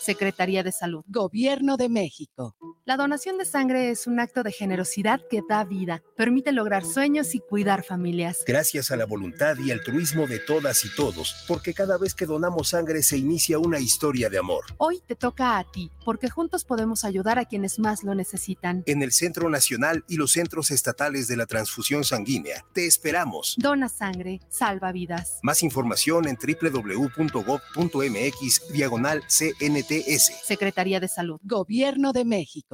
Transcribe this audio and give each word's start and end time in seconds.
Secretaría 0.00 0.62
de 0.62 0.72
Salud. 0.72 1.04
Gobierno 1.06 1.76
de 1.76 1.88
México. 1.88 2.56
La 2.86 2.98
donación 2.98 3.38
de 3.38 3.46
sangre 3.46 3.88
es 3.88 4.06
un 4.06 4.20
acto 4.20 4.42
de 4.42 4.52
generosidad 4.52 5.22
que 5.30 5.40
da 5.48 5.64
vida, 5.64 6.02
permite 6.18 6.52
lograr 6.52 6.84
sueños 6.84 7.34
y 7.34 7.40
cuidar 7.40 7.82
familias. 7.82 8.44
Gracias 8.46 8.90
a 8.90 8.96
la 8.96 9.06
voluntad 9.06 9.56
y 9.56 9.70
altruismo 9.70 10.26
de 10.26 10.38
todas 10.38 10.84
y 10.84 10.94
todos, 10.94 11.46
porque 11.48 11.72
cada 11.72 11.96
vez 11.96 12.14
que 12.14 12.26
donamos 12.26 12.68
sangre 12.68 13.02
se 13.02 13.16
inicia 13.16 13.58
una 13.58 13.78
historia 13.78 14.28
de 14.28 14.36
amor. 14.36 14.66
Hoy 14.76 15.00
te 15.06 15.16
toca 15.16 15.56
a 15.56 15.64
ti, 15.64 15.90
porque 16.04 16.28
juntos 16.28 16.66
podemos 16.66 17.06
ayudar 17.06 17.38
a 17.38 17.46
quienes 17.46 17.78
más 17.78 18.04
lo 18.04 18.14
necesitan. 18.14 18.82
En 18.84 19.02
el 19.02 19.12
Centro 19.12 19.48
Nacional 19.48 20.04
y 20.06 20.18
los 20.18 20.32
centros 20.32 20.70
estatales 20.70 21.26
de 21.26 21.38
la 21.38 21.46
transfusión 21.46 22.04
sanguínea, 22.04 22.66
te 22.74 22.86
esperamos. 22.86 23.54
Dona 23.56 23.88
sangre, 23.88 24.40
salva 24.50 24.92
vidas. 24.92 25.38
Más 25.42 25.62
información 25.62 26.28
en 26.28 26.36
www.gov.mx 26.36 27.32
diagonal 28.74 29.22
CNTS. 29.26 30.32
Secretaría 30.44 31.00
de 31.00 31.08
Salud. 31.08 31.40
Gobierno 31.44 32.12
de 32.12 32.26
México. 32.26 32.73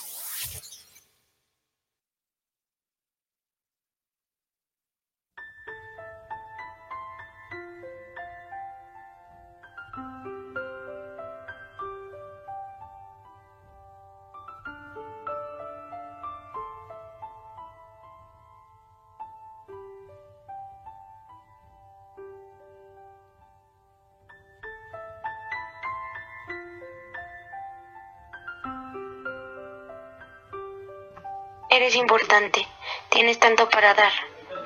Eres 31.91 32.03
importante, 32.03 32.65
tienes 33.09 33.37
tanto 33.37 33.67
para 33.69 33.93
dar, 33.93 34.13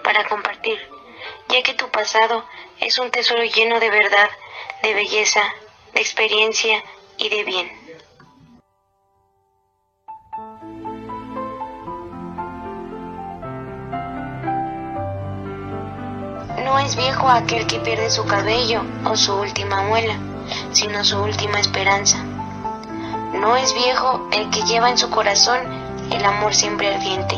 para 0.03 0.27
compartir, 0.27 0.77
ya 1.49 1.63
que 1.63 1.73
tu 1.73 1.89
pasado 1.89 2.45
es 2.79 2.99
un 2.99 3.09
tesoro 3.09 3.43
lleno 3.43 3.79
de 3.79 3.89
verdad, 3.89 4.29
de 4.83 4.93
belleza, 4.93 5.41
de 5.95 6.01
experiencia 6.01 6.83
y 7.17 7.29
de 7.29 7.43
bien. 7.43 7.71
No 16.63 16.77
es 16.77 16.95
viejo 16.95 17.27
aquel 17.27 17.65
que 17.65 17.79
pierde 17.79 18.11
su 18.11 18.23
cabello 18.27 18.83
o 19.03 19.15
su 19.15 19.33
última 19.33 19.81
muela, 19.81 20.15
sino 20.73 21.03
su 21.03 21.17
última 21.17 21.59
esperanza. 21.59 22.23
No 23.33 23.57
es 23.57 23.73
viejo 23.73 24.29
el 24.31 24.51
que 24.51 24.61
lleva 24.61 24.91
en 24.91 24.99
su 24.99 25.09
corazón 25.09 25.84
el 26.11 26.25
amor 26.25 26.53
siempre 26.53 26.93
ardiente. 26.93 27.37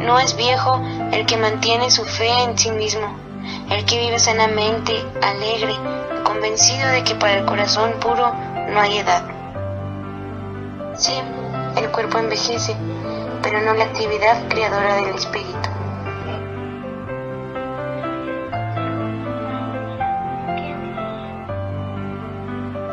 No 0.00 0.18
es 0.18 0.36
viejo 0.36 0.80
el 1.12 1.26
que 1.26 1.36
mantiene 1.36 1.90
su 1.90 2.04
fe 2.04 2.30
en 2.42 2.58
sí 2.58 2.70
mismo, 2.70 3.14
el 3.70 3.84
que 3.84 3.98
vive 3.98 4.18
sanamente, 4.18 5.04
alegre, 5.22 5.74
convencido 6.24 6.88
de 6.88 7.04
que 7.04 7.14
para 7.14 7.38
el 7.38 7.44
corazón 7.44 7.92
puro 8.00 8.32
no 8.70 8.80
hay 8.80 8.98
edad. 8.98 9.22
Sí, 10.94 11.20
el 11.76 11.90
cuerpo 11.90 12.18
envejece, 12.18 12.74
pero 13.42 13.60
no 13.60 13.74
la 13.74 13.84
actividad 13.84 14.48
creadora 14.48 14.96
del 14.96 15.14
espíritu. 15.14 15.70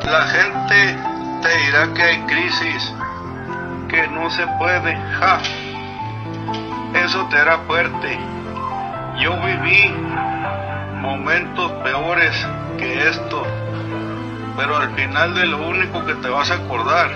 La 0.06 0.22
gente 0.22 0.98
te 1.42 1.58
dirá 1.58 1.94
que 1.94 2.02
hay 2.02 2.20
crisis, 2.28 2.94
no 4.06 4.30
se 4.30 4.46
puede, 4.60 4.96
ja. 4.96 5.40
Eso 6.94 7.26
te 7.30 7.38
hará 7.38 7.58
fuerte. 7.60 8.20
Yo 9.20 9.36
viví 9.42 9.92
momentos 11.02 11.72
peores 11.84 12.48
que 12.78 13.10
esto, 13.10 13.44
pero 14.56 14.78
al 14.78 14.94
final 14.94 15.34
de 15.34 15.48
lo 15.48 15.58
único 15.68 16.06
que 16.06 16.14
te 16.16 16.30
vas 16.30 16.52
a 16.52 16.56
acordar 16.56 17.10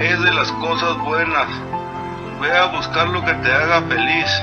es 0.00 0.20
de 0.20 0.32
las 0.32 0.50
cosas 0.52 0.98
buenas. 0.98 1.46
Ve 2.40 2.56
a 2.56 2.66
buscar 2.66 3.08
lo 3.08 3.24
que 3.24 3.34
te 3.34 3.52
haga 3.52 3.82
feliz, 3.82 4.42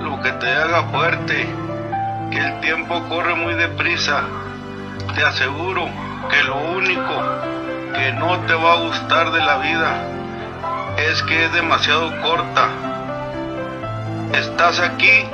lo 0.00 0.20
que 0.20 0.32
te 0.32 0.50
haga 0.50 0.82
fuerte, 0.84 1.48
que 2.30 2.38
el 2.38 2.60
tiempo 2.60 3.02
corre 3.08 3.34
muy 3.34 3.54
deprisa. 3.54 4.22
Te 5.14 5.24
aseguro 5.24 5.88
que 6.28 6.42
lo 6.44 6.56
único 6.56 7.22
que 7.94 8.12
no 8.12 8.38
te 8.40 8.54
va 8.54 8.72
a 8.72 8.76
gustar 8.76 9.30
de 9.30 9.40
la 9.40 9.58
vida 9.58 10.14
es 11.14 11.22
que 11.22 11.44
es 11.44 11.52
demasiado 11.52 12.10
corta. 12.22 12.68
Estás 14.32 14.80
aquí 14.80 15.24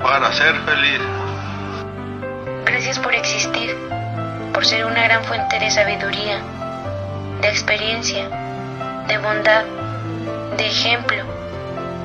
para 0.00 0.32
ser 0.32 0.54
feliz. 0.60 1.00
Gracias 2.64 3.00
por 3.00 3.12
existir, 3.14 3.76
por 4.52 4.64
ser 4.64 4.86
una 4.86 5.02
gran 5.02 5.24
fuente 5.24 5.58
de 5.58 5.72
sabiduría, 5.72 6.38
de 7.40 7.48
experiencia, 7.48 8.28
de 9.08 9.18
bondad, 9.18 9.64
de 10.56 10.66
ejemplo, 10.68 11.24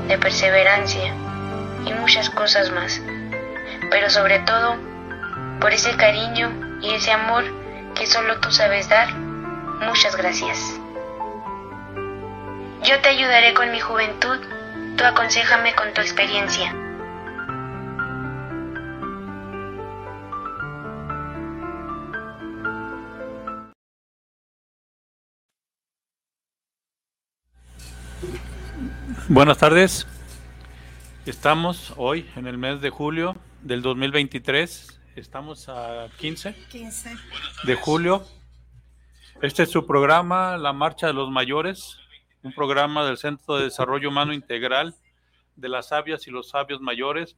de 0.08 0.18
perseverancia 0.18 1.14
y 1.86 1.94
muchas 1.94 2.32
cosas 2.32 2.72
más. 2.72 3.00
Pero 3.92 4.10
sobre 4.10 4.40
todo, 4.40 4.76
por 5.62 5.72
ese 5.72 5.96
cariño 5.98 6.80
y 6.82 6.96
ese 6.96 7.12
amor 7.12 7.44
que 7.94 8.08
solo 8.08 8.40
tú 8.40 8.52
sabes 8.52 8.90
dar. 8.90 9.14
Muchas 9.14 10.16
gracias. 10.16 10.79
Yo 12.82 13.00
te 13.02 13.10
ayudaré 13.10 13.54
con 13.54 13.72
mi 13.72 13.80
juventud, 13.80 14.38
tú 14.98 15.04
aconsejame 15.04 15.76
con 15.76 15.94
tu 15.94 16.00
experiencia. 16.02 16.74
Buenas 29.28 29.58
tardes. 29.58 30.08
Estamos 31.26 31.94
hoy 31.98 32.28
en 32.38 32.48
el 32.48 32.58
mes 32.58 32.80
de 32.82 32.90
julio 32.90 33.36
del 33.62 33.82
2023. 33.82 35.00
Estamos 35.16 35.68
a 35.68 36.08
15, 36.18 36.56
15. 36.70 37.16
de 37.66 37.76
julio. 37.76 38.26
Este 39.42 39.64
es 39.64 39.70
su 39.70 39.86
programa, 39.86 40.58
La 40.58 40.74
Marcha 40.74 41.08
de 41.08 41.14
los 41.14 41.30
Mayores, 41.30 41.98
un 42.42 42.54
programa 42.54 43.06
del 43.06 43.18
Centro 43.18 43.58
de 43.58 43.66
Desarrollo 43.66 44.10
Humano 44.10 44.34
Integral 44.34 44.96
de 45.56 45.70
las 45.70 45.90
Sabias 45.90 46.26
y 46.28 46.32
los 46.32 46.50
Sabios 46.50 46.80
Mayores. 46.80 47.38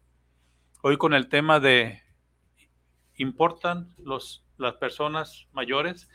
Hoy 0.84 0.97
con 0.97 1.13
el 1.13 1.28
tema 1.28 1.59
de 1.59 2.01
¿importan 3.17 3.94
los, 3.97 4.44
las 4.57 4.75
personas 4.75 5.47
mayores? 5.53 6.07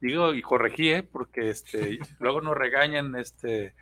Digo 0.00 0.34
y 0.34 0.42
corregí, 0.42 0.90
¿eh? 0.90 1.02
porque 1.02 1.48
este, 1.48 1.98
luego 2.20 2.40
nos 2.42 2.56
regañan 2.56 3.16
este, 3.16 3.74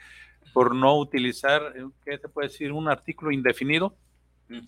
por 0.52 0.74
no 0.74 0.96
utilizar, 0.96 1.74
¿qué 2.04 2.18
se 2.18 2.28
puede 2.28 2.48
decir? 2.48 2.72
Un 2.72 2.88
artículo 2.88 3.30
indefinido. 3.30 3.96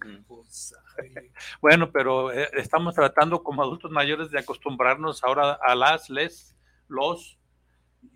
Bueno, 1.61 1.91
pero 1.91 2.33
eh, 2.33 2.49
estamos 2.55 2.95
tratando 2.95 3.43
como 3.43 3.63
adultos 3.63 3.91
mayores 3.91 4.31
de 4.31 4.39
acostumbrarnos 4.39 5.25
ahora 5.25 5.59
a 5.61 5.75
las, 5.75 6.09
les, 6.09 6.57
los 6.89 7.37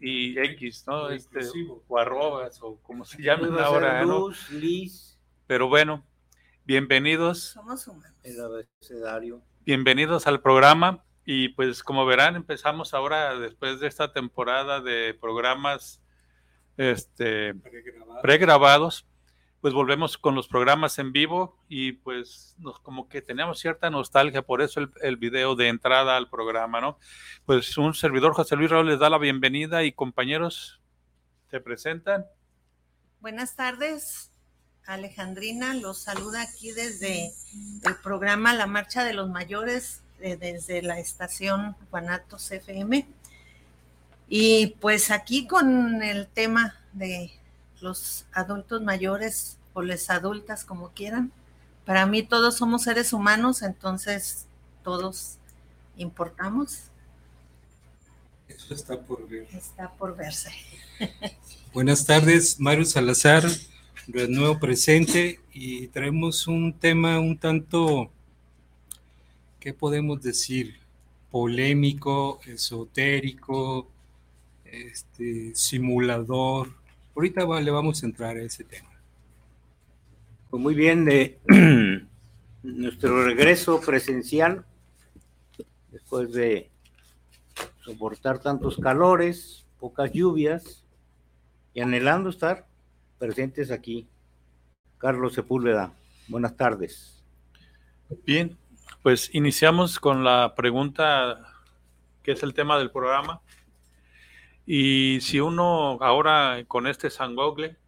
y 0.01 0.39
X, 0.39 0.85
¿no? 0.87 1.11
Este, 1.11 1.41
o 1.89 1.99
arrobas, 1.99 2.61
o 2.63 2.77
como 2.83 3.05
se 3.05 3.23
llamen 3.23 3.59
ahora, 3.59 4.05
¿no? 4.05 4.29
Liz, 4.53 5.19
Pero 5.47 5.69
bueno, 5.69 6.05
bienvenidos, 6.65 7.41
Somos 7.51 7.87
humanos. 7.89 8.17
el 8.23 8.41
abecedario. 8.41 9.43
bienvenidos 9.65 10.27
al 10.27 10.41
programa. 10.41 11.05
Y 11.25 11.51
pues 11.51 11.83
como 11.83 12.07
verán, 12.07 12.37
empezamos 12.37 12.95
ahora, 12.95 13.39
después 13.39 13.81
de 13.81 13.87
esta 13.87 14.13
temporada 14.13 14.81
de 14.81 15.13
programas 15.21 16.01
este, 16.79 17.55
pregrabados, 18.23 19.07
pues 19.61 19.75
volvemos 19.75 20.19
con 20.19 20.35
los 20.35 20.47
programas 20.47 20.99
en 20.99 21.13
vivo 21.13 21.59
y 21.69 21.93
pues 21.93 22.55
nos, 22.59 22.79
como 22.81 23.09
que 23.09 23.23
teníamos 23.23 23.59
cierta 23.59 23.91
nostalgia, 23.91 24.43
por 24.43 24.63
eso 24.63 24.81
el, 24.81 24.91
el 25.03 25.17
video 25.17 25.57
de 25.57 25.69
entrada 25.69 26.17
al 26.17 26.31
programa, 26.31 26.81
¿no? 26.81 26.99
Pues 27.45 27.77
un 27.77 27.95
servidor, 27.95 28.35
José 28.35 28.57
Luis 28.57 28.71
Raúl, 28.71 28.89
les 28.89 28.99
da 28.99 29.11
la 29.11 29.19
bienvenida 29.19 29.83
y 29.85 29.93
compañeros, 29.93 30.81
se 31.51 31.61
presentan. 31.61 32.27
Buenas 33.21 33.57
tardes, 33.57 34.31
Alejandrina. 34.87 35.75
Los 35.75 35.99
saluda 35.99 36.43
aquí 36.43 36.71
desde 36.71 37.33
el 37.85 37.97
programa 38.03 38.55
La 38.55 38.69
Marcha 38.69 39.03
de 39.03 39.13
los 39.13 39.29
Mayores, 39.29 40.03
eh, 40.21 40.37
desde 40.37 40.83
la 40.83 41.01
estación 41.01 41.77
Guanatos 41.91 42.51
FM. 42.53 43.09
Y 44.29 44.77
pues 44.81 45.11
aquí 45.11 45.49
con 45.49 46.03
el 46.03 46.29
tema 46.29 46.77
de 46.93 47.38
los 47.81 48.27
adultos 48.33 48.83
mayores 48.83 49.59
o 49.73 49.83
les 49.83 50.11
adultas, 50.11 50.65
como 50.65 50.91
quieran. 50.91 51.33
Para 51.85 52.07
mí 52.07 52.23
todos 52.23 52.57
somos 52.57 52.83
seres 52.83 53.13
humanos, 53.13 53.63
entonces 53.63 54.47
todos 54.83 55.37
importamos. 55.97 56.85
Eso 58.49 58.75
está 58.75 59.01
por 59.01 59.29
ver. 59.29 59.47
Está 59.53 59.91
por 59.93 60.17
verse. 60.17 60.51
Buenas 61.73 62.05
tardes, 62.05 62.59
Mario 62.59 62.85
Salazar, 62.85 63.45
de 64.07 64.29
nuevo 64.29 64.59
presente 64.59 65.41
y 65.53 65.89
traemos 65.89 66.47
un 66.47 66.73
tema 66.73 67.21
un 67.21 67.37
tanto, 67.37 68.11
¿qué 69.61 69.75
podemos 69.75 70.23
decir? 70.23 70.79
Polémico, 71.31 72.41
esotérico, 72.47 73.87
este, 74.65 75.55
simulador. 75.55 76.78
Ahorita 77.19 77.45
le 77.61 77.73
vamos 77.73 78.01
a 78.01 78.07
entrar 78.07 78.37
a 78.37 78.43
ese 78.43 78.63
tema. 78.63 78.93
Pues 80.51 80.63
muy 80.63 80.77
bien, 80.77 81.05
de 81.05 81.37
nuestro 82.63 83.25
regreso 83.25 83.81
presencial, 83.81 84.65
después 85.91 86.33
de 86.33 86.71
soportar 87.81 88.39
tantos 88.39 88.77
calores, 88.77 89.67
pocas 89.81 90.13
lluvias, 90.13 90.85
y 91.75 91.81
anhelando 91.81 92.31
estar 92.31 92.69
presentes 93.19 93.73
aquí. 93.73 94.07
Carlos 94.99 95.35
Sepúlveda, 95.35 95.93
buenas 96.29 96.57
tardes. 96.57 97.21
Bien, 98.25 98.57
pues 99.03 99.35
iniciamos 99.35 99.99
con 99.99 100.23
la 100.23 100.55
pregunta 100.55 101.53
que 102.23 102.31
es 102.31 102.45
el 102.45 102.55
tema 102.55 102.79
del 102.79 102.93
programa. 102.93 103.41
Y 104.71 105.23
si 105.23 105.41
uno 105.41 105.97
ahora 106.03 106.63
con 106.69 106.87
este 106.87 107.09
sangogle, 107.09 107.79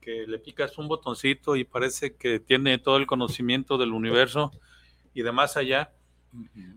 que 0.00 0.26
le 0.26 0.40
picas 0.40 0.78
un 0.78 0.88
botoncito 0.88 1.54
y 1.54 1.62
parece 1.62 2.16
que 2.16 2.40
tiene 2.40 2.78
todo 2.78 2.96
el 2.96 3.06
conocimiento 3.06 3.78
del 3.78 3.92
universo 3.92 4.50
y 5.14 5.22
de 5.22 5.30
más 5.30 5.56
allá, 5.56 5.92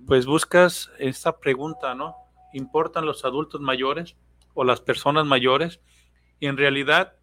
pues 0.06 0.28
buscas 0.28 0.92
esta 1.00 1.40
pregunta, 1.40 1.96
¿no? 1.96 2.14
¿Importan 2.54 3.08
los 3.08 3.26
adultos 3.26 3.60
mayores 3.60 4.16
o 4.54 4.64
las 4.64 4.80
personas 4.80 5.26
mayores? 5.26 5.80
Y 6.40 6.46
en 6.46 6.56
realidad, 6.56 7.16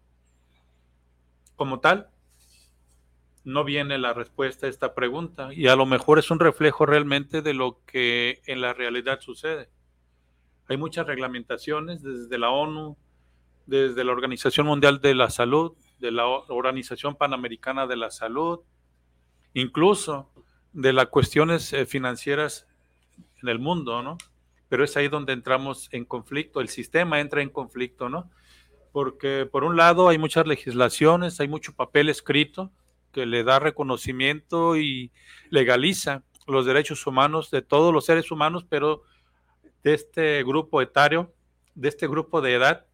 como 1.55 1.79
tal, 1.79 2.09
no 3.45 3.63
viene 3.63 3.97
la 3.97 4.11
respuesta 4.11 4.65
a 4.65 4.69
esta 4.69 4.93
pregunta 4.93 5.53
y 5.53 5.67
a 5.67 5.77
lo 5.77 5.85
mejor 5.85 6.19
es 6.19 6.29
un 6.29 6.41
reflejo 6.41 6.85
realmente 6.85 7.41
de 7.41 7.53
lo 7.53 7.79
que 7.85 8.41
en 8.45 8.59
la 8.59 8.73
realidad 8.73 9.21
sucede. 9.21 9.69
Hay 10.67 10.77
muchas 10.77 11.05
reglamentaciones 11.05 12.01
desde 12.01 12.37
la 12.37 12.49
ONU, 12.49 12.97
desde 13.65 14.03
la 14.03 14.11
Organización 14.11 14.67
Mundial 14.67 14.99
de 15.01 15.15
la 15.15 15.29
Salud, 15.29 15.73
de 15.99 16.11
la 16.11 16.27
Organización 16.27 17.15
Panamericana 17.15 17.87
de 17.87 17.95
la 17.95 18.11
Salud, 18.11 18.61
incluso 19.53 20.31
de 20.73 20.93
las 20.93 21.07
cuestiones 21.07 21.71
eh, 21.73 21.85
financieras 21.85 22.67
en 23.41 23.49
el 23.49 23.59
mundo, 23.59 24.01
¿no? 24.01 24.17
Pero 24.67 24.83
es 24.83 24.97
ahí 24.97 25.07
donde 25.07 25.33
entramos 25.33 25.87
en 25.91 26.05
conflicto, 26.05 26.59
el 26.59 26.69
sistema 26.69 27.19
entra 27.19 27.41
en 27.41 27.49
conflicto, 27.49 28.09
¿no? 28.09 28.29
Porque 28.91 29.47
por 29.49 29.63
un 29.63 29.77
lado 29.77 30.09
hay 30.09 30.17
muchas 30.17 30.47
legislaciones, 30.47 31.39
hay 31.39 31.47
mucho 31.47 31.73
papel 31.73 32.09
escrito 32.09 32.71
que 33.11 33.25
le 33.25 33.43
da 33.43 33.59
reconocimiento 33.59 34.75
y 34.75 35.11
legaliza 35.49 36.23
los 36.47 36.65
derechos 36.65 37.05
humanos 37.07 37.51
de 37.51 37.61
todos 37.61 37.93
los 37.93 38.05
seres 38.05 38.31
humanos, 38.31 38.65
pero 38.67 39.03
de 39.85 39.93
este 39.93 40.43
grupo 40.43 40.81
etario, 40.81 41.31
de 41.75 41.89
este 41.89 42.07
grupo 42.07 42.41
de 42.41 42.55
edad, 42.55 42.87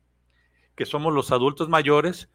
que 0.75 0.85
somos 0.85 1.13
los 1.13 1.31
adultos 1.31 1.69
mayores. 1.69 2.29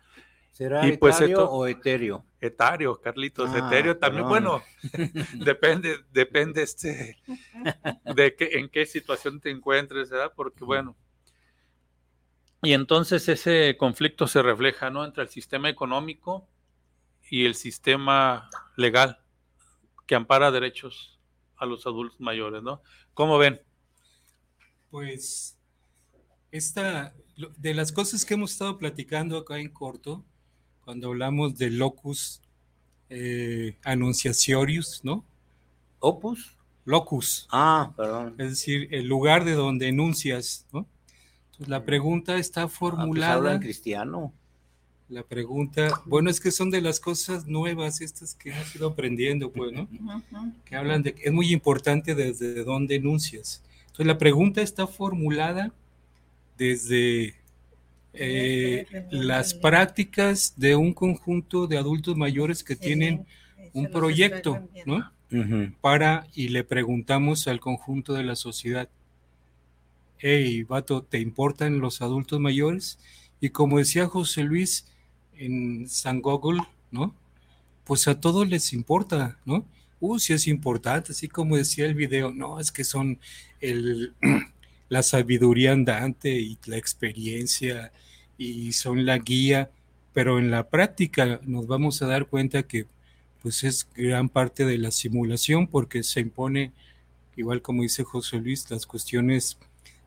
¿Será 0.50 0.88
y 0.88 0.96
pues 0.96 1.16
etario 1.16 1.44
o 1.50 1.66
etéreo? 1.66 2.24
Etario, 2.40 2.98
Carlitos, 2.98 3.50
ah, 3.52 3.58
etéreo 3.58 3.98
también, 3.98 4.26
bueno, 4.26 4.62
depende, 5.34 5.98
depende 6.10 6.62
este, 6.62 7.18
de 8.14 8.34
qué, 8.34 8.48
en 8.54 8.70
qué 8.70 8.86
situación 8.86 9.42
te 9.42 9.50
encuentres, 9.50 10.08
¿verdad? 10.08 10.32
Porque 10.34 10.64
bueno, 10.64 10.96
y 12.62 12.72
entonces 12.72 13.28
ese 13.28 13.76
conflicto 13.78 14.26
se 14.26 14.40
refleja, 14.40 14.88
¿no? 14.88 15.04
Entre 15.04 15.22
el 15.22 15.28
sistema 15.28 15.68
económico 15.68 16.48
y 17.28 17.44
el 17.44 17.56
sistema 17.56 18.48
legal 18.74 19.20
que 20.06 20.14
ampara 20.14 20.50
derechos 20.50 21.20
a 21.56 21.66
los 21.66 21.86
adultos 21.86 22.18
mayores, 22.20 22.62
¿no? 22.62 22.80
¿Cómo 23.12 23.36
ven? 23.36 23.65
Pues 24.96 25.58
esta, 26.50 27.14
de 27.58 27.74
las 27.74 27.92
cosas 27.92 28.24
que 28.24 28.32
hemos 28.32 28.52
estado 28.52 28.78
platicando 28.78 29.36
acá 29.36 29.58
en 29.58 29.68
corto, 29.68 30.24
cuando 30.86 31.08
hablamos 31.08 31.58
de 31.58 31.68
locus 31.68 32.40
eh, 33.10 33.76
anunciatorius, 33.84 35.04
¿no? 35.04 35.22
Opus. 35.98 36.56
Locus. 36.86 37.46
Ah, 37.52 37.92
perdón. 37.94 38.36
Es 38.38 38.48
decir, 38.48 38.88
el 38.90 39.06
lugar 39.06 39.44
de 39.44 39.52
donde 39.52 39.88
enuncias, 39.88 40.66
¿no? 40.72 40.86
Entonces, 41.48 41.68
la 41.68 41.84
pregunta 41.84 42.38
está 42.38 42.62
ah, 42.62 42.66
pues 42.66 42.78
formulada. 42.78 43.52
en 43.52 43.60
cristiano. 43.60 44.32
La 45.10 45.24
pregunta, 45.24 45.90
bueno, 46.06 46.30
es 46.30 46.40
que 46.40 46.50
son 46.50 46.70
de 46.70 46.80
las 46.80 47.00
cosas 47.00 47.44
nuevas 47.44 48.00
estas 48.00 48.34
que 48.34 48.48
hemos 48.48 48.74
ido 48.74 48.88
aprendiendo, 48.88 49.52
pues, 49.52 49.74
¿no? 49.74 49.86
Que 50.64 50.74
hablan 50.74 51.02
de 51.02 51.14
que 51.14 51.24
es 51.24 51.32
muy 51.34 51.52
importante 51.52 52.14
desde 52.14 52.64
dónde 52.64 52.94
enuncias. 52.94 53.62
Entonces, 53.96 54.12
la 54.12 54.18
pregunta 54.18 54.60
está 54.60 54.86
formulada 54.86 55.72
desde 56.58 57.34
eh, 58.12 59.06
las 59.10 59.54
prácticas 59.54 60.52
de 60.54 60.76
un 60.76 60.92
conjunto 60.92 61.66
de 61.66 61.78
adultos 61.78 62.14
mayores 62.14 62.62
que 62.62 62.76
tienen 62.76 63.24
un 63.72 63.90
proyecto, 63.90 64.68
¿no? 64.84 65.10
Para, 65.80 66.26
y 66.34 66.48
le 66.48 66.62
preguntamos 66.62 67.48
al 67.48 67.58
conjunto 67.58 68.12
de 68.12 68.24
la 68.24 68.36
sociedad, 68.36 68.90
hey, 70.18 70.62
vato, 70.64 71.02
¿te 71.02 71.18
importan 71.18 71.80
los 71.80 72.02
adultos 72.02 72.38
mayores? 72.38 72.98
Y 73.40 73.48
como 73.48 73.78
decía 73.78 74.08
José 74.08 74.42
Luis 74.42 74.92
en 75.38 75.88
San 75.88 76.20
Google, 76.20 76.60
¿no? 76.90 77.14
Pues 77.84 78.06
a 78.08 78.20
todos 78.20 78.46
les 78.46 78.74
importa, 78.74 79.38
¿no? 79.46 79.64
uh, 80.00 80.18
sí 80.18 80.32
es 80.32 80.46
importante, 80.46 81.12
así 81.12 81.28
como 81.28 81.56
decía 81.56 81.86
el 81.86 81.94
video, 81.94 82.32
no, 82.32 82.60
es 82.60 82.70
que 82.72 82.84
son 82.84 83.18
el, 83.70 84.14
la 84.88 85.02
sabiduría 85.02 85.72
andante 85.72 86.30
y 86.30 86.58
la 86.66 86.76
experiencia 86.76 87.92
y 88.38 88.72
son 88.72 89.06
la 89.06 89.18
guía, 89.18 89.70
pero 90.12 90.38
en 90.38 90.50
la 90.50 90.68
práctica 90.68 91.40
nos 91.44 91.66
vamos 91.66 92.02
a 92.02 92.06
dar 92.06 92.26
cuenta 92.26 92.62
que 92.62 92.86
pues 93.42 93.64
es 93.64 93.88
gran 93.94 94.28
parte 94.28 94.64
de 94.64 94.78
la 94.78 94.90
simulación 94.90 95.66
porque 95.66 96.02
se 96.02 96.20
impone, 96.20 96.72
igual 97.36 97.62
como 97.62 97.82
dice 97.82 98.02
José 98.04 98.38
Luis, 98.38 98.70
las 98.70 98.86
cuestiones 98.86 99.58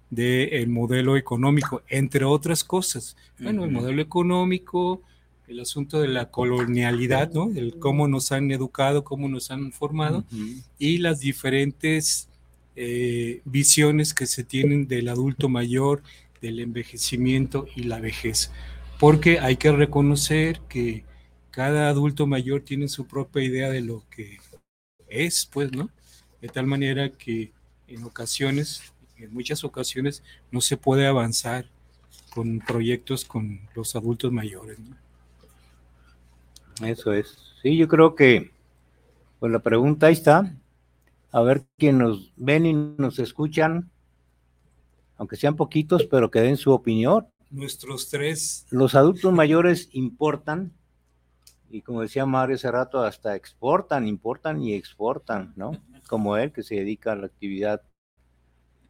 del 0.10 0.68
modelo 0.68 1.16
económico, 1.16 1.84
entre 1.88 2.26
otras 2.26 2.64
cosas. 2.64 3.16
Bueno, 3.40 3.64
el 3.64 3.72
modelo 3.72 4.02
económico, 4.02 5.02
el 5.48 5.60
asunto 5.60 6.02
de 6.02 6.08
la 6.08 6.32
colonialidad, 6.32 7.32
¿no? 7.32 7.52
El 7.56 7.78
cómo 7.80 8.08
nos 8.08 8.32
han 8.32 8.52
educado, 8.52 9.04
cómo 9.04 9.28
nos 9.28 9.52
han 9.52 9.72
formado 9.72 10.24
y 10.78 11.00
las 11.00 11.20
diferentes 11.20 12.29
eh, 12.82 13.42
visiones 13.44 14.14
que 14.14 14.26
se 14.26 14.46
tienen 14.46 14.88
del 14.88 15.10
adulto 15.10 15.50
mayor, 15.50 16.02
del 16.42 16.62
envejecimiento 16.62 17.68
y 17.76 17.84
la 17.84 18.00
vejez. 18.00 18.52
Porque 19.02 19.40
hay 19.40 19.58
que 19.58 19.74
reconocer 19.74 20.62
que 20.70 21.04
cada 21.52 21.90
adulto 21.90 22.26
mayor 22.26 22.62
tiene 22.62 22.88
su 22.88 23.06
propia 23.06 23.44
idea 23.44 23.70
de 23.70 23.82
lo 23.82 24.06
que 24.10 24.38
es, 25.10 25.46
pues, 25.52 25.74
¿no? 25.74 25.90
De 26.42 26.48
tal 26.48 26.68
manera 26.68 27.10
que 27.10 27.52
en 27.90 28.02
ocasiones, 28.06 28.82
en 29.18 29.34
muchas 29.34 29.66
ocasiones, 29.66 30.24
no 30.50 30.62
se 30.62 30.78
puede 30.78 31.06
avanzar 31.06 31.66
con 32.30 32.60
proyectos 32.60 33.26
con 33.26 33.60
los 33.76 33.94
adultos 33.98 34.32
mayores. 34.32 34.78
Eso 36.82 37.12
es. 37.12 37.38
Sí, 37.62 37.76
yo 37.76 37.90
creo 37.90 38.16
que, 38.16 38.52
pues 39.42 39.52
la 39.52 39.60
pregunta 39.60 40.08
ahí 40.08 40.14
está. 40.14 40.56
A 41.32 41.42
ver 41.42 41.66
quién 41.78 42.00
nos 42.00 42.34
ven 42.36 42.66
y 42.66 42.74
nos 42.74 43.20
escuchan, 43.20 43.92
aunque 45.18 45.36
sean 45.36 45.56
poquitos, 45.56 46.06
pero 46.06 46.32
que 46.32 46.42
den 46.42 46.58
su 46.58 46.72
opinión. 46.72 47.28
Nuestros 47.52 48.10
tres. 48.10 48.66
Los 48.72 48.96
adultos 48.96 49.32
mayores 49.34 49.90
importan, 49.92 50.74
y 51.70 51.82
como 51.82 52.02
decía 52.02 52.26
Mario 52.26 52.56
hace 52.56 52.72
rato, 52.72 53.02
hasta 53.04 53.36
exportan, 53.36 54.08
importan 54.08 54.62
y 54.62 54.74
exportan, 54.74 55.54
¿no? 55.56 55.72
Como 56.08 56.38
él, 56.38 56.52
que 56.52 56.64
se 56.64 56.76
dedica 56.76 57.12
a 57.12 57.16
la 57.16 57.28
actividad 57.28 57.82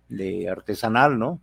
de 0.07 0.49
artesanal, 0.49 1.19
¿no? 1.19 1.41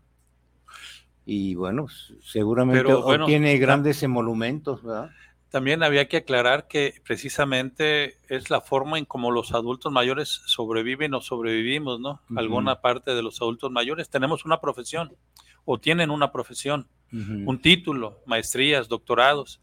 Y 1.24 1.56
bueno, 1.56 1.86
seguramente 2.22 2.92
tiene 3.26 3.58
grandes 3.58 4.02
emolumentos, 4.02 4.82
¿verdad? 4.82 5.10
También 5.56 5.82
había 5.82 6.06
que 6.06 6.18
aclarar 6.18 6.68
que 6.68 7.00
precisamente 7.02 8.18
es 8.28 8.50
la 8.50 8.60
forma 8.60 8.98
en 8.98 9.06
cómo 9.06 9.30
los 9.30 9.54
adultos 9.54 9.90
mayores 9.90 10.42
sobreviven 10.44 11.14
o 11.14 11.22
sobrevivimos, 11.22 11.98
¿no? 11.98 12.20
Alguna 12.36 12.82
parte 12.82 13.14
de 13.14 13.22
los 13.22 13.40
adultos 13.40 13.70
mayores 13.70 14.10
tenemos 14.10 14.44
una 14.44 14.60
profesión, 14.60 15.16
o 15.64 15.78
tienen 15.80 16.10
una 16.10 16.30
profesión, 16.30 16.88
un 17.10 17.58
título, 17.58 18.20
maestrías, 18.26 18.86
doctorados, 18.86 19.62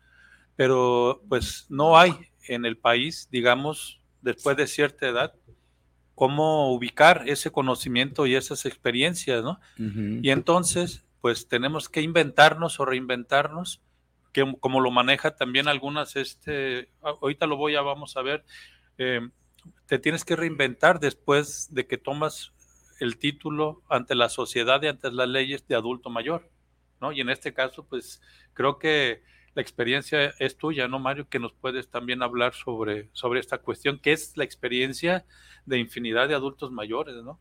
pero 0.56 1.22
pues 1.30 1.68
no 1.70 1.96
hay 1.96 2.16
en 2.48 2.66
el 2.66 2.76
país, 2.76 3.28
digamos, 3.32 4.00
después 4.24 4.58
de 4.58 4.66
cierta 4.66 5.08
edad, 5.08 5.36
cómo 6.16 6.74
ubicar 6.74 7.22
ese 7.28 7.52
conocimiento 7.52 8.26
y 8.26 8.34
esas 8.34 8.66
experiencias, 8.66 9.44
¿no? 9.44 9.60
Y 9.78 10.32
entonces, 10.32 11.06
pues 11.22 11.48
tenemos 11.48 11.88
que 11.88 12.02
inventarnos 12.02 12.80
o 12.80 12.86
reinventarnos, 12.86 13.80
que 14.34 14.52
como 14.60 14.82
lo 14.82 14.92
maneja 14.92 15.36
también 15.36 15.68
algunas, 15.68 16.16
este, 16.16 16.90
ahorita 17.02 17.48
lo 17.48 17.56
voy 17.56 17.76
a, 17.76 17.82
vamos 17.82 18.18
a 18.18 18.22
ver, 18.24 18.44
eh, 18.98 19.22
te 19.86 20.00
tienes 20.00 20.26
que 20.26 20.36
reinventar 20.36 21.00
después 21.00 21.70
de 21.72 21.88
que 21.88 21.98
tomas 21.98 22.52
el 23.00 23.18
título 23.18 23.84
ante 23.90 24.16
la 24.16 24.30
sociedad 24.30 24.82
y 24.82 24.88
ante 24.88 25.12
las 25.12 25.30
leyes 25.30 25.68
de 25.68 25.76
adulto 25.76 26.10
mayor, 26.10 26.50
¿no? 27.00 27.12
Y 27.12 27.22
en 27.22 27.30
este 27.30 27.54
caso, 27.54 27.86
pues 27.86 28.22
creo 28.54 28.80
que 28.80 29.22
la 29.56 29.62
experiencia 29.62 30.34
es 30.40 30.58
tuya, 30.58 30.88
¿no, 30.88 31.00
Mario? 31.00 31.30
Que 31.30 31.40
nos 31.40 31.54
puedes 31.54 31.90
también 31.90 32.24
hablar 32.24 32.54
sobre, 32.54 33.10
sobre 33.14 33.40
esta 33.40 33.60
cuestión, 33.60 34.00
que 34.00 34.14
es 34.14 34.36
la 34.36 34.44
experiencia 34.44 35.26
de 35.66 35.78
infinidad 35.78 36.28
de 36.28 36.36
adultos 36.36 36.72
mayores, 36.72 37.16
¿no? 37.24 37.40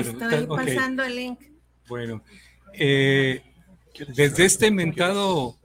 estoy 0.00 0.46
pasando 0.46 1.04
el 1.04 1.14
link. 1.14 1.40
Bueno, 1.88 2.22
eh, 2.74 3.42
desde 4.14 4.44
este 4.44 4.70
mentado 4.70 5.58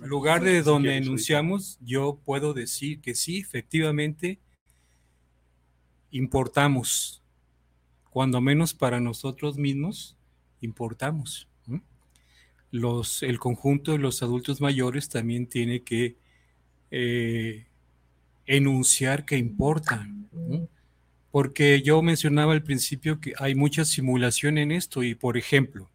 lugar 0.00 0.42
de 0.42 0.62
donde 0.62 0.96
enunciamos, 0.96 1.78
yo 1.80 2.18
puedo 2.24 2.54
decir 2.54 3.00
que 3.00 3.14
sí, 3.14 3.38
efectivamente, 3.38 4.38
importamos, 6.10 7.22
cuando 8.10 8.40
menos 8.40 8.74
para 8.74 9.00
nosotros 9.00 9.56
mismos, 9.56 10.16
importamos. 10.60 11.48
El 12.70 13.38
conjunto 13.38 13.92
de 13.92 13.98
los 13.98 14.22
adultos 14.22 14.60
mayores 14.60 15.08
también 15.08 15.46
tiene 15.46 15.82
que 15.82 16.16
eh, 16.90 17.66
enunciar 18.46 19.24
que 19.24 19.36
importan. 19.36 20.28
Porque 21.30 21.82
yo 21.82 22.02
mencionaba 22.02 22.52
al 22.52 22.62
principio 22.62 23.20
que 23.20 23.32
hay 23.38 23.54
mucha 23.54 23.84
simulación 23.84 24.58
en 24.58 24.72
esto 24.72 25.02
y, 25.02 25.14
por 25.14 25.36
ejemplo, 25.36 25.90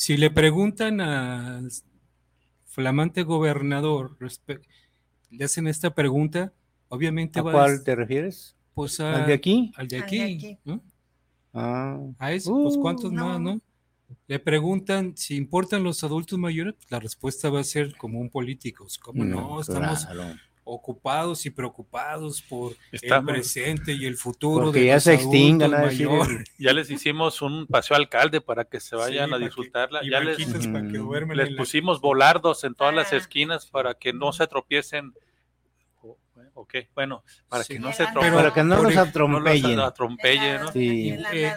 si 0.00 0.16
le 0.16 0.30
preguntan 0.30 0.98
al 1.02 1.70
flamante 2.64 3.22
gobernador, 3.22 4.16
le 5.30 5.44
hacen 5.44 5.66
esta 5.66 5.94
pregunta, 5.94 6.54
obviamente 6.88 7.40
¿A 7.40 7.42
cuál 7.42 7.84
te 7.84 7.94
refieres? 7.94 8.56
Pues 8.72 8.98
¿Al 8.98 9.26
de 9.26 9.34
aquí? 9.34 9.72
Al 9.76 9.88
de 9.88 9.98
aquí. 9.98 10.58
Ah. 11.52 11.98
A 12.18 12.32
eso, 12.32 12.50
pues 12.62 12.76
Uh, 12.76 12.80
cuántos 12.80 13.12
más, 13.12 13.38
¿no? 13.38 13.60
Le 14.26 14.38
preguntan 14.38 15.18
si 15.18 15.36
importan 15.36 15.84
los 15.84 16.02
adultos 16.02 16.38
mayores, 16.38 16.76
la 16.88 16.98
respuesta 16.98 17.50
va 17.50 17.60
a 17.60 17.64
ser 17.64 17.94
como 17.98 18.20
un 18.20 18.30
político, 18.30 18.86
como 19.02 19.22
no, 19.22 19.40
No, 19.42 19.60
estamos 19.60 20.06
claro. 20.06 20.34
Ocupados 20.64 21.46
y 21.46 21.50
preocupados 21.50 22.42
por 22.42 22.74
Estamos- 22.92 23.28
el 23.30 23.34
presente 23.40 23.92
y 23.92 24.06
el 24.06 24.16
futuro 24.16 24.64
Porque 24.66 24.80
de 24.80 24.86
ya 24.86 24.94
los 24.94 25.04
se 25.04 25.14
extingan, 25.14 25.74
a 25.74 25.80
decir. 25.86 26.08
Ya 26.58 26.72
les 26.72 26.90
hicimos 26.90 27.42
un 27.42 27.66
paseo 27.66 27.96
alcalde 27.96 28.40
para 28.40 28.64
que 28.64 28.78
se 28.80 28.94
vayan 28.96 29.30
Sí, 29.30 29.34
a 29.34 29.38
disfrutarla. 29.38 30.00
Ya 30.02 30.20
les, 30.20 30.36
para 30.66 30.82
que 30.88 31.34
les 31.34 31.50
la- 31.52 31.56
pusimos 31.56 32.00
volardos 32.00 32.62
en 32.64 32.74
todas 32.74 32.94
las 32.94 33.12
Ah. 33.12 33.16
esquinas 33.16 33.66
para 33.66 33.94
que 33.94 34.12
no 34.12 34.32
se 34.32 34.46
tropiecen. 34.46 35.12
Ok, 36.62 36.74
bueno, 36.94 37.24
para 37.48 37.64
Sí. 37.64 37.72
que 37.74 37.78
no 37.80 37.90
se 37.92 38.04
tropiecen. 38.04 38.34
Para 38.34 38.52
que 38.52 38.62
no 38.62 38.82
los 38.82 38.92
ej- 38.92 38.96
no 38.96 39.00
los 39.00 39.08
atropellen. 39.08 39.80
atropellen, 39.80 40.60
¿no? 40.60 40.72
Sí. 40.72 41.08
El 41.08 41.24
Eh, 41.32 41.52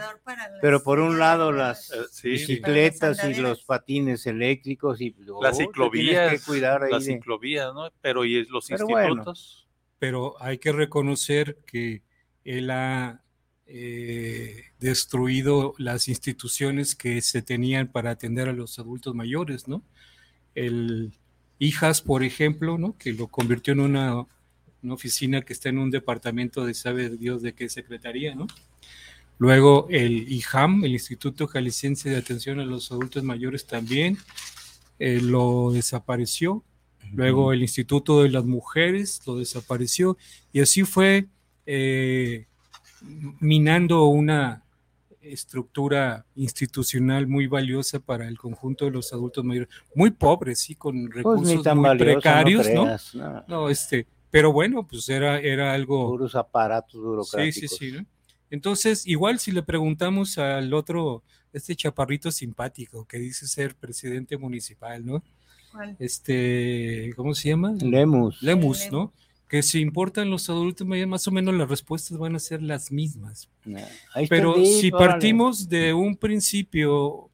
Pero 0.62 0.81
por 0.81 1.00
un 1.00 1.19
lado 1.19 1.51
las 1.51 1.91
Eh, 1.91 1.95
sí. 2.10 2.29
bicicletas 2.29 3.22
y 3.25 3.33
los 3.36 3.63
patines 3.63 4.25
eléctricos 4.27 5.01
y 5.01 5.13
oh, 5.29 5.43
Las 5.43 5.57
ciclovías, 5.57 6.29
tienes 6.29 6.39
que 6.41 6.45
cuidar 6.48 6.83
ahí 6.83 6.91
las 6.91 7.05
de- 7.05 7.15
ciclovías, 7.15 7.74
¿no? 7.74 7.91
Pero 8.01 8.24
y 8.24 8.45
los 8.45 8.65
Pero 8.67 8.88
bueno. 8.88 9.10
institutos. 9.10 9.67
pero 10.00 10.41
hay 10.41 10.57
que 10.57 10.72
reconocer 10.72 11.57
que 11.65 12.01
él 12.45 12.69
ha 12.72 13.19
eh, 13.65 14.65
destruido 14.79 15.74
las 15.77 16.07
instituciones 16.07 16.95
que 16.95 17.22
se 17.22 17.41
tenían 17.41 17.88
para 17.88 18.12
atender 18.12 18.48
a 18.50 18.53
los 18.53 18.77
adultos 18.79 19.15
mayores, 19.15 19.67
¿no? 19.67 19.83
El 20.55 21.13
Hijas, 21.60 22.01
por 22.01 22.24
ejemplo, 22.24 22.77
¿no? 22.77 22.98
Que 22.98 23.13
lo 23.13 23.27
convirtió 23.29 23.72
en 23.74 23.79
una, 23.79 24.25
una 24.84 24.94
oficina 24.94 25.42
que 25.42 25.54
está 25.54 25.70
en 25.70 25.78
un 25.78 25.90
departamento 25.90 26.66
de 26.66 26.74
sabe 26.74 27.10
Dios 27.10 27.42
de 27.42 27.54
qué 27.54 27.70
secretaría, 27.70 28.36
¿no? 28.36 28.48
Luego 29.40 29.88
el 29.90 30.32
IJAM, 30.32 30.86
el 30.86 30.94
Instituto 30.94 31.48
Jalisciense 31.48 32.10
de 32.10 32.18
Atención 32.18 32.60
a 32.60 32.66
los 32.66 32.92
Adultos 32.92 33.24
Mayores, 33.24 33.66
también 33.66 34.18
eh, 35.00 35.20
lo 35.22 35.72
desapareció. 35.72 36.63
Luego 37.13 37.54
el 37.54 37.62
Instituto 37.62 38.24
de 38.24 38.30
las 38.30 38.46
Mujeres 38.46 39.22
lo 39.25 39.38
desapareció 39.38 40.18
y 40.52 40.62
así 40.62 40.84
fue 40.84 41.28
eh, 41.66 42.46
minando 43.40 44.06
una 44.06 44.63
estructura 45.22 46.25
institucional 46.36 47.28
muy 47.28 47.48
valiosa 47.48 48.00
para 48.00 48.28
el 48.28 48.38
conjunto 48.38 48.86
de 48.86 48.92
los 48.92 49.13
adultos 49.13 49.44
mayores, 49.44 49.70
muy 49.96 50.12
pobres, 50.12 50.60
sí, 50.60 50.75
con 50.75 51.06
Pues 51.06 51.16
recursos 51.16 51.75
muy 51.75 51.84
valioso, 51.84 51.98
precarios, 51.98 52.68
no 52.70 52.74
¿no? 52.74 52.84
creas, 52.84 53.16
no. 53.16 53.44
No, 53.48 53.70
este, 53.70 54.08
pero 54.34 54.52
bueno, 54.52 54.88
pues 54.88 55.08
era, 55.10 55.40
era 55.40 55.74
algo. 55.75 56.08
Puros 56.10 56.34
aparatos 56.34 56.94
Sí, 56.94 56.98
burocráticos. 56.98 57.78
sí, 57.78 57.92
sí. 57.92 57.92
¿no? 57.92 58.06
Entonces, 58.50 59.06
igual 59.06 59.38
si 59.38 59.52
le 59.52 59.62
preguntamos 59.62 60.40
al 60.40 60.74
otro, 60.74 61.22
este 61.54 61.75
chaparrito 61.75 62.32
simpático 62.32 63.06
que 63.06 63.20
dice 63.20 63.48
ser 63.48 63.75
presidente 63.75 64.36
municipal, 64.38 65.06
¿no? 65.06 65.24
¿Cuál? 65.72 65.96
Este, 66.00 67.13
¿cómo 67.16 67.36
se 67.36 67.50
llama? 67.50 67.74
Lemus. 67.80 68.42
Lemus, 68.42 68.80
Sí, 68.80 68.90
¿no? 68.92 69.13
Que 69.48 69.62
si 69.62 69.82
importan 69.82 70.32
los 70.32 70.50
adultos 70.50 70.88
más 70.88 71.28
o 71.28 71.32
menos 71.32 71.54
las 71.54 71.70
respuestas 71.70 72.18
van 72.18 72.36
a 72.36 72.40
ser 72.40 72.63
las 72.63 72.92
mismas. 72.92 73.50
Pero 74.28 74.56
si 74.56 74.90
órale. 74.92 75.12
partimos 75.12 75.70
de 75.70 75.94
un 75.94 76.18
principio 76.18 77.30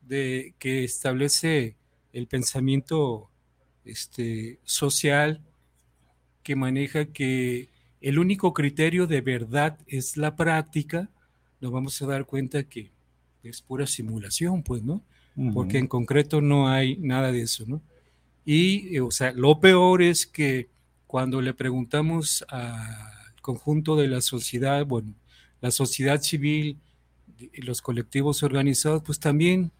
de 0.00 0.54
que 0.58 0.84
establece 0.84 1.76
el 2.14 2.26
pensamiento 2.26 3.28
este, 3.84 4.60
social 4.64 5.42
que 6.48 6.56
maneja 6.56 7.04
que 7.04 7.68
el 8.00 8.18
único 8.18 8.54
criterio 8.54 9.06
de 9.06 9.20
verdad 9.20 9.76
es 9.86 10.16
la 10.16 10.34
práctica, 10.34 11.10
nos 11.60 11.70
vamos 11.70 12.00
a 12.00 12.06
dar 12.06 12.24
cuenta 12.24 12.62
que 12.62 12.90
es 13.42 13.60
pura 13.60 13.86
simulación, 13.86 14.62
pues, 14.62 14.82
¿no? 14.82 15.02
Porque 15.52 15.76
en 15.76 15.88
concreto 15.88 16.40
no 16.40 16.66
hay 16.66 16.96
nada 16.96 17.32
de 17.32 17.42
eso, 17.42 17.64
¿no? 17.66 17.82
Y, 18.46 18.96
eh, 18.96 19.02
o 19.02 19.10
sea, 19.10 19.32
lo 19.32 19.60
peor 19.60 20.00
es 20.00 20.26
que 20.26 20.70
cuando 21.06 21.42
le 21.42 21.52
preguntamos 21.52 22.46
al 22.48 23.34
conjunto 23.42 23.94
de 23.94 24.08
la 24.08 24.22
sociedad, 24.22 24.86
bueno, 24.86 25.12
la 25.60 25.70
sociedad 25.70 26.22
civil, 26.22 26.78
y 27.52 27.60
los 27.60 27.82
colectivos 27.82 28.42
organizados, 28.42 29.02
pues 29.02 29.20
también 29.20 29.70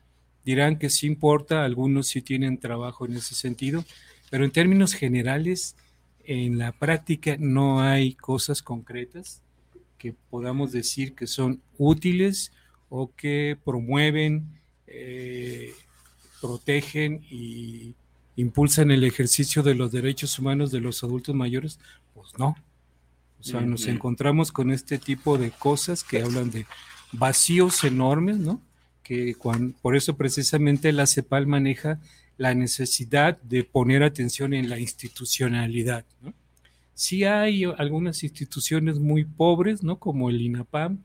dirán 0.44 0.78
que 0.78 0.90
sí 0.90 1.06
importa, 1.06 1.64
algunos 1.64 2.08
sí 2.08 2.20
tienen 2.20 2.58
trabajo 2.58 3.06
en 3.06 3.16
ese 3.16 3.34
sentido, 3.34 3.86
pero 4.28 4.44
en 4.44 4.50
términos 4.50 4.92
generales, 4.92 5.74
en 6.28 6.58
la 6.58 6.72
práctica 6.72 7.36
no 7.38 7.80
hay 7.80 8.12
cosas 8.12 8.60
concretas 8.62 9.40
que 9.96 10.14
podamos 10.28 10.72
decir 10.72 11.14
que 11.14 11.26
son 11.26 11.62
útiles 11.78 12.52
o 12.90 13.10
que 13.16 13.56
promueven, 13.64 14.46
eh, 14.86 15.72
protegen 16.42 17.24
y 17.30 17.94
impulsan 18.36 18.90
el 18.90 19.04
ejercicio 19.04 19.62
de 19.62 19.74
los 19.74 19.90
derechos 19.90 20.38
humanos 20.38 20.70
de 20.70 20.80
los 20.80 21.02
adultos 21.02 21.34
mayores, 21.34 21.80
pues 22.14 22.38
no. 22.38 22.56
O 23.40 23.42
sea, 23.42 23.62
nos 23.62 23.86
encontramos 23.86 24.52
con 24.52 24.70
este 24.70 24.98
tipo 24.98 25.38
de 25.38 25.50
cosas 25.50 26.04
que 26.04 26.20
hablan 26.20 26.50
de 26.50 26.66
vacíos 27.10 27.84
enormes, 27.84 28.36
¿no? 28.36 28.60
Que 29.02 29.34
por 29.80 29.96
eso 29.96 30.14
precisamente 30.14 30.92
la 30.92 31.06
CEPAL 31.06 31.46
maneja 31.46 32.00
la 32.38 32.54
necesidad 32.54 33.40
de 33.42 33.64
poner 33.64 34.02
atención 34.02 34.54
en 34.54 34.70
la 34.70 34.78
institucionalidad, 34.78 36.06
¿no? 36.22 36.32
Sí 36.94 37.24
hay 37.24 37.64
algunas 37.64 38.24
instituciones 38.24 38.98
muy 38.98 39.24
pobres, 39.24 39.82
¿no? 39.82 40.00
Como 40.00 40.30
el 40.30 40.40
INAPAM, 40.40 41.04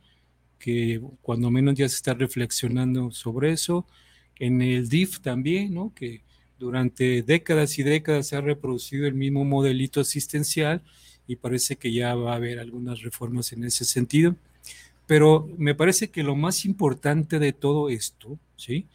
que 0.57 1.01
cuando 1.21 1.51
menos 1.51 1.75
ya 1.75 1.89
se 1.89 1.97
está 1.97 2.13
reflexionando 2.13 3.11
sobre 3.11 3.51
eso. 3.51 3.85
En 4.39 4.61
el 4.61 4.89
DIF 4.89 5.19
también, 5.19 5.73
¿no? 5.73 5.93
Que 5.93 6.21
durante 6.57 7.21
décadas 7.21 7.77
y 7.77 7.83
décadas 7.83 8.27
se 8.27 8.37
ha 8.37 8.41
reproducido 8.41 9.05
el 9.05 9.13
mismo 9.13 9.43
modelito 9.43 9.99
asistencial 9.99 10.81
y 11.27 11.35
parece 11.35 11.75
que 11.75 11.91
ya 11.91 12.15
va 12.15 12.33
a 12.33 12.37
haber 12.37 12.59
algunas 12.59 13.01
reformas 13.01 13.51
en 13.53 13.63
ese 13.63 13.85
sentido. 13.85 14.35
Pero 15.05 15.49
me 15.57 15.75
parece 15.75 16.09
que 16.09 16.23
lo 16.23 16.35
más 16.35 16.65
importante 16.65 17.39
de 17.39 17.53
todo 17.53 17.89
esto, 17.89 18.39
¿sí? 18.55 18.87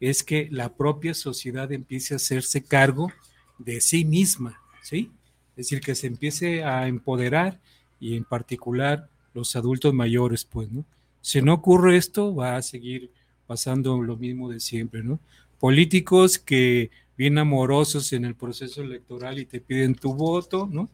Es 0.00 0.22
que 0.22 0.48
la 0.50 0.74
propia 0.74 1.14
sociedad 1.14 1.72
empiece 1.72 2.14
a 2.14 2.16
hacerse 2.16 2.62
cargo 2.62 3.10
de 3.58 3.80
sí 3.80 4.04
misma, 4.04 4.60
¿sí? 4.82 5.10
Es 5.50 5.68
decir, 5.68 5.80
que 5.80 5.94
se 5.94 6.06
empiece 6.06 6.64
a 6.64 6.86
empoderar 6.86 7.58
y 7.98 8.16
en 8.16 8.24
particular 8.24 9.08
los 9.32 9.56
adultos 9.56 9.94
mayores, 9.94 10.44
pues, 10.44 10.70
¿no? 10.70 10.84
Si 11.20 11.42
no 11.42 11.54
ocurre 11.54 11.96
esto, 11.96 12.34
va 12.34 12.56
a 12.56 12.62
seguir 12.62 13.10
pasando 13.46 14.00
lo 14.02 14.16
mismo 14.16 14.50
de 14.50 14.60
siempre, 14.60 15.02
¿no? 15.02 15.18
Políticos 15.58 16.38
que 16.38 16.90
bien 17.16 17.38
amorosos 17.38 18.12
en 18.12 18.24
el 18.24 18.34
proceso 18.34 18.82
electoral 18.82 19.38
y 19.38 19.46
te 19.46 19.60
piden 19.60 19.94
tu 19.94 20.14
voto, 20.14 20.68
¿no? 20.70 20.88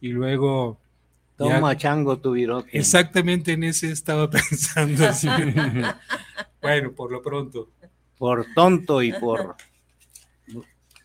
Y 0.00 0.08
luego... 0.08 0.78
Toma 1.36 1.76
chango 1.76 2.16
tu 2.18 2.32
virote. 2.32 2.78
Exactamente 2.78 3.52
en 3.52 3.64
ese 3.64 3.90
estaba 3.90 4.30
pensando. 4.30 5.06
Así. 5.06 5.28
bueno, 6.62 6.92
por 6.92 7.12
lo 7.12 7.20
pronto. 7.20 7.68
Por 8.18 8.46
tonto 8.54 9.02
y 9.02 9.12
por 9.12 9.56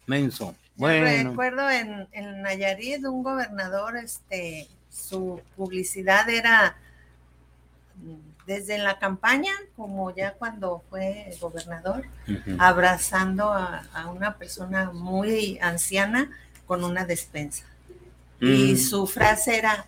menso. 0.06 0.56
Bueno. 0.75 1.30
Recuerdo 1.30 1.70
en, 1.70 2.08
en 2.12 2.41
Nayarit 2.41 3.06
un 3.06 3.24
gobernador, 3.24 3.98
este, 3.98 4.68
su 4.89 5.41
publicidad 5.56 6.30
era 6.30 6.75
desde 8.46 8.77
la 8.77 9.00
campaña, 9.00 9.53
como 9.75 10.13
ya 10.13 10.34
cuando 10.34 10.84
fue 10.89 11.36
gobernador, 11.39 12.06
abrazando 12.58 13.51
a, 13.53 13.84
una 14.13 14.36
persona 14.38 14.91
muy 14.91 15.60
anciana 15.62 16.30
con 16.65 16.84
una 16.84 17.06
despensa. 17.06 17.65
Y 18.39 18.74
mm. 18.74 18.77
su 18.77 19.06
frase 19.06 19.58
era, 19.58 19.86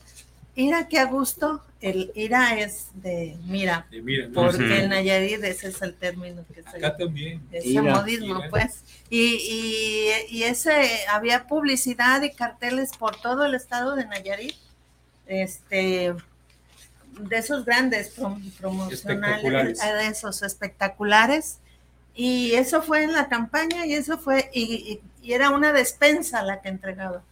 mira 0.56 0.88
qué 0.88 1.00
a 1.00 1.06
gusto, 1.06 1.64
el 1.84 2.14
ira 2.16 2.58
es 2.58 2.88
de 2.94 3.38
mira, 3.44 3.86
porque 4.34 4.84
en 4.84 4.90
Nayarit 4.90 5.44
ese 5.44 5.68
es 5.68 5.82
el 5.82 5.94
término 5.96 6.46
que 6.54 6.64
se 6.64 6.78
Acá 6.78 6.96
también. 6.96 7.42
Ese 7.52 7.82
modismo, 7.82 8.42
pues. 8.50 8.86
Y, 9.10 10.14
y, 10.30 10.44
ese, 10.44 10.72
había 11.10 11.46
publicidad 11.46 12.22
y 12.22 12.32
carteles 12.32 12.92
por 12.98 13.20
todo 13.20 13.44
el 13.46 13.54
estado 13.54 13.98
de 13.98 14.06
Nayarit, 14.06 14.56
este, 15.28 16.14
de 17.20 17.38
esos 17.38 17.66
grandes 17.66 18.16
promocionales, 18.58 19.78
de 19.78 20.08
esos 20.08 20.42
espectaculares. 20.42 21.60
Y 22.16 22.54
eso 22.54 22.82
fue 22.82 23.04
en 23.04 23.12
la 23.12 23.28
campaña 23.28 23.86
y 23.86 23.94
eso 23.94 24.18
fue, 24.18 24.50
y, 24.54 25.02
era 25.22 25.50
una 25.50 25.74
despensa 25.74 26.44
la 26.44 26.62
que 26.62 26.70
entregaba 26.70 27.24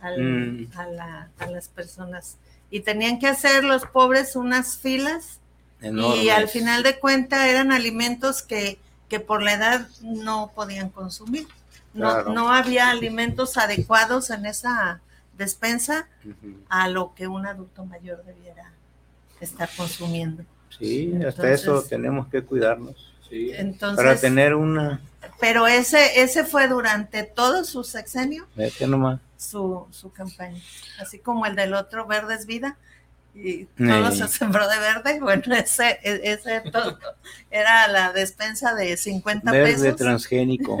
mm. 0.00 0.66
a, 0.76 1.46
las 1.48 1.68
personas. 1.70 2.36
Y 2.70 2.80
tenían 2.80 3.18
que 3.18 3.28
hacer 3.28 3.64
los 3.64 3.86
pobres 3.86 4.36
unas 4.36 4.78
filas 4.78 5.40
y 5.80 6.30
al 6.30 6.48
final 6.48 6.82
de 6.82 6.98
cuenta 6.98 7.48
eran 7.48 7.70
alimentos 7.70 8.42
que, 8.42 8.78
que 9.08 9.20
por 9.20 9.42
la 9.42 9.54
edad 9.54 9.88
no 10.02 10.50
podían 10.54 10.88
consumir. 10.88 11.46
No, 11.94 12.24
no 12.24 12.50
había 12.50 12.90
alimentos 12.90 13.56
adecuados 13.56 14.30
en 14.30 14.46
esa 14.46 15.00
despensa 15.38 16.08
a 16.68 16.88
lo 16.88 17.14
que 17.14 17.26
un 17.26 17.46
adulto 17.46 17.84
mayor 17.84 18.22
debiera 18.24 18.72
estar 19.40 19.68
consumiendo. 19.76 20.44
Sí, 20.78 21.12
hasta 21.26 21.50
eso 21.50 21.82
tenemos 21.82 22.28
que 22.28 22.42
cuidarnos. 22.42 23.14
Sí, 23.28 23.52
para 23.78 24.16
tener 24.16 24.54
una... 24.54 25.00
Pero 25.40 25.66
ese, 25.66 26.22
ese 26.22 26.44
fue 26.44 26.68
durante 26.68 27.24
todo 27.24 27.64
su 27.64 27.84
sexenio. 27.84 28.46
nomás. 28.86 29.20
Su, 29.36 29.86
su 29.90 30.10
campaña. 30.10 30.60
Así 30.98 31.18
como 31.18 31.44
el 31.44 31.54
del 31.56 31.74
otro, 31.74 32.06
Verde 32.06 32.34
es 32.34 32.46
Vida. 32.46 32.78
Y 33.34 33.66
todo 33.66 34.12
se 34.12 34.28
sembró 34.28 34.66
de 34.66 34.78
verde. 34.78 35.18
Bueno, 35.20 35.54
ese, 35.54 35.98
ese 36.02 36.62
todo 36.72 36.98
era 37.50 37.86
la 37.88 38.12
despensa 38.12 38.74
de 38.74 38.96
50 38.96 39.52
pesos. 39.52 39.82
Verde 39.82 39.96
transgénico. 39.96 40.78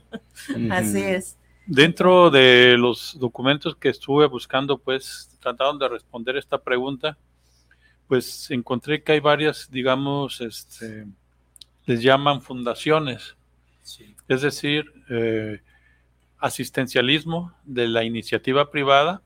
Así 0.70 1.02
es. 1.02 1.36
Dentro 1.66 2.30
de 2.30 2.76
los 2.76 3.16
documentos 3.18 3.76
que 3.76 3.90
estuve 3.90 4.26
buscando, 4.26 4.78
pues 4.78 5.30
trataron 5.40 5.78
de 5.78 5.88
responder 5.88 6.36
esta 6.36 6.58
pregunta 6.58 7.16
pues 8.06 8.50
encontré 8.50 9.02
que 9.02 9.12
hay 9.12 9.20
varias, 9.20 9.70
digamos, 9.70 10.40
este, 10.40 11.06
les 11.86 12.02
llaman 12.02 12.42
fundaciones, 12.42 13.36
es 14.28 14.42
decir, 14.42 14.90
eh, 15.10 15.60
asistencialismo 16.38 17.54
de 17.64 17.88
la 17.88 18.04
iniciativa 18.04 18.70
privada 18.70 19.22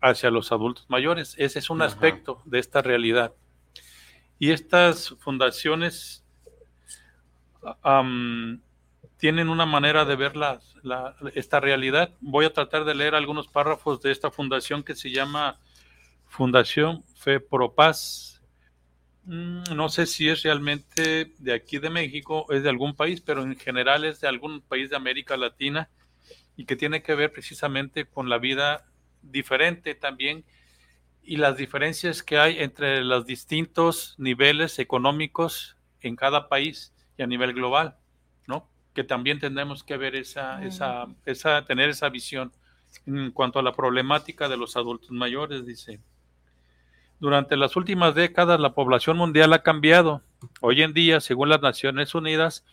hacia 0.00 0.30
los 0.30 0.52
adultos 0.52 0.86
mayores. 0.88 1.34
Ese 1.38 1.58
es 1.58 1.70
un 1.70 1.82
aspecto 1.82 2.42
de 2.44 2.58
esta 2.58 2.82
realidad. 2.82 3.32
Y 4.38 4.50
estas 4.50 5.10
fundaciones 5.20 6.24
tienen 9.18 9.48
una 9.48 9.66
manera 9.66 10.04
de 10.04 10.16
ver 10.16 10.32
esta 11.34 11.60
realidad. 11.60 12.10
Voy 12.20 12.44
a 12.44 12.52
tratar 12.52 12.84
de 12.84 12.94
leer 12.94 13.14
algunos 13.14 13.46
párrafos 13.46 14.00
de 14.00 14.10
esta 14.10 14.30
fundación 14.30 14.82
que 14.82 14.96
se 14.96 15.10
llama 15.10 15.60
Fundación 16.26 17.04
Fe 17.14 17.38
Pro 17.38 17.72
Paz. 17.72 18.31
Mm, 19.24 19.62
no 19.76 19.88
sé 19.88 20.06
si 20.06 20.28
es 20.28 20.42
realmente 20.42 21.32
de 21.38 21.54
aquí 21.54 21.78
de 21.78 21.90
México, 21.90 22.46
es 22.50 22.62
de 22.62 22.68
algún 22.68 22.94
país, 22.94 23.20
pero 23.20 23.42
en 23.42 23.56
general 23.56 24.04
es 24.04 24.20
de 24.20 24.28
algún 24.28 24.60
país 24.60 24.90
de 24.90 24.96
América 24.96 25.36
Latina 25.36 25.88
y 26.56 26.64
que 26.64 26.76
tiene 26.76 27.02
que 27.02 27.14
ver 27.14 27.32
precisamente 27.32 28.04
con 28.04 28.28
la 28.28 28.38
vida 28.38 28.84
diferente 29.22 29.94
también 29.94 30.44
y 31.22 31.36
las 31.36 31.56
diferencias 31.56 32.22
que 32.22 32.38
hay 32.38 32.58
entre 32.58 33.04
los 33.04 33.24
distintos 33.26 34.16
niveles 34.18 34.78
económicos 34.80 35.76
en 36.00 36.16
cada 36.16 36.48
país 36.48 36.92
y 37.16 37.22
a 37.22 37.26
nivel 37.28 37.52
global, 37.52 37.96
¿no? 38.48 38.68
Que 38.92 39.04
también 39.04 39.38
tenemos 39.38 39.84
que 39.84 39.96
ver 39.96 40.16
esa, 40.16 40.64
esa, 40.64 41.06
esa, 41.24 41.64
tener 41.64 41.90
esa 41.90 42.08
visión 42.08 42.52
en 43.06 43.30
cuanto 43.30 43.60
a 43.60 43.62
la 43.62 43.72
problemática 43.72 44.48
de 44.48 44.56
los 44.56 44.76
adultos 44.76 45.10
mayores, 45.12 45.64
dice. 45.64 46.00
Durante 47.22 47.56
las 47.56 47.76
últimas 47.76 48.16
décadas 48.16 48.58
la 48.58 48.74
población 48.74 49.16
mundial 49.16 49.52
ha 49.52 49.62
cambiado. 49.62 50.22
Hoy 50.60 50.82
en 50.82 50.92
día, 50.92 51.20
según 51.20 51.50
las 51.50 51.62
Naciones 51.62 52.16
Unidas, 52.16 52.64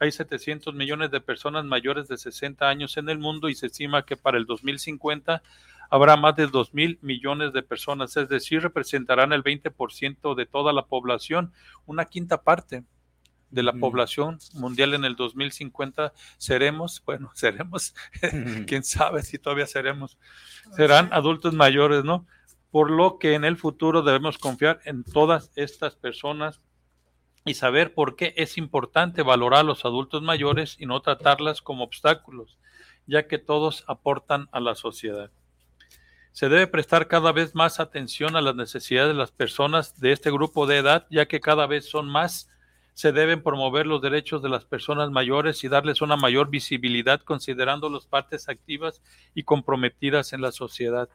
hay 0.00 0.10
700 0.10 0.74
millones 0.74 1.12
de 1.12 1.20
personas 1.20 1.64
mayores 1.64 2.08
de 2.08 2.18
60 2.18 2.68
años 2.68 2.96
en 2.96 3.08
el 3.08 3.20
mundo 3.20 3.48
y 3.48 3.54
se 3.54 3.66
estima 3.66 4.04
que 4.04 4.16
para 4.16 4.38
el 4.38 4.46
2050 4.46 5.40
habrá 5.88 6.16
más 6.16 6.34
de 6.34 6.48
2 6.48 6.74
mil 6.74 6.98
millones 7.00 7.52
de 7.52 7.62
personas, 7.62 8.16
es 8.16 8.28
decir, 8.28 8.62
representarán 8.62 9.32
el 9.32 9.44
20% 9.44 10.34
de 10.34 10.46
toda 10.46 10.72
la 10.72 10.86
población, 10.86 11.52
una 11.86 12.06
quinta 12.06 12.42
parte 12.42 12.82
de 13.52 13.62
la 13.62 13.74
población 13.74 14.38
mundial 14.54 14.94
en 14.94 15.04
el 15.04 15.14
2050 15.14 16.12
seremos, 16.38 17.04
bueno, 17.06 17.30
seremos, 17.34 17.94
quién 18.66 18.82
sabe 18.82 19.22
si 19.22 19.38
todavía 19.38 19.66
seremos, 19.68 20.18
serán 20.74 21.08
adultos 21.12 21.54
mayores, 21.54 22.02
¿no? 22.02 22.26
Por 22.72 22.90
lo 22.90 23.18
que 23.18 23.34
en 23.34 23.44
el 23.44 23.58
futuro 23.58 24.00
debemos 24.02 24.38
confiar 24.38 24.80
en 24.86 25.04
todas 25.04 25.52
estas 25.56 25.94
personas 25.94 26.62
y 27.44 27.54
saber 27.54 27.92
por 27.92 28.16
qué 28.16 28.32
es 28.38 28.56
importante 28.56 29.22
valorar 29.22 29.60
a 29.60 29.64
los 29.64 29.84
adultos 29.84 30.22
mayores 30.22 30.76
y 30.80 30.86
no 30.86 31.02
tratarlas 31.02 31.60
como 31.60 31.84
obstáculos, 31.84 32.58
ya 33.06 33.28
que 33.28 33.38
todos 33.38 33.84
aportan 33.88 34.48
a 34.52 34.60
la 34.60 34.74
sociedad. 34.74 35.30
Se 36.32 36.48
debe 36.48 36.66
prestar 36.66 37.08
cada 37.08 37.30
vez 37.30 37.54
más 37.54 37.78
atención 37.78 38.36
a 38.36 38.40
las 38.40 38.56
necesidades 38.56 39.12
de 39.12 39.18
las 39.18 39.32
personas 39.32 40.00
de 40.00 40.12
este 40.12 40.30
grupo 40.30 40.66
de 40.66 40.78
edad, 40.78 41.06
ya 41.10 41.26
que 41.26 41.40
cada 41.40 41.66
vez 41.66 41.90
son 41.90 42.08
más. 42.08 42.48
Se 42.94 43.12
deben 43.12 43.42
promover 43.42 43.86
los 43.86 44.00
derechos 44.00 44.42
de 44.42 44.48
las 44.48 44.64
personas 44.64 45.10
mayores 45.10 45.62
y 45.62 45.68
darles 45.68 46.00
una 46.00 46.16
mayor 46.16 46.48
visibilidad 46.48 47.20
considerándolos 47.20 48.06
partes 48.06 48.48
activas 48.48 49.02
y 49.34 49.42
comprometidas 49.42 50.32
en 50.32 50.40
la 50.40 50.52
sociedad 50.52 51.10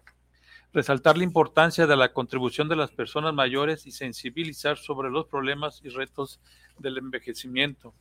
resaltar 0.74 1.18
la 1.18 1.24
importancia 1.24 1.88
de 1.88 1.96
la 1.96 2.14
contribución 2.14 2.68
de 2.70 2.76
las 2.76 2.92
personas 2.92 3.34
mayores 3.34 3.86
y 3.88 3.92
sensibilizar 3.92 4.78
sobre 4.78 5.10
los 5.10 5.28
problemas 5.28 5.82
y 5.84 5.90
retos 5.90 6.40
del 6.78 6.98
envejecimiento. 6.98 7.94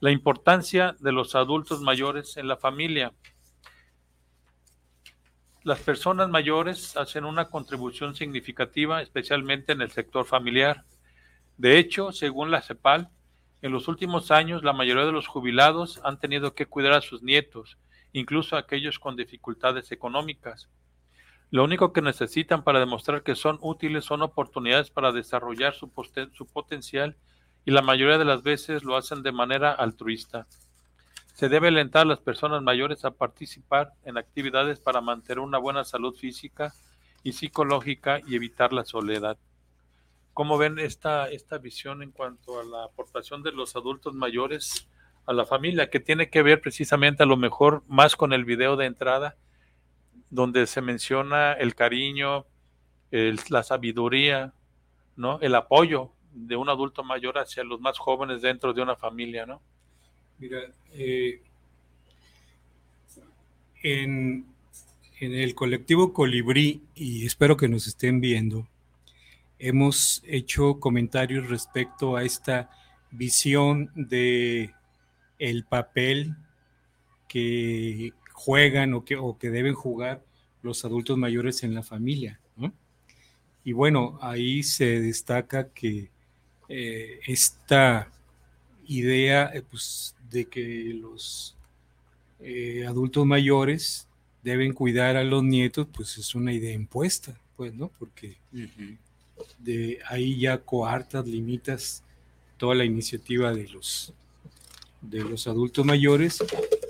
La 0.00 0.10
importancia 0.10 0.96
de 1.00 1.12
los 1.12 1.34
adultos 1.34 1.80
mayores 1.80 2.36
en 2.36 2.48
la 2.48 2.56
familia. 2.56 3.12
Las 5.62 5.80
personas 5.80 6.28
mayores 6.28 6.96
hacen 6.96 7.24
una 7.24 7.48
contribución 7.48 8.14
significativa, 8.14 9.02
especialmente 9.02 9.72
en 9.72 9.80
el 9.80 9.90
sector 9.90 10.26
familiar. 10.26 10.84
De 11.56 11.78
hecho, 11.78 12.12
según 12.12 12.50
la 12.50 12.62
CEPAL, 12.62 13.08
en 13.62 13.72
los 13.72 13.88
últimos 13.88 14.30
años 14.30 14.62
la 14.62 14.74
mayoría 14.74 15.06
de 15.06 15.12
los 15.12 15.26
jubilados 15.26 16.00
han 16.04 16.20
tenido 16.20 16.54
que 16.54 16.66
cuidar 16.66 16.92
a 16.92 17.00
sus 17.00 17.22
nietos, 17.22 17.78
incluso 18.12 18.56
aquellos 18.56 18.98
con 18.98 19.16
dificultades 19.16 19.90
económicas. 19.90 20.68
Lo 21.50 21.62
único 21.62 21.92
que 21.92 22.02
necesitan 22.02 22.64
para 22.64 22.80
demostrar 22.80 23.22
que 23.22 23.36
son 23.36 23.58
útiles 23.62 24.04
son 24.04 24.22
oportunidades 24.22 24.90
para 24.90 25.12
desarrollar 25.12 25.74
su, 25.74 25.88
potencial 25.88 27.16
y 27.64 27.70
la 27.70 27.82
mayoría 27.82 28.18
de 28.18 28.24
las 28.24 28.42
veces 28.42 28.82
lo 28.82 28.96
hacen 28.96 29.22
de 29.22 29.32
manera 29.32 29.72
altruista. 29.72 30.46
Se 31.34 31.48
debe 31.48 31.68
alentar 31.68 32.02
a 32.02 32.08
las 32.08 32.18
personas 32.18 32.62
mayores 32.62 33.04
a 33.04 33.12
participar 33.12 33.92
en 34.04 34.18
actividades 34.18 34.80
para 34.80 35.00
mantener 35.00 35.38
una 35.38 35.58
buena 35.58 35.84
salud 35.84 36.16
física 36.16 36.74
y 37.22 37.32
psicológica 37.32 38.20
y 38.26 38.34
evitar 38.34 38.72
la 38.72 38.84
soledad. 38.84 39.36
¿Cómo 40.32 40.58
ven 40.58 40.78
esta, 40.78 41.28
esta 41.30 41.58
visión 41.58 42.02
en 42.02 42.10
cuanto 42.10 42.58
a 42.60 42.64
la 42.64 42.84
aportación 42.84 43.42
de 43.42 43.52
los 43.52 43.76
adultos 43.76 44.14
mayores 44.14 44.88
a 45.26 45.32
la 45.32 45.46
familia, 45.46 45.90
que 45.90 46.00
tiene 46.00 46.28
que 46.28 46.42
ver 46.42 46.60
precisamente 46.60 47.22
a 47.22 47.26
lo 47.26 47.36
mejor 47.36 47.82
más 47.86 48.16
con 48.16 48.32
el 48.32 48.44
video 48.44 48.76
de 48.76 48.86
entrada? 48.86 49.36
Donde 50.30 50.66
se 50.66 50.80
menciona 50.80 51.52
el 51.52 51.74
cariño, 51.74 52.46
la 53.10 53.62
sabiduría, 53.62 54.52
¿no? 55.16 55.40
El 55.40 55.54
apoyo 55.54 56.12
de 56.32 56.56
un 56.56 56.68
adulto 56.68 57.02
mayor 57.02 57.38
hacia 57.38 57.64
los 57.64 57.80
más 57.80 57.98
jóvenes 57.98 58.42
dentro 58.42 58.72
de 58.72 58.82
una 58.82 58.96
familia, 58.96 59.46
¿no? 59.46 59.62
Mira, 60.38 60.60
eh, 60.92 61.40
en, 63.82 64.44
en 65.20 65.34
el 65.34 65.54
colectivo 65.54 66.12
Colibrí, 66.12 66.82
y 66.94 67.24
espero 67.24 67.56
que 67.56 67.68
nos 67.68 67.86
estén 67.86 68.20
viendo, 68.20 68.68
hemos 69.58 70.22
hecho 70.26 70.78
comentarios 70.78 71.48
respecto 71.48 72.16
a 72.16 72.24
esta 72.24 72.70
visión 73.10 73.90
de 73.94 74.74
el 75.38 75.64
papel 75.64 76.34
que 77.28 78.12
juegan 78.36 78.92
o 78.92 79.02
que, 79.02 79.16
o 79.16 79.38
que 79.38 79.50
deben 79.50 79.74
jugar 79.74 80.22
los 80.62 80.84
adultos 80.84 81.16
mayores 81.16 81.62
en 81.62 81.74
la 81.74 81.82
familia. 81.82 82.38
¿no? 82.54 82.70
Y 83.64 83.72
bueno, 83.72 84.18
ahí 84.20 84.62
se 84.62 85.00
destaca 85.00 85.70
que 85.70 86.10
eh, 86.68 87.18
esta 87.26 88.12
idea 88.86 89.50
eh, 89.54 89.62
pues, 89.62 90.14
de 90.30 90.44
que 90.44 90.92
los 91.00 91.56
eh, 92.40 92.84
adultos 92.86 93.24
mayores 93.24 94.06
deben 94.42 94.74
cuidar 94.74 95.16
a 95.16 95.24
los 95.24 95.42
nietos, 95.42 95.88
pues 95.90 96.18
es 96.18 96.34
una 96.34 96.52
idea 96.52 96.74
impuesta, 96.74 97.40
pues, 97.56 97.72
¿no? 97.72 97.90
Porque 97.98 98.36
de 99.58 99.98
ahí 100.08 100.38
ya 100.38 100.58
coartas, 100.58 101.26
limitas 101.26 102.04
toda 102.58 102.74
la 102.74 102.84
iniciativa 102.84 103.52
de 103.54 103.66
los, 103.68 104.12
de 105.00 105.24
los 105.24 105.46
adultos 105.46 105.84
mayores, 105.86 106.38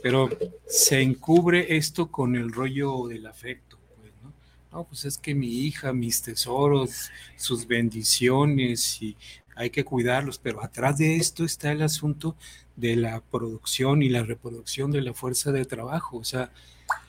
pero 0.03 0.29
se 0.67 1.01
encubre 1.01 1.77
esto 1.77 2.11
con 2.11 2.37
el 2.37 2.53
rollo 2.53 3.07
del 3.09 3.27
afecto. 3.27 3.79
Pues, 4.01 4.13
¿no? 4.23 4.33
no, 4.73 4.85
pues 4.85 5.05
es 5.05 5.19
que 5.19 5.35
mi 5.35 5.49
hija, 5.49 5.93
mis 5.93 6.23
tesoros, 6.23 7.11
sus 7.37 7.67
bendiciones, 7.67 9.01
y 9.03 9.17
hay 9.55 9.71
que 9.71 9.85
cuidarlos, 9.85 10.39
pero 10.39 10.63
atrás 10.63 10.99
de 10.99 11.17
esto 11.17 11.45
está 11.45 11.73
el 11.73 11.83
asunto 11.83 12.37
de 12.77 12.95
la 12.95 13.21
producción 13.21 14.03
y 14.03 14.09
la 14.09 14.23
reproducción 14.23 14.91
de 14.91 15.01
la 15.01 15.15
fuerza 15.15 15.51
de 15.51 15.65
trabajo. 15.65 16.19
O 16.19 16.25
sea, 16.25 16.51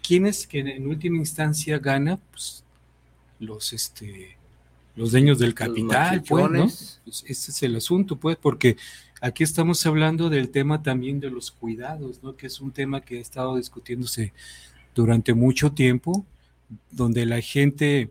¿quién 0.02 0.26
es 0.26 0.48
que 0.48 0.60
en 0.60 0.88
última 0.88 1.18
instancia 1.18 1.78
gana? 1.78 2.18
Pues 2.32 2.64
los, 3.40 3.74
este, 3.74 4.38
los 4.96 5.12
dueños 5.12 5.40
del 5.40 5.54
capital, 5.54 6.24
pues, 6.24 6.50
¿no? 6.50 6.64
Pues 6.64 7.24
ese 7.26 7.52
es 7.52 7.64
el 7.64 7.76
asunto, 7.76 8.16
pues, 8.16 8.38
porque 8.38 8.78
aquí 9.22 9.44
estamos 9.44 9.86
hablando 9.86 10.30
del 10.30 10.50
tema 10.50 10.84
también 10.84 11.20
de 11.20 11.30
los 11.30 11.52
cuidados, 11.52 12.22
¿no? 12.24 12.36
Que 12.36 12.48
es 12.48 12.60
un 12.60 12.72
tema 12.72 13.02
que 13.02 13.18
ha 13.18 13.22
estado 13.22 13.58
discutiéndose 13.58 14.34
durante 14.94 15.34
mucho 15.34 15.72
tiempo, 15.72 16.26
donde 16.92 17.26
la 17.26 17.42
gente, 17.42 18.10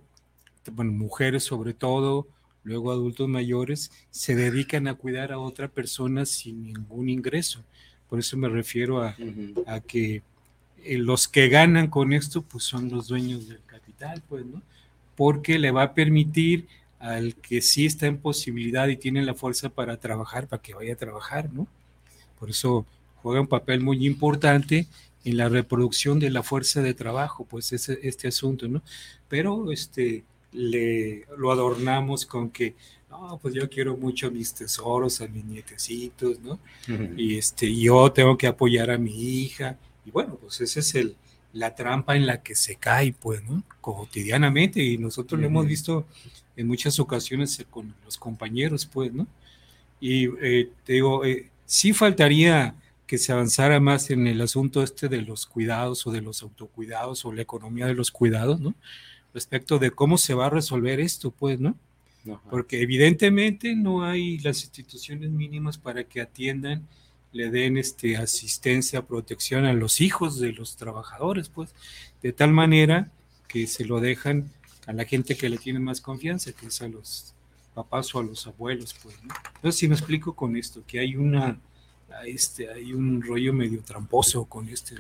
bueno, 0.72 0.92
mujeres 0.92 1.44
sobre 1.44 1.74
todo, 1.74 2.26
luego 2.64 2.90
adultos 2.90 3.28
mayores, 3.28 3.90
se 4.10 4.34
dedican 4.34 4.88
a 4.88 4.94
cuidar 4.94 5.32
a 5.32 5.38
otra 5.38 5.68
persona 5.68 6.26
sin 6.26 6.62
ningún 6.62 7.08
ingreso. 7.08 7.62
Por 8.08 8.18
eso 8.18 8.36
me 8.36 8.48
refiero 8.48 9.02
a, 9.02 9.16
a 9.66 9.80
que 9.80 10.22
eh, 10.84 10.98
los 10.98 11.28
que 11.28 11.48
ganan 11.48 11.88
con 11.88 12.12
esto, 12.12 12.42
pues 12.42 12.64
son 12.64 12.88
los 12.88 13.08
dueños 13.08 13.48
del 13.48 13.60
capital, 13.66 14.22
pues, 14.28 14.44
¿no? 14.46 14.62
Porque 15.16 15.58
le 15.58 15.70
va 15.70 15.82
a 15.84 15.94
permitir 15.94 16.66
al 16.98 17.34
que 17.36 17.60
sí 17.60 17.86
está 17.86 18.06
en 18.06 18.18
posibilidad 18.18 18.88
y 18.88 18.96
tiene 18.96 19.22
la 19.22 19.34
fuerza 19.34 19.68
para 19.68 19.98
trabajar, 19.98 20.48
para 20.48 20.62
que 20.62 20.74
vaya 20.74 20.94
a 20.94 20.96
trabajar, 20.96 21.52
¿no? 21.52 21.66
Por 22.38 22.50
eso 22.50 22.86
juega 23.22 23.40
un 23.40 23.46
papel 23.46 23.80
muy 23.80 24.06
importante 24.06 24.86
en 25.24 25.36
la 25.36 25.48
reproducción 25.48 26.20
de 26.20 26.30
la 26.30 26.42
fuerza 26.42 26.80
de 26.82 26.94
trabajo, 26.94 27.44
pues 27.44 27.72
ese, 27.72 27.98
este 28.02 28.28
asunto, 28.28 28.68
¿no? 28.68 28.82
Pero 29.28 29.72
este, 29.72 30.24
le, 30.52 31.26
lo 31.36 31.50
adornamos 31.50 32.24
con 32.24 32.50
que, 32.50 32.74
no, 33.10 33.38
pues 33.40 33.54
yo 33.54 33.68
quiero 33.68 33.96
mucho 33.96 34.28
a 34.28 34.30
mis 34.30 34.54
tesoros, 34.54 35.20
a 35.20 35.28
mis 35.28 35.44
nietecitos, 35.44 36.40
¿no? 36.40 36.58
Y 37.16 37.38
este, 37.38 37.74
yo 37.74 38.12
tengo 38.12 38.36
que 38.36 38.46
apoyar 38.46 38.90
a 38.90 38.98
mi 38.98 39.42
hija. 39.42 39.78
Y 40.04 40.10
bueno, 40.10 40.36
pues 40.36 40.60
esa 40.60 40.80
es 40.80 40.94
el, 40.94 41.16
la 41.52 41.74
trampa 41.74 42.16
en 42.16 42.26
la 42.26 42.42
que 42.42 42.54
se 42.54 42.76
cae, 42.76 43.12
pues, 43.12 43.42
¿no? 43.44 43.62
Cotidianamente. 43.80 44.82
Y 44.82 44.98
nosotros 44.98 45.40
lo 45.40 45.46
hemos 45.46 45.66
visto 45.66 46.06
en 46.56 46.66
muchas 46.66 46.98
ocasiones 46.98 47.64
con 47.70 47.94
los 48.04 48.16
compañeros, 48.16 48.86
pues, 48.86 49.12
¿no? 49.12 49.26
Y 50.00 50.26
eh, 50.40 50.70
te 50.84 50.94
digo, 50.94 51.24
eh, 51.24 51.50
sí 51.64 51.92
faltaría 51.92 52.74
que 53.06 53.18
se 53.18 53.32
avanzara 53.32 53.78
más 53.80 54.10
en 54.10 54.26
el 54.26 54.40
asunto 54.40 54.82
este 54.82 55.08
de 55.08 55.22
los 55.22 55.46
cuidados 55.46 56.06
o 56.06 56.10
de 56.10 56.20
los 56.20 56.42
autocuidados 56.42 57.24
o 57.24 57.32
la 57.32 57.42
economía 57.42 57.86
de 57.86 57.94
los 57.94 58.10
cuidados, 58.10 58.60
¿no? 58.60 58.74
respecto 59.36 59.78
de 59.78 59.90
cómo 59.90 60.16
se 60.16 60.32
va 60.32 60.46
a 60.46 60.50
resolver 60.50 60.98
esto, 60.98 61.30
pues, 61.30 61.60
¿no? 61.60 61.76
Porque 62.48 62.80
evidentemente 62.80 63.76
no 63.76 64.02
hay 64.02 64.38
las 64.38 64.62
instituciones 64.62 65.28
mínimas 65.28 65.76
para 65.76 66.04
que 66.04 66.22
atiendan, 66.22 66.88
le 67.32 67.50
den 67.50 67.76
este, 67.76 68.16
asistencia, 68.16 69.02
protección 69.02 69.66
a 69.66 69.74
los 69.74 70.00
hijos 70.00 70.40
de 70.40 70.52
los 70.52 70.76
trabajadores, 70.76 71.50
pues, 71.50 71.74
de 72.22 72.32
tal 72.32 72.52
manera 72.52 73.12
que 73.46 73.66
se 73.66 73.84
lo 73.84 74.00
dejan 74.00 74.50
a 74.86 74.92
la 74.92 75.04
gente 75.04 75.36
que 75.36 75.48
le 75.48 75.58
tiene 75.58 75.80
más 75.80 76.00
confianza, 76.00 76.52
que 76.52 76.66
es 76.66 76.80
a 76.80 76.88
los 76.88 77.34
papás 77.74 78.14
o 78.14 78.20
a 78.20 78.22
los 78.22 78.46
abuelos, 78.46 78.94
pues, 79.02 79.22
¿no? 79.24 79.34
Entonces, 79.56 79.78
si 79.78 79.88
me 79.88 79.94
explico 79.94 80.34
con 80.34 80.56
esto, 80.56 80.82
que 80.86 81.00
hay 81.00 81.16
una, 81.16 81.58
este, 82.24 82.72
hay 82.72 82.92
un 82.92 83.20
rollo 83.20 83.52
medio 83.52 83.82
tramposo 83.82 84.44
con 84.44 84.68
este. 84.68 84.94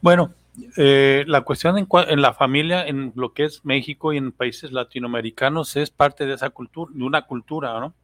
Bueno, 0.00 0.34
eh, 0.76 1.24
la 1.26 1.40
cuestión 1.40 1.78
en, 1.78 1.88
en, 2.08 2.22
la 2.22 2.34
familia, 2.34 2.86
en 2.86 3.12
lo 3.16 3.32
que 3.32 3.44
es 3.46 3.64
México 3.64 4.12
y 4.12 4.18
en 4.18 4.30
países 4.30 4.72
latinoamericanos, 4.72 5.74
es 5.76 5.90
parte 5.90 6.26
de 6.26 6.34
esa 6.34 6.50
cultura, 6.50 6.92
de 6.94 7.02
una 7.02 7.22
cultura, 7.22 7.80
¿no? 7.80 7.94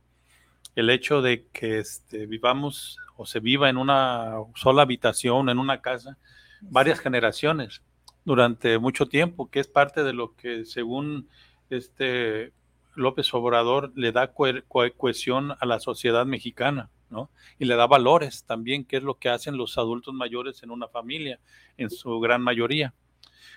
El 0.74 0.90
hecho 0.90 1.22
de 1.22 1.46
que 1.52 1.78
este, 1.78 2.26
vivamos 2.26 2.98
o 3.16 3.26
se 3.26 3.40
viva 3.40 3.68
en 3.68 3.76
una 3.76 4.34
sola 4.54 4.82
habitación, 4.82 5.48
en 5.48 5.58
una 5.58 5.80
casa, 5.80 6.18
varias 6.60 6.98
generaciones 6.98 7.80
durante 8.26 8.78
mucho 8.78 9.06
tiempo, 9.06 9.48
que 9.48 9.60
es 9.60 9.68
parte 9.68 10.02
de 10.02 10.12
lo 10.12 10.34
que 10.34 10.66
según 10.66 11.28
este 11.70 12.52
López 12.96 13.32
Obrador 13.32 13.92
le 13.94 14.10
da 14.12 14.32
cohesión 14.32 15.52
a 15.58 15.64
la 15.64 15.80
sociedad 15.80 16.26
mexicana. 16.26 16.90
¿no? 17.08 17.30
Y 17.60 17.66
le 17.66 17.76
da 17.76 17.86
valores 17.86 18.44
también, 18.44 18.84
que 18.84 18.96
es 18.96 19.02
lo 19.04 19.18
que 19.18 19.28
hacen 19.28 19.56
los 19.56 19.78
adultos 19.78 20.12
mayores 20.12 20.64
en 20.64 20.72
una 20.72 20.88
familia, 20.88 21.38
en 21.76 21.88
su 21.88 22.18
gran 22.18 22.42
mayoría. 22.42 22.94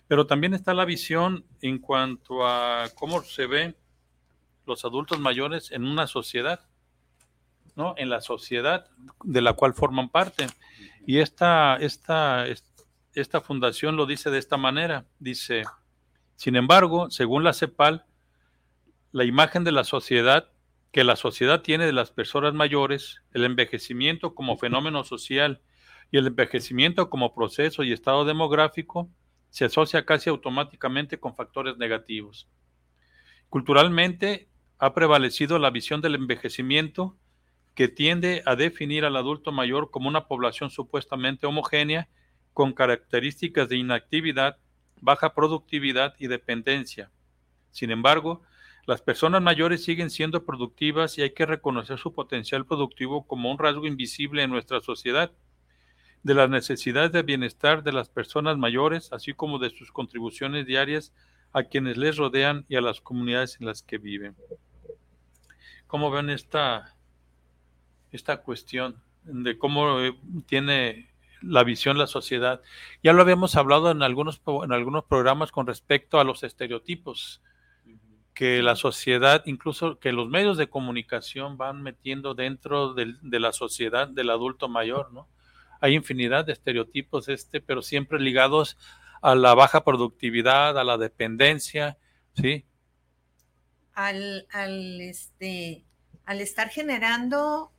Pero 0.07 0.27
también 0.27 0.53
está 0.53 0.75
la 0.75 0.85
visión 0.85 1.43
en 1.61 1.79
cuanto 1.79 2.45
a 2.45 2.89
cómo 2.93 3.23
se 3.23 3.47
ven 3.47 3.75
los 4.67 4.85
adultos 4.85 5.19
mayores 5.19 5.71
en 5.71 5.83
una 5.83 6.05
sociedad, 6.05 6.61
¿no? 7.75 7.95
En 7.97 8.11
la 8.11 8.21
sociedad 8.21 8.87
de 9.23 9.41
la 9.41 9.53
cual 9.53 9.73
forman 9.73 10.09
parte. 10.09 10.45
Y 11.07 11.17
esta, 11.17 11.75
esta, 11.77 12.45
esta 12.45 12.68
fundación 13.41 13.95
lo 13.95 14.05
dice 14.05 14.29
de 14.29 14.39
esta 14.39 14.57
manera. 14.57 15.05
Dice, 15.19 15.63
sin 16.35 16.55
embargo, 16.55 17.09
según 17.09 17.43
la 17.43 17.53
CEPAL, 17.53 18.05
la 19.11 19.23
imagen 19.23 19.63
de 19.63 19.71
la 19.71 19.83
sociedad 19.83 20.49
que 20.91 21.03
la 21.03 21.15
sociedad 21.15 21.61
tiene 21.61 21.85
de 21.85 21.93
las 21.93 22.11
personas 22.11 22.53
mayores, 22.53 23.21
el 23.33 23.45
envejecimiento 23.45 24.33
como 24.33 24.57
fenómeno 24.57 25.03
social 25.03 25.61
y 26.11 26.17
el 26.17 26.27
envejecimiento 26.27 27.09
como 27.09 27.35
proceso 27.35 27.83
y 27.83 27.93
estado 27.93 28.25
demográfico 28.25 29.09
se 29.49 29.65
asocia 29.65 30.05
casi 30.05 30.29
automáticamente 30.29 31.19
con 31.19 31.35
factores 31.35 31.77
negativos. 31.77 32.47
Culturalmente 33.49 34.49
ha 34.79 34.93
prevalecido 34.93 35.59
la 35.59 35.69
visión 35.69 36.01
del 36.01 36.15
envejecimiento 36.15 37.17
que 37.75 37.87
tiende 37.87 38.41
a 38.45 38.55
definir 38.55 39.05
al 39.05 39.15
adulto 39.15 39.51
mayor 39.51 39.91
como 39.91 40.07
una 40.07 40.27
población 40.27 40.69
supuestamente 40.69 41.45
homogénea 41.45 42.09
con 42.59 42.73
características 42.73 43.69
de 43.69 43.77
inactividad, 43.77 44.57
baja 44.99 45.33
productividad 45.33 46.15
y 46.19 46.27
dependencia. 46.27 47.09
Sin 47.71 47.89
embargo, 47.89 48.41
las 48.85 49.01
personas 49.01 49.41
mayores 49.41 49.81
siguen 49.81 50.09
siendo 50.09 50.43
productivas 50.43 51.17
y 51.17 51.21
hay 51.21 51.33
que 51.33 51.45
reconocer 51.45 51.97
su 51.99 52.13
potencial 52.13 52.65
productivo 52.65 53.25
como 53.25 53.49
un 53.49 53.57
rasgo 53.57 53.87
invisible 53.87 54.43
en 54.43 54.49
nuestra 54.49 54.81
sociedad, 54.81 55.31
de 56.21 56.33
las 56.33 56.49
necesidades 56.49 57.13
de 57.13 57.23
bienestar 57.23 57.81
de 57.81 57.93
las 57.93 58.09
personas 58.09 58.57
mayores, 58.57 59.13
así 59.13 59.31
como 59.33 59.57
de 59.57 59.69
sus 59.69 59.93
contribuciones 59.93 60.65
diarias 60.65 61.13
a 61.53 61.63
quienes 61.63 61.95
les 61.95 62.17
rodean 62.17 62.65
y 62.67 62.75
a 62.75 62.81
las 62.81 62.99
comunidades 62.99 63.55
en 63.61 63.67
las 63.67 63.83
que 63.83 63.99
viven. 63.99 64.35
¿Cómo 65.87 66.11
ven 66.11 66.29
esta, 66.29 66.93
esta 68.11 68.41
cuestión 68.41 69.01
de 69.23 69.57
cómo 69.57 70.01
eh, 70.01 70.13
tiene 70.45 71.08
la 71.41 71.63
visión 71.63 71.97
la 71.97 72.07
sociedad? 72.07 72.61
Ya 73.03 73.13
lo 73.13 73.21
habíamos 73.21 73.55
hablado 73.55 73.91
en 73.91 74.03
algunos, 74.03 74.41
en 74.63 74.71
algunos 74.71 75.05
programas 75.05 75.51
con 75.51 75.67
respecto 75.67 76.19
a 76.19 76.23
los 76.23 76.43
estereotipos 76.43 77.41
que 78.39 78.63
la 78.63 78.77
sociedad, 78.77 79.43
incluso 79.47 79.99
que 79.99 80.13
los 80.13 80.29
medios 80.29 80.57
de 80.57 80.69
comunicación 80.69 81.57
van 81.57 81.81
metiendo 81.83 82.35
dentro 82.35 82.93
de, 82.93 83.17
la 83.21 83.51
sociedad 83.51 84.07
del 84.07 84.29
adulto 84.29 84.69
mayor, 84.69 85.11
¿no? 85.11 85.27
Hay 85.81 85.93
infinidad 85.93 86.45
de 86.45 86.53
estereotipos, 86.53 87.27
este, 87.27 87.59
pero 87.59 87.81
siempre 87.81 88.17
ligados 88.17 88.77
a 89.21 89.35
la 89.35 89.55
baja 89.55 89.83
productividad, 89.83 90.77
a 90.79 90.85
la 90.85 90.97
dependencia, 90.97 91.97
¿sí? 92.33 92.63
Al, 93.93 94.47
al 94.53 95.01
este, 95.01 95.83
al 96.25 96.39
estar 96.39 96.69
generando 96.69 97.73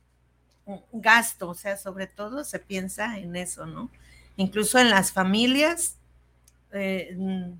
gasto, 0.91 1.49
o 1.49 1.55
sea, 1.55 1.77
sobre 1.77 2.07
todo 2.07 2.43
se 2.43 2.59
piensa 2.59 3.17
en 3.17 3.35
eso, 3.35 3.65
¿no? 3.65 3.89
Incluso 4.37 4.79
en 4.79 4.89
las 4.89 5.11
familias, 5.11 5.95
eh, 6.71 7.15
mm, 7.17 7.53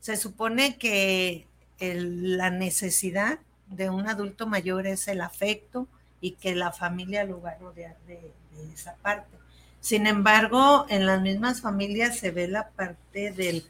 se 0.00 0.16
supone 0.16 0.76
que 0.76 1.46
la 1.80 2.50
necesidad 2.50 3.38
de 3.66 3.90
un 3.90 4.08
adulto 4.08 4.46
mayor 4.46 4.86
es 4.86 5.08
el 5.08 5.20
afecto 5.20 5.86
y 6.20 6.32
que 6.32 6.54
la 6.54 6.72
familia 6.72 7.24
lo 7.24 7.40
va 7.40 7.50
a 7.50 7.58
rodear 7.58 7.96
de, 8.06 8.32
esa 8.72 8.94
parte. 8.96 9.28
Sin 9.80 10.06
embargo, 10.06 10.86
en 10.88 11.06
las 11.06 11.20
mismas 11.20 11.60
familias 11.60 12.18
se 12.18 12.30
ve 12.30 12.48
la 12.48 12.68
parte 12.68 13.32
del 13.32 13.64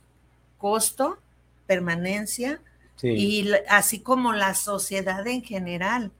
costo, 0.59 1.19
permanencia, 1.67 2.61
y 3.03 3.51
así 3.69 4.01
como 4.01 4.33
la 4.33 4.55
sociedad 4.55 5.27
en 5.27 5.43
general. 5.43 6.11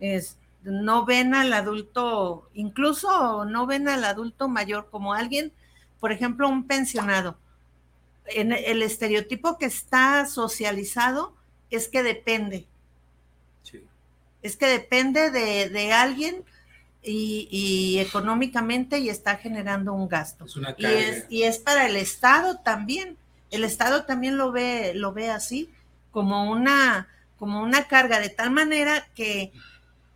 Es, 0.00 0.36
no 0.66 1.04
ven 1.04 1.34
al 1.34 1.52
adulto, 1.52 2.50
incluso 2.52 3.44
no 3.44 3.66
ven 3.66 3.88
al 3.88 4.04
adulto 4.04 4.48
mayor 4.48 4.88
como 4.90 5.14
alguien, 5.14 5.52
por 6.00 6.12
ejemplo, 6.12 6.48
un 6.48 6.66
pensionado. 6.66 7.38
En 8.26 8.52
el 8.52 8.82
estereotipo 8.82 9.58
que 9.58 9.66
está 9.66 10.26
socializado 10.26 11.34
es 11.70 11.88
que 11.88 12.02
depende. 12.02 12.66
Es 14.42 14.56
que 14.56 14.66
depende 14.66 15.30
de, 15.30 15.92
alguien 15.92 16.44
y, 17.02 17.98
económicamente 17.98 18.98
y 18.98 19.08
está 19.08 19.36
generando 19.36 19.92
un 19.92 20.08
gasto. 20.08 20.46
y, 20.76 20.86
es, 20.86 21.26
y 21.28 21.42
es 21.44 21.58
para 21.58 21.86
el 21.86 21.96
Estado 21.96 22.58
también. 22.58 23.16
El 23.50 23.64
Estado 23.64 24.04
también 24.04 24.36
lo 24.36 24.52
ve, 24.52 24.92
lo 24.94 25.12
ve 25.12 25.30
así, 25.30 25.70
como 26.10 26.50
una, 26.50 27.08
como 27.38 27.62
una 27.62 27.86
carga, 27.86 28.18
de 28.20 28.28
tal 28.28 28.50
manera 28.50 29.08
que 29.14 29.52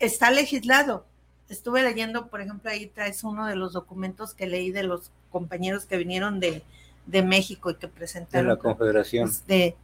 está 0.01 0.31
legislado. 0.31 1.07
Estuve 1.49 1.83
leyendo, 1.83 2.29
por 2.29 2.41
ejemplo, 2.41 2.71
ahí 2.71 2.87
traes 2.87 3.23
uno 3.23 3.47
de 3.47 3.57
los 3.57 3.73
documentos 3.73 4.35
que 4.35 4.47
leí 4.47 4.73
de 4.73 4.83
los 4.83 5.13
compañeros 5.31 5.85
que 5.85 5.97
vinieron 5.97 6.41
de, 6.41 6.65
México 7.07 7.71
y 7.71 7.77
que 7.77 7.89
presentaron. 7.89 8.49
De 8.49 8.55
la 8.55 8.59
Confederación. 8.59 9.29
Este, 9.29 9.77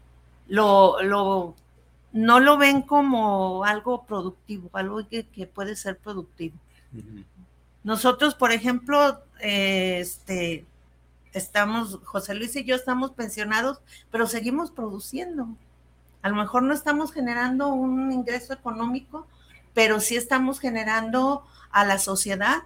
lo, 0.48 1.02
lo, 1.02 1.54
no 2.12 2.40
lo 2.40 2.56
ven 2.56 2.82
como 2.82 3.64
algo 3.64 4.04
productivo, 4.04 4.70
algo 4.72 5.06
que, 5.08 5.24
puede 5.52 5.76
ser 5.76 5.98
productivo. 5.98 6.56
Nosotros, 7.84 8.34
por 8.34 8.52
ejemplo, 8.52 9.20
este, 9.40 10.64
estamos, 11.32 12.00
José 12.04 12.34
Luis 12.34 12.56
y 12.56 12.64
yo 12.64 12.74
estamos 12.74 13.10
pensionados, 13.12 13.80
pero 14.10 14.26
seguimos 14.26 14.70
produciendo. 14.70 15.48
A 16.22 16.28
lo 16.30 16.36
mejor 16.36 16.62
no 16.62 16.72
estamos 16.72 17.12
generando 17.12 17.68
un 17.68 18.10
ingreso 18.10 18.54
económico, 18.54 19.26
pero 19.76 20.00
sí 20.00 20.16
estamos 20.16 20.58
generando 20.58 21.44
a 21.70 21.84
la 21.84 21.98
sociedad 21.98 22.62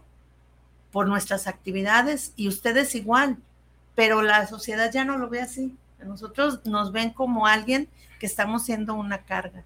por 0.92 1.08
nuestras 1.08 1.48
actividades 1.48 2.32
y 2.36 2.46
ustedes 2.46 2.94
igual, 2.94 3.36
pero 3.96 4.22
la 4.22 4.46
sociedad 4.46 4.92
ya 4.92 5.04
no 5.04 5.18
lo 5.18 5.28
ve 5.28 5.40
así. 5.40 5.76
Nosotros 6.06 6.64
nos 6.64 6.92
ven 6.92 7.10
como 7.10 7.48
alguien 7.48 7.88
que 8.20 8.26
estamos 8.26 8.64
siendo 8.64 8.94
una 8.94 9.24
carga. 9.24 9.64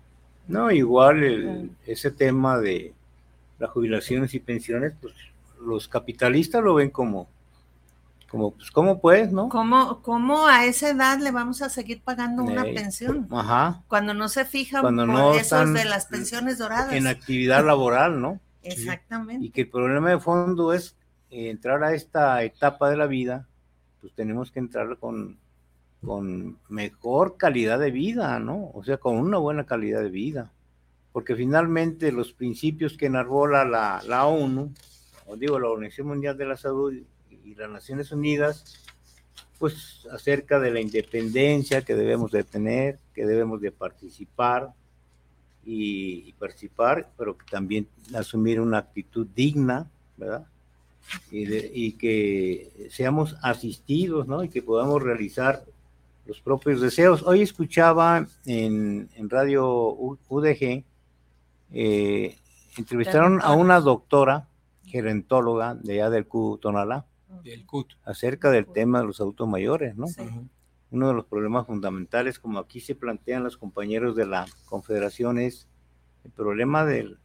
No, 0.49 0.71
igual 0.71 1.71
ese 1.87 2.11
tema 2.11 2.59
de 2.59 2.95
las 3.59 3.69
jubilaciones 3.69 4.33
y 4.33 4.41
pensiones, 4.41 4.95
pues 4.99 5.13
los 5.61 5.87
capitalistas 5.87 6.65
lo 6.65 6.73
ven 6.73 6.89
como 6.89 7.29
como, 8.35 8.51
pues, 8.51 8.73
¿cómo 8.73 9.01
puedes, 9.01 9.31
no? 9.31 9.49
¿Cómo, 9.49 10.03
¿Cómo 10.03 10.49
a 10.49 10.65
esa 10.65 10.91
edad 10.91 11.21
le 11.21 11.31
vamos 11.31 11.63
a 11.63 11.69
seguir 11.69 12.03
pagando 12.03 12.43
una 12.43 12.65
pensión? 12.65 13.29
Ajá. 13.31 13.85
Cuando 13.87 14.13
no 14.13 14.29
se 14.29 14.45
fijan 14.45 14.81
Cuando 14.81 15.07
no 15.07 15.35
esos 15.35 15.73
de 15.73 15.85
las 15.85 16.07
pensiones 16.07 16.59
doradas. 16.59 16.93
En 16.93 17.07
actividad 17.07 17.65
laboral, 17.65 18.21
¿no? 18.21 18.41
Exactamente. 18.65 19.47
Y 19.47 19.51
que 19.51 19.61
el 19.61 19.69
problema 19.71 20.11
de 20.11 20.19
fondo 20.19 20.73
es 20.73 20.97
eh, 21.31 21.49
entrar 21.49 21.85
a 21.85 21.95
esta 21.95 22.43
etapa 22.43 22.91
de 22.91 22.97
la 22.97 23.07
vida, 23.07 23.47
pues 24.01 24.13
tenemos 24.15 24.51
que 24.51 24.59
entrar 24.59 24.97
con, 24.99 25.39
con 26.05 26.59
mejor 26.69 27.37
calidad 27.37 27.79
de 27.79 27.93
vida, 27.93 28.41
¿no? 28.41 28.73
O 28.75 28.83
sea, 28.83 28.97
con 28.97 29.17
una 29.17 29.39
buena 29.39 29.65
calidad 29.65 30.01
de 30.01 30.11
vida. 30.11 30.51
Porque 31.13 31.37
finalmente 31.37 32.11
los 32.11 32.33
principios 32.33 32.97
que 32.97 33.07
enarbola 33.07 33.65
la, 33.65 34.03
la 34.09 34.27
ONU, 34.27 34.73
o 35.29 35.37
digo, 35.37 35.61
la 35.61 35.69
Organización 35.69 36.09
Mundial 36.09 36.37
de 36.37 36.47
la 36.47 36.57
Salud 36.57 36.93
y 37.45 37.55
las 37.55 37.71
Naciones 37.71 38.11
Unidas, 38.11 38.83
pues 39.59 40.07
acerca 40.11 40.59
de 40.59 40.71
la 40.71 40.81
independencia 40.81 41.83
que 41.83 41.95
debemos 41.95 42.31
de 42.33 42.45
tener, 42.45 42.99
que 43.15 43.27
debemos 43.27 43.61
de 43.61 43.71
participar 43.71 44.73
y, 45.65 46.33
participar, 46.35 47.11
pero 47.17 47.37
que 47.39 47.47
también 47.47 47.89
asumir 48.15 48.61
una 48.61 48.79
actitud 48.79 49.27
digna, 49.35 49.87
¿verdad? 50.17 50.47
Y, 51.31 51.93
que 51.93 52.89
seamos 52.91 53.37
asistidos, 53.43 54.27
¿no? 54.27 54.43
Y 54.43 54.49
que 54.49 54.63
podamos 54.63 55.03
realizar 55.03 55.65
los 56.27 56.41
propios 56.41 56.81
deseos. 56.81 57.23
Hoy 57.23 57.43
escuchaba 57.43 58.27
en, 58.47 59.09
Radio 59.29 59.67
UDG, 60.29 60.85
eh, 61.73 62.39
entrevistaron 62.79 63.41
a 63.43 63.53
una 63.53 63.81
doctora 63.81 64.49
gerentóloga 64.87 65.75
de 65.75 65.95
allá 65.95 66.11
del 66.11 66.27
Tonalá, 66.61 67.05
acerca 68.05 68.51
del 68.51 68.67
tema 68.67 69.01
de 69.01 69.07
los 69.07 69.21
adultos 69.21 69.49
mayores, 69.49 69.97
¿no? 69.97 70.07
Uno 70.91 71.09
de 71.09 71.15
los 71.15 71.25
problemas 71.27 71.67
fundamentales, 71.67 72.39
como 72.39 72.59
aquí 72.59 72.81
se 72.81 72.95
plantean 72.95 73.43
los 73.43 73.57
compañeros 73.57 74.15
de 74.15 74.27
la 74.27 74.47
Confederación, 74.67 75.39
es 75.39 75.67
el 76.25 76.31
problema 76.31 76.85
de 76.85 77.17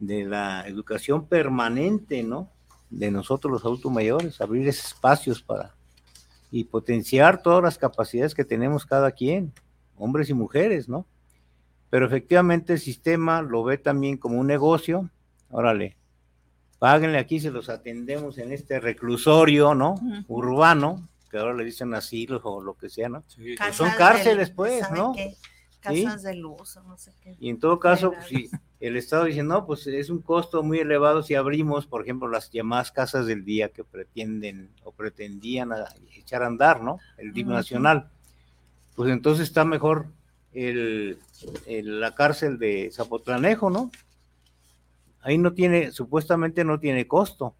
la 0.00 0.66
educación 0.66 1.26
permanente, 1.26 2.22
¿no? 2.22 2.50
De 2.90 3.10
nosotros 3.10 3.52
los 3.52 3.64
adultos 3.64 3.92
mayores, 3.92 4.40
abrir 4.40 4.66
espacios 4.68 5.42
para 5.42 5.74
y 6.50 6.64
potenciar 6.64 7.42
todas 7.42 7.62
las 7.62 7.78
capacidades 7.78 8.34
que 8.34 8.44
tenemos 8.44 8.86
cada 8.86 9.10
quien, 9.10 9.52
hombres 9.96 10.30
y 10.30 10.34
mujeres, 10.34 10.88
¿no? 10.88 11.06
Pero 11.90 12.06
efectivamente 12.06 12.74
el 12.74 12.78
sistema 12.80 13.42
lo 13.42 13.64
ve 13.64 13.78
también 13.78 14.16
como 14.16 14.38
un 14.38 14.46
negocio, 14.46 15.10
órale, 15.50 15.96
páguenle 16.84 17.16
aquí, 17.16 17.40
se 17.40 17.50
los 17.50 17.70
atendemos 17.70 18.36
en 18.36 18.52
este 18.52 18.78
reclusorio, 18.78 19.74
¿no? 19.74 19.94
Urbano, 20.28 21.08
que 21.30 21.38
ahora 21.38 21.54
le 21.54 21.64
dicen 21.64 21.94
asilos 21.94 22.42
o 22.44 22.60
lo 22.60 22.74
que 22.74 22.90
sea, 22.90 23.08
¿no? 23.08 23.24
Pues 23.56 23.74
son 23.74 23.88
cárceles, 23.96 24.50
pues, 24.50 24.90
¿no? 24.90 25.14
Casas 25.80 26.22
de 26.24 26.34
luz, 26.34 26.78
no 26.86 26.98
sé 26.98 27.14
qué. 27.22 27.36
Y 27.40 27.48
en 27.48 27.58
todo 27.58 27.80
caso, 27.80 28.12
pues, 28.12 28.26
si 28.26 28.50
el 28.80 28.98
Estado 28.98 29.24
dice, 29.24 29.42
no, 29.42 29.64
pues 29.64 29.86
es 29.86 30.10
un 30.10 30.20
costo 30.20 30.62
muy 30.62 30.78
elevado 30.78 31.22
si 31.22 31.34
abrimos, 31.34 31.86
por 31.86 32.02
ejemplo, 32.02 32.28
las 32.28 32.50
llamadas 32.50 32.92
casas 32.92 33.24
del 33.24 33.46
día 33.46 33.70
que 33.70 33.82
pretenden 33.82 34.68
o 34.82 34.92
pretendían 34.92 35.70
echar 36.14 36.42
a 36.42 36.48
andar, 36.48 36.82
¿no? 36.82 36.98
El 37.16 37.32
DIP 37.32 37.46
nacional. 37.46 38.10
Pues 38.94 39.10
entonces 39.10 39.48
está 39.48 39.64
mejor 39.64 40.08
el, 40.52 41.18
la 41.66 42.14
cárcel 42.14 42.58
de 42.58 42.90
Zapotlanejo, 42.92 43.70
¿no? 43.70 43.90
Ahí 45.24 45.38
no 45.38 45.54
tiene, 45.54 45.90
supuestamente 45.90 46.64
no 46.64 46.78
tiene 46.78 47.08
costo, 47.08 47.56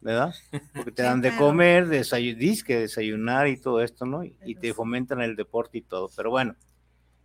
¿verdad? 0.00 0.34
Porque 0.74 0.92
te 0.92 1.02
dan 1.02 1.20
de 1.20 1.34
comer, 1.36 1.88
disque, 1.88 2.76
desayunar 2.76 3.48
y 3.48 3.56
todo 3.56 3.82
esto, 3.82 4.04
¿no? 4.04 4.24
Y, 4.24 4.54
te 4.56 4.74
fomentan 4.74 5.22
el 5.22 5.36
deporte 5.36 5.78
y 5.78 5.82
todo. 5.82 6.10
Pero 6.14 6.30
bueno, 6.30 6.56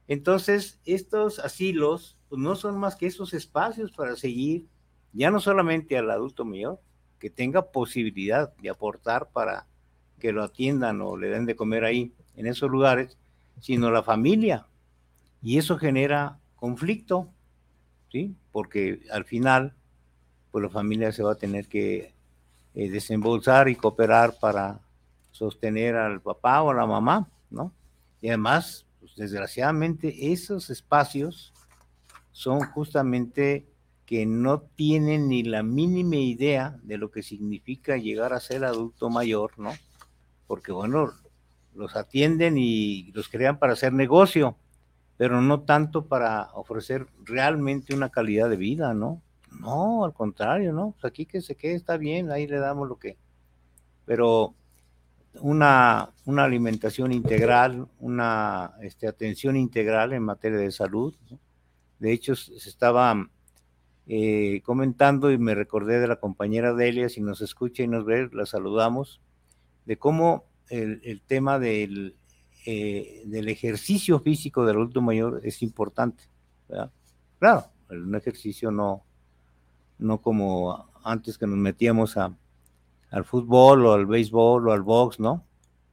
entonces 0.07 0.79
estos 0.85 1.39
asilos 1.39 2.17
pues 2.29 2.41
no 2.41 2.55
son 2.55 2.77
más 2.77 2.95
que 2.95 3.07
esos 3.07 3.33
espacios 3.33 3.91
para 3.91 4.15
seguir, 4.15 4.67
ya 5.11 5.31
no 5.31 5.39
solamente 5.39 5.97
al 5.97 6.09
adulto 6.09 6.45
mayor, 6.45 6.79
que 7.19 7.29
tenga 7.29 7.71
posibilidad 7.71 8.55
de 8.57 8.69
aportar 8.69 9.29
para 9.31 9.67
que 10.19 10.31
lo 10.31 10.43
atiendan 10.43 11.01
o 11.01 11.17
le 11.17 11.29
den 11.29 11.45
de 11.45 11.55
comer 11.55 11.83
ahí, 11.83 12.13
en 12.35 12.47
esos 12.47 12.69
lugares, 12.69 13.17
sino 13.59 13.91
la 13.91 14.03
familia. 14.03 14.67
Y 15.41 15.57
eso 15.57 15.77
genera 15.77 16.39
conflicto, 16.55 17.29
¿sí? 18.13 18.35
Porque 18.51 19.01
al 19.11 19.25
final, 19.25 19.73
pues 20.51 20.63
la 20.63 20.69
familia 20.69 21.11
se 21.11 21.23
va 21.23 21.31
a 21.31 21.35
tener 21.35 21.67
que 21.67 22.13
eh, 22.75 22.89
desembolsar 22.89 23.69
y 23.69 23.75
cooperar 23.75 24.35
para 24.39 24.79
sostener 25.31 25.95
al 25.95 26.21
papá 26.21 26.61
o 26.61 26.69
a 26.69 26.75
la 26.75 26.85
mamá, 26.85 27.27
¿no? 27.49 27.73
Y 28.21 28.27
además, 28.27 28.85
pues, 28.99 29.15
desgraciadamente, 29.15 30.31
esos 30.31 30.69
espacios 30.69 31.53
son 32.31 32.61
justamente 32.61 33.67
que 34.05 34.27
no 34.27 34.61
tienen 34.61 35.27
ni 35.27 35.41
la 35.41 35.63
mínima 35.63 36.17
idea 36.17 36.77
de 36.83 36.97
lo 36.99 37.09
que 37.09 37.23
significa 37.23 37.97
llegar 37.97 38.31
a 38.31 38.39
ser 38.39 38.63
adulto 38.63 39.09
mayor, 39.09 39.57
¿no? 39.57 39.71
Porque 40.45 40.71
bueno, 40.71 41.13
los 41.73 41.95
atienden 41.95 42.59
y 42.59 43.11
los 43.13 43.27
crean 43.27 43.57
para 43.57 43.73
hacer 43.73 43.91
negocio, 43.91 44.55
pero 45.17 45.41
no 45.41 45.61
tanto 45.61 46.05
para 46.05 46.49
ofrecer 46.53 47.07
realmente 47.23 47.93
una 47.93 48.09
calidad 48.09 48.49
de 48.49 48.57
vida, 48.57 48.93
¿no? 48.93 49.21
No, 49.59 50.03
al 50.05 50.13
contrario, 50.13 50.73
¿no? 50.73 50.91
Pues 50.99 51.05
aquí 51.05 51.25
que 51.25 51.41
se 51.41 51.55
quede 51.55 51.75
está 51.75 51.97
bien, 51.97 52.31
ahí 52.31 52.47
le 52.47 52.59
damos 52.59 52.87
lo 52.87 52.97
que... 52.97 53.17
Pero 54.05 54.55
una, 55.39 56.09
una 56.25 56.43
alimentación 56.43 57.11
integral, 57.11 57.87
una 57.99 58.73
este, 58.81 59.07
atención 59.07 59.55
integral 59.55 60.13
en 60.13 60.23
materia 60.23 60.57
de 60.57 60.71
salud. 60.71 61.13
De 61.99 62.11
hecho, 62.11 62.35
se 62.35 62.69
estaba 62.69 63.29
eh, 64.05 64.61
comentando 64.63 65.31
y 65.31 65.37
me 65.37 65.55
recordé 65.55 65.99
de 65.99 66.07
la 66.07 66.17
compañera 66.17 66.73
Delia, 66.73 67.09
si 67.09 67.21
nos 67.21 67.41
escucha 67.41 67.83
y 67.83 67.87
nos 67.87 68.05
ve, 68.05 68.29
la 68.33 68.45
saludamos, 68.45 69.21
de 69.85 69.97
cómo 69.97 70.45
el, 70.69 71.21
tema 71.27 71.59
del, 71.59 72.15
eh, 72.65 73.23
del 73.25 73.49
ejercicio 73.49 74.19
físico 74.19 74.65
del 74.65 74.77
adulto 74.77 75.01
mayor 75.01 75.41
es 75.43 75.61
importante. 75.61 76.23
Claro, 77.39 77.65
un 77.89 78.15
ejercicio 78.15 78.71
no, 78.71 79.03
no 79.99 80.21
como 80.21 80.89
antes 81.03 81.37
que 81.37 81.47
nos 81.47 81.57
metíamos 81.57 82.17
a, 82.17 82.35
al 83.11 83.25
fútbol 83.25 83.85
o 83.85 83.93
al 83.93 84.05
béisbol 84.05 84.67
o 84.67 84.71
al 84.71 84.81
box, 84.81 85.19
¿no? 85.19 85.45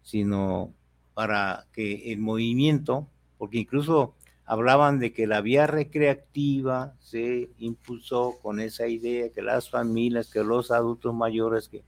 Sino 0.02 0.72
para 1.14 1.66
que 1.72 2.12
el 2.12 2.18
movimiento, 2.18 3.08
porque 3.36 3.58
incluso 3.58 4.14
hablaban 4.46 4.98
de 4.98 5.12
que 5.12 5.26
la 5.26 5.40
vía 5.40 5.66
recreativa 5.66 6.94
se 6.98 7.50
impulsó 7.58 8.38
con 8.42 8.58
esa 8.58 8.86
idea 8.86 9.30
que 9.30 9.42
las 9.42 9.70
familias, 9.70 10.30
que 10.30 10.42
los 10.42 10.70
adultos 10.70 11.14
mayores 11.14 11.68
que 11.68 11.84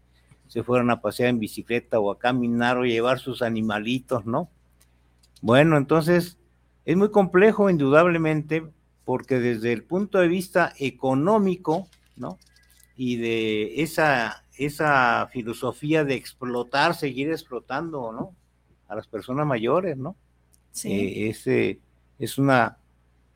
se 0.49 0.63
fueran 0.63 0.91
a 0.91 1.01
pasear 1.01 1.31
en 1.31 1.39
bicicleta 1.39 1.99
o 1.99 2.11
a 2.11 2.19
caminar 2.19 2.77
o 2.77 2.85
llevar 2.85 3.19
sus 3.19 3.43
animalitos, 3.43 4.27
¿no? 4.27 4.51
Bueno, 5.43 5.77
entonces 5.77 6.39
es 6.85 6.97
muy 6.97 7.11
complejo 7.11 7.69
indudablemente 7.69 8.65
porque 9.05 9.41
desde 9.41 9.73
el 9.73 9.83
punto 9.83 10.19
de 10.19 10.29
vista 10.29 10.73
económico, 10.79 11.89
¿no? 12.17 12.39
Y 12.97 13.17
de 13.17 13.83
esa, 13.83 14.45
esa 14.57 15.29
filosofía 15.33 16.05
de 16.05 16.15
explotar, 16.15 16.95
seguir 16.95 17.31
explotando, 17.31 18.13
¿no? 18.13 18.35
A 18.89 18.95
las 18.95 19.09
personas 19.09 19.45
mayores, 19.45 19.97
¿no? 19.97 20.17
Sí. 20.71 20.93
Eh, 20.93 21.29
ese 21.31 21.81
es 22.21 22.39
una, 22.39 22.79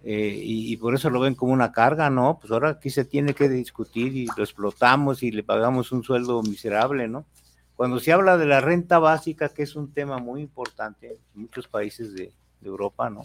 eh, 0.04 0.40
y, 0.40 0.76
por 0.76 0.94
eso 0.94 1.10
lo 1.10 1.18
ven 1.18 1.34
como 1.34 1.52
una 1.52 1.72
carga, 1.72 2.08
¿no? 2.08 2.38
Pues 2.40 2.52
ahora 2.52 2.70
aquí 2.70 2.88
se 2.88 3.04
tiene 3.04 3.34
que 3.34 3.48
discutir 3.48 4.16
y 4.16 4.28
lo 4.36 4.44
explotamos 4.44 5.24
y 5.24 5.32
le 5.32 5.42
pagamos 5.42 5.90
un 5.90 6.04
sueldo 6.04 6.40
miserable, 6.44 7.08
¿no? 7.08 7.26
Cuando 7.76 8.00
se 8.00 8.12
habla 8.12 8.38
de 8.38 8.46
la 8.46 8.60
renta 8.60 8.98
básica, 8.98 9.50
que 9.50 9.62
es 9.62 9.76
un 9.76 9.92
tema 9.92 10.18
muy 10.18 10.40
importante 10.40 11.18
en 11.34 11.42
muchos 11.42 11.68
países 11.68 12.14
de, 12.14 12.32
Europa, 12.62 13.08
¿no? 13.10 13.22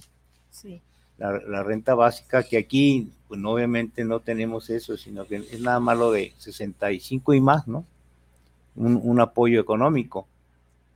Sí. 0.52 0.82
La, 1.18 1.64
renta 1.64 1.96
básica, 1.96 2.44
que 2.44 2.58
aquí, 2.58 3.12
pues 3.28 3.42
obviamente 3.44 4.04
no 4.04 4.20
tenemos 4.20 4.70
eso, 4.70 4.98
sino 4.98 5.26
que 5.26 5.38
es 5.38 5.60
nada 5.60 5.80
más 5.80 5.98
lo 5.98 6.12
de 6.12 6.34
65 6.38 7.34
y 7.34 7.42
más, 7.42 7.68
¿no? 7.68 7.86
Un, 8.76 9.00
un 9.02 9.20
apoyo 9.20 9.60
económico, 9.60 10.28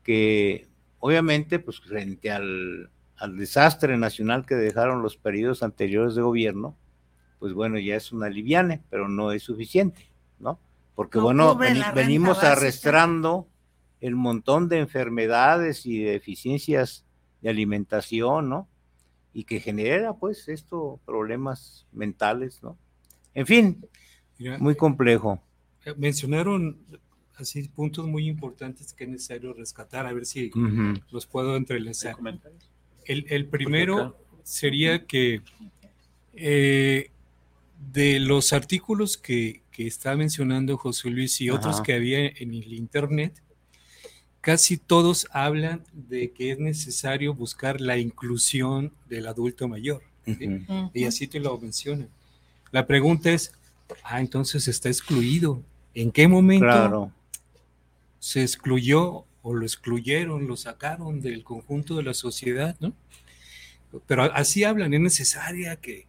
que 0.03 0.67
obviamente, 0.99 1.57
pues 1.57 1.79
frente 1.79 2.29
al, 2.29 2.89
al 3.17 3.37
desastre 3.37 3.97
nacional 3.97 4.45
que 4.45 4.55
dejaron 4.55 5.01
los 5.01 5.17
periodos 5.17 5.63
anteriores 5.63 6.15
de 6.15 6.21
gobierno, 6.21 6.75
pues 7.39 7.53
bueno, 7.53 7.79
ya 7.79 7.95
es 7.95 8.11
una 8.11 8.29
liviane, 8.29 8.81
pero 8.89 9.07
no 9.07 9.31
es 9.31 9.43
suficiente, 9.43 10.09
¿no? 10.39 10.59
Porque 10.95 11.19
bueno, 11.19 11.57
venimos 11.93 12.43
arrastrando 12.43 13.47
el 13.99 14.15
montón 14.15 14.69
de 14.69 14.79
enfermedades 14.79 15.85
y 15.85 15.99
deficiencias 16.03 17.05
de 17.41 17.49
alimentación, 17.49 18.49
¿no? 18.49 18.69
Y 19.33 19.43
que 19.43 19.59
genera, 19.59 20.13
pues, 20.13 20.47
esto, 20.47 20.99
problemas 21.05 21.85
mentales, 21.91 22.63
¿no? 22.63 22.77
En 23.33 23.45
fin, 23.45 23.85
muy 24.59 24.75
complejo. 24.75 25.41
Eh, 25.85 25.93
mencionaron 25.97 26.79
así 27.35 27.67
puntos 27.67 28.07
muy 28.07 28.27
importantes 28.27 28.93
que 28.93 29.03
es 29.03 29.09
necesario 29.09 29.53
rescatar, 29.53 30.05
a 30.05 30.13
ver 30.13 30.25
si 30.25 30.51
los 31.11 31.25
puedo 31.25 31.57
entrelazar. 31.57 32.15
El, 33.05 33.47
primero 33.47 34.17
sería 34.43 35.05
que 35.05 35.41
eh, 36.33 37.11
de 37.91 38.19
los 38.19 38.53
artículos 38.53 39.17
que, 39.17 39.61
está 39.77 40.15
mencionando 40.15 40.77
José 40.77 41.09
Luis 41.09 41.39
y 41.41 41.49
otros 41.49 41.81
que 41.81 41.93
había 41.93 42.27
en 42.27 42.53
el 42.53 42.73
Internet, 42.73 43.41
casi 44.41 44.77
todos 44.77 45.27
hablan 45.31 45.83
de 45.91 46.31
que 46.31 46.51
es 46.51 46.59
necesario 46.59 47.33
buscar 47.33 47.81
la 47.81 47.97
inclusión 47.97 48.91
del 49.09 49.27
adulto 49.27 49.67
mayor. 49.67 50.01
Y 50.93 51.05
así 51.05 51.27
te 51.27 51.39
lo 51.39 51.57
mencionan. 51.57 52.09
La 52.71 52.85
pregunta 52.87 53.31
es, 53.31 53.51
ah, 54.03 54.19
entonces 54.19 54.67
está 54.67 54.89
excluido. 54.89 55.61
¿En 55.93 56.11
qué 56.11 56.27
momento 56.27 57.11
se 58.19 58.41
excluyó 58.41 59.25
o 59.41 59.53
lo 59.53 59.65
excluyeron, 59.65 60.47
lo 60.47 60.57
sacaron 60.57 61.21
del 61.21 61.43
conjunto 61.43 61.95
de 61.95 62.03
la 62.03 62.15
sociedad, 62.15 62.75
¿no? 62.79 62.93
Pero 64.07 64.23
así 64.23 64.63
hablan, 64.63 64.93
es 64.93 64.99
necesaria 64.99 65.75
que, 65.75 66.07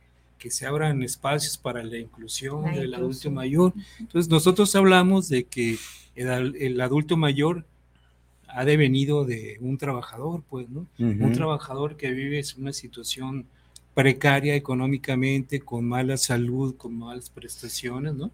se 0.50 0.66
abran 0.66 1.02
espacios 1.02 1.56
para 1.56 1.82
la 1.82 1.98
inclusión 1.98 2.64
del 2.74 2.94
adulto 2.94 3.30
mayor. 3.30 3.72
Entonces 3.98 4.30
nosotros 4.30 4.74
hablamos 4.76 5.28
de 5.28 5.44
que 5.44 5.78
el, 6.14 6.80
adulto 6.80 7.16
mayor 7.16 7.64
ha 8.48 8.64
devenido 8.64 9.24
de 9.24 9.58
un 9.60 9.76
trabajador, 9.78 10.42
pues, 10.48 10.68
¿no? 10.68 10.86
Un 10.98 11.32
trabajador 11.32 11.96
que 11.96 12.10
vive 12.10 12.42
una 12.58 12.72
situación 12.72 13.46
precaria 13.94 14.54
económicamente, 14.54 15.60
con 15.60 15.88
mala 15.88 16.18
salud, 16.18 16.76
con 16.76 16.98
malas 16.98 17.30
prestaciones, 17.30 18.14
¿no? 18.14 18.30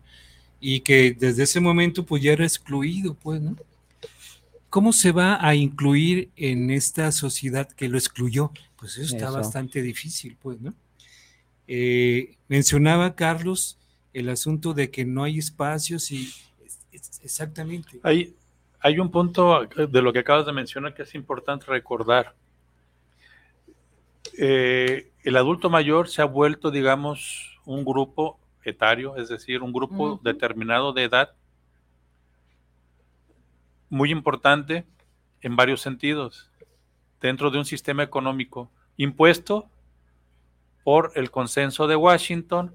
Y 0.60 0.80
que 0.80 1.12
desde 1.12 1.44
ese 1.44 1.60
momento 1.60 2.04
pues 2.04 2.22
ya 2.22 2.32
era 2.32 2.44
excluido, 2.44 3.14
pues, 3.14 3.40
¿no? 3.40 3.56
¿Cómo 4.70 4.92
se 4.92 5.12
va 5.12 5.38
a 5.46 5.54
incluir 5.54 6.30
en 6.34 6.70
esta 6.70 7.12
sociedad 7.12 7.68
que 7.68 7.88
lo 7.88 7.98
excluyó? 7.98 8.50
Pues 8.76 8.98
eso, 8.98 9.14
está 9.14 9.30
bastante 9.30 9.82
difícil, 9.82 10.36
pues, 10.42 10.60
¿no? 10.60 10.74
Eh, 11.74 12.36
mencionaba 12.48 13.14
Carlos 13.14 13.78
el 14.12 14.28
asunto 14.28 14.74
de 14.74 14.90
que 14.90 15.06
no 15.06 15.24
hay 15.24 15.38
espacios 15.38 16.10
y 16.10 16.28
exactamente. 17.22 17.98
Hay, 18.02 18.36
hay 18.78 18.98
un 18.98 19.10
punto 19.10 19.64
de 19.64 20.02
lo 20.02 20.12
que 20.12 20.18
acabas 20.18 20.44
de 20.44 20.52
mencionar 20.52 20.92
que 20.92 21.04
es 21.04 21.14
importante 21.14 21.64
recordar. 21.64 22.34
Eh, 24.36 25.12
el 25.22 25.34
adulto 25.34 25.70
mayor 25.70 26.10
se 26.10 26.20
ha 26.20 26.26
vuelto, 26.26 26.70
digamos, 26.70 27.58
un 27.64 27.86
grupo 27.86 28.38
etario, 28.64 29.16
es 29.16 29.30
decir, 29.30 29.62
un 29.62 29.72
grupo 29.72 30.20
determinado 30.22 30.92
de 30.92 31.04
edad 31.04 31.30
muy 33.88 34.10
importante 34.10 34.84
en 35.40 35.56
varios 35.56 35.80
sentidos 35.80 36.50
dentro 37.18 37.50
de 37.50 37.56
un 37.56 37.64
sistema 37.64 38.02
económico 38.02 38.70
impuesto 38.98 39.70
por 40.84 41.12
el 41.14 41.30
consenso 41.30 41.86
de 41.86 41.96
Washington, 41.96 42.74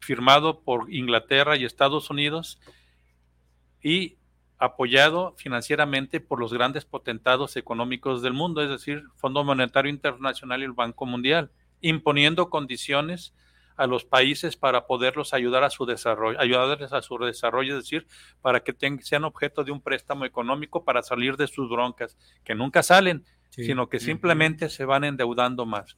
firmado 0.00 0.60
por 0.60 0.92
Inglaterra 0.92 1.56
y 1.56 1.64
Estados 1.64 2.10
Unidos 2.10 2.60
y 3.82 4.16
apoyado 4.58 5.34
financieramente 5.36 6.20
por 6.20 6.40
los 6.40 6.52
grandes 6.52 6.84
potentados 6.84 7.56
económicos 7.56 8.22
del 8.22 8.32
mundo, 8.32 8.62
es 8.62 8.70
decir, 8.70 9.04
Fondo 9.16 9.44
Monetario 9.44 9.90
Internacional 9.90 10.60
y 10.62 10.64
el 10.64 10.72
Banco 10.72 11.06
Mundial, 11.06 11.50
imponiendo 11.80 12.48
condiciones 12.48 13.34
a 13.76 13.86
los 13.86 14.04
países 14.04 14.56
para 14.56 14.86
poderlos 14.86 15.34
ayudar 15.34 15.62
a 15.62 15.70
su 15.70 15.84
desarrollo, 15.84 16.40
ayudarles 16.40 16.92
a 16.94 17.02
su 17.02 17.18
desarrollo, 17.18 17.76
es 17.76 17.84
decir, 17.84 18.06
para 18.40 18.60
que 18.60 18.74
sean 19.02 19.24
objeto 19.24 19.64
de 19.64 19.72
un 19.72 19.82
préstamo 19.82 20.24
económico 20.24 20.84
para 20.84 21.02
salir 21.02 21.36
de 21.36 21.46
sus 21.46 21.68
broncas, 21.68 22.16
que 22.42 22.54
nunca 22.54 22.82
salen, 22.82 23.24
sino 23.50 23.88
que 23.88 24.00
simplemente 24.00 24.68
se 24.70 24.84
van 24.84 25.04
endeudando 25.04 25.66
más. 25.66 25.96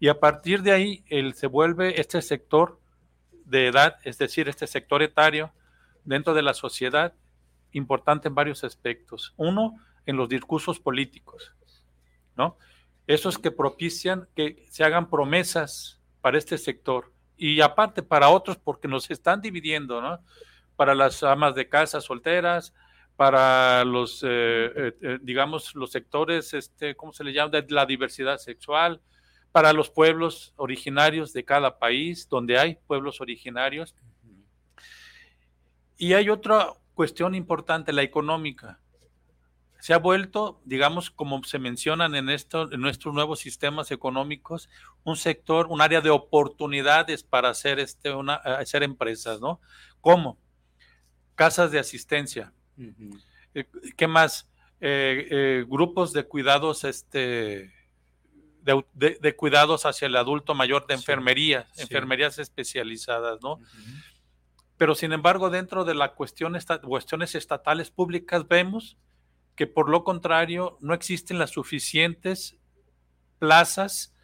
Y 0.00 0.08
a 0.08 0.20
partir 0.20 0.62
de 0.62 0.72
ahí, 0.72 1.04
él 1.08 1.34
se 1.34 1.46
vuelve 1.46 2.00
este 2.00 2.22
sector 2.22 2.78
de 3.44 3.68
edad, 3.68 3.96
es 4.04 4.18
decir, 4.18 4.48
este 4.48 4.66
sector 4.66 5.02
etario 5.02 5.52
dentro 6.04 6.34
de 6.34 6.42
la 6.42 6.54
sociedad, 6.54 7.14
importante 7.72 8.28
en 8.28 8.34
varios 8.34 8.64
aspectos. 8.64 9.34
Uno, 9.36 9.78
en 10.06 10.16
los 10.16 10.28
discursos 10.28 10.80
políticos, 10.80 11.52
¿no? 12.36 12.56
Esos 13.06 13.38
que 13.38 13.50
propician 13.50 14.26
que 14.34 14.66
se 14.70 14.84
hagan 14.84 15.10
promesas 15.10 16.00
para 16.20 16.38
este 16.38 16.56
sector 16.56 17.12
y 17.36 17.60
aparte 17.60 18.02
para 18.02 18.28
otros 18.30 18.56
porque 18.56 18.88
nos 18.88 19.10
están 19.10 19.40
dividiendo, 19.40 20.00
¿no? 20.00 20.18
Para 20.76 20.94
las 20.94 21.22
amas 21.22 21.54
de 21.54 21.68
casa 21.68 22.00
solteras, 22.00 22.72
para 23.16 23.84
los, 23.84 24.22
eh, 24.22 24.26
eh, 24.28 24.96
eh, 25.02 25.18
digamos, 25.20 25.74
los 25.74 25.90
sectores, 25.90 26.54
este, 26.54 26.94
¿cómo 26.94 27.12
se 27.12 27.24
le 27.24 27.32
llama? 27.32 27.50
De 27.50 27.66
la 27.68 27.84
diversidad 27.84 28.38
sexual, 28.38 29.00
para 29.52 29.72
los 29.72 29.90
pueblos 29.90 30.52
originarios 30.56 31.32
de 31.32 31.44
cada 31.44 31.78
país, 31.78 32.28
donde 32.28 32.58
hay 32.58 32.78
pueblos 32.86 33.20
originarios. 33.20 33.94
Y 35.96 36.12
hay 36.12 36.30
otra 36.30 36.74
cuestión 36.94 37.34
importante, 37.34 37.92
la 37.92 38.02
económica 38.02 38.78
se 39.80 39.94
ha 39.94 39.98
vuelto, 39.98 40.60
digamos, 40.64 41.10
como 41.10 41.42
se 41.44 41.58
mencionan 41.58 42.14
en, 42.14 42.28
esto, 42.30 42.70
en 42.72 42.80
nuestros 42.80 43.14
nuevos 43.14 43.38
sistemas 43.38 43.90
económicos, 43.90 44.68
un 45.04 45.16
sector, 45.16 45.68
un 45.68 45.80
área 45.80 46.00
de 46.00 46.10
oportunidades 46.10 47.22
para 47.22 47.50
hacer, 47.50 47.78
este, 47.78 48.12
una, 48.12 48.34
hacer 48.34 48.82
empresas, 48.82 49.40
¿no? 49.40 49.60
¿Cómo? 50.00 50.36
Casas 51.36 51.70
de 51.70 51.78
asistencia. 51.78 52.52
Eh, 53.54 53.64
¿Qué 53.96 54.08
más? 54.08 54.50
Eh, 54.80 55.28
eh, 55.30 55.64
grupos 55.68 56.12
de 56.12 56.24
cuidados 56.24 56.84
este, 56.84 57.72
de, 58.62 59.36
cuidados 59.36 59.86
hacia 59.86 60.06
el 60.06 60.16
adulto 60.16 60.54
mayor 60.54 60.86
de 60.86 60.94
enfermería, 60.94 61.68
sí. 61.72 61.82
enfermerías 61.82 62.38
especializadas, 62.38 63.40
¿no? 63.42 63.58
Pero 64.76 64.94
sin 64.94 65.12
embargo, 65.12 65.50
dentro 65.50 65.84
de 65.84 65.94
las 65.94 66.12
cuestión 66.12 66.56
cuestiones 66.82 67.34
estatales 67.34 67.90
públicas 67.90 68.46
vemos 68.46 68.96
que 69.56 69.66
por 69.66 69.88
lo 69.88 70.04
contrario 70.04 70.78
no 70.80 70.94
existen 70.94 71.38
las 71.38 71.50
suficientes 71.50 72.56
plazas 73.40 74.14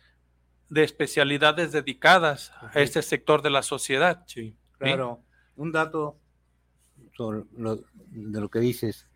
de 0.68 0.84
especialidades 0.84 1.72
dedicadas 1.72 2.52
a 2.60 2.80
este 2.80 3.02
sector 3.02 3.42
de 3.42 3.50
la 3.50 3.62
sociedad. 3.62 4.24
Sí, 4.26 4.56
claro. 4.78 5.24
Un 5.56 5.72
dato 5.72 6.18
sobre 7.16 7.44
lo, 7.56 7.76
de 7.76 8.40
lo 8.40 8.48
que 8.48 8.60
dices. 8.60 9.08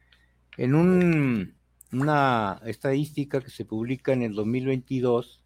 En 0.56 0.74
un, 0.74 1.57
una 1.92 2.60
estadística 2.64 3.40
que 3.40 3.50
se 3.50 3.64
publica 3.64 4.12
en 4.12 4.22
el 4.22 4.34
2022, 4.34 5.42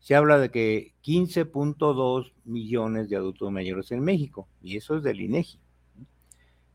se 0.00 0.14
habla 0.14 0.38
de 0.38 0.50
que 0.50 0.94
15.2 1.04 2.32
millones 2.44 3.08
de 3.08 3.16
adultos 3.16 3.50
mayores 3.50 3.90
en 3.92 4.00
México, 4.00 4.48
y 4.62 4.76
eso 4.76 4.96
es 4.96 5.02
del 5.02 5.20
INEGI. 5.20 5.58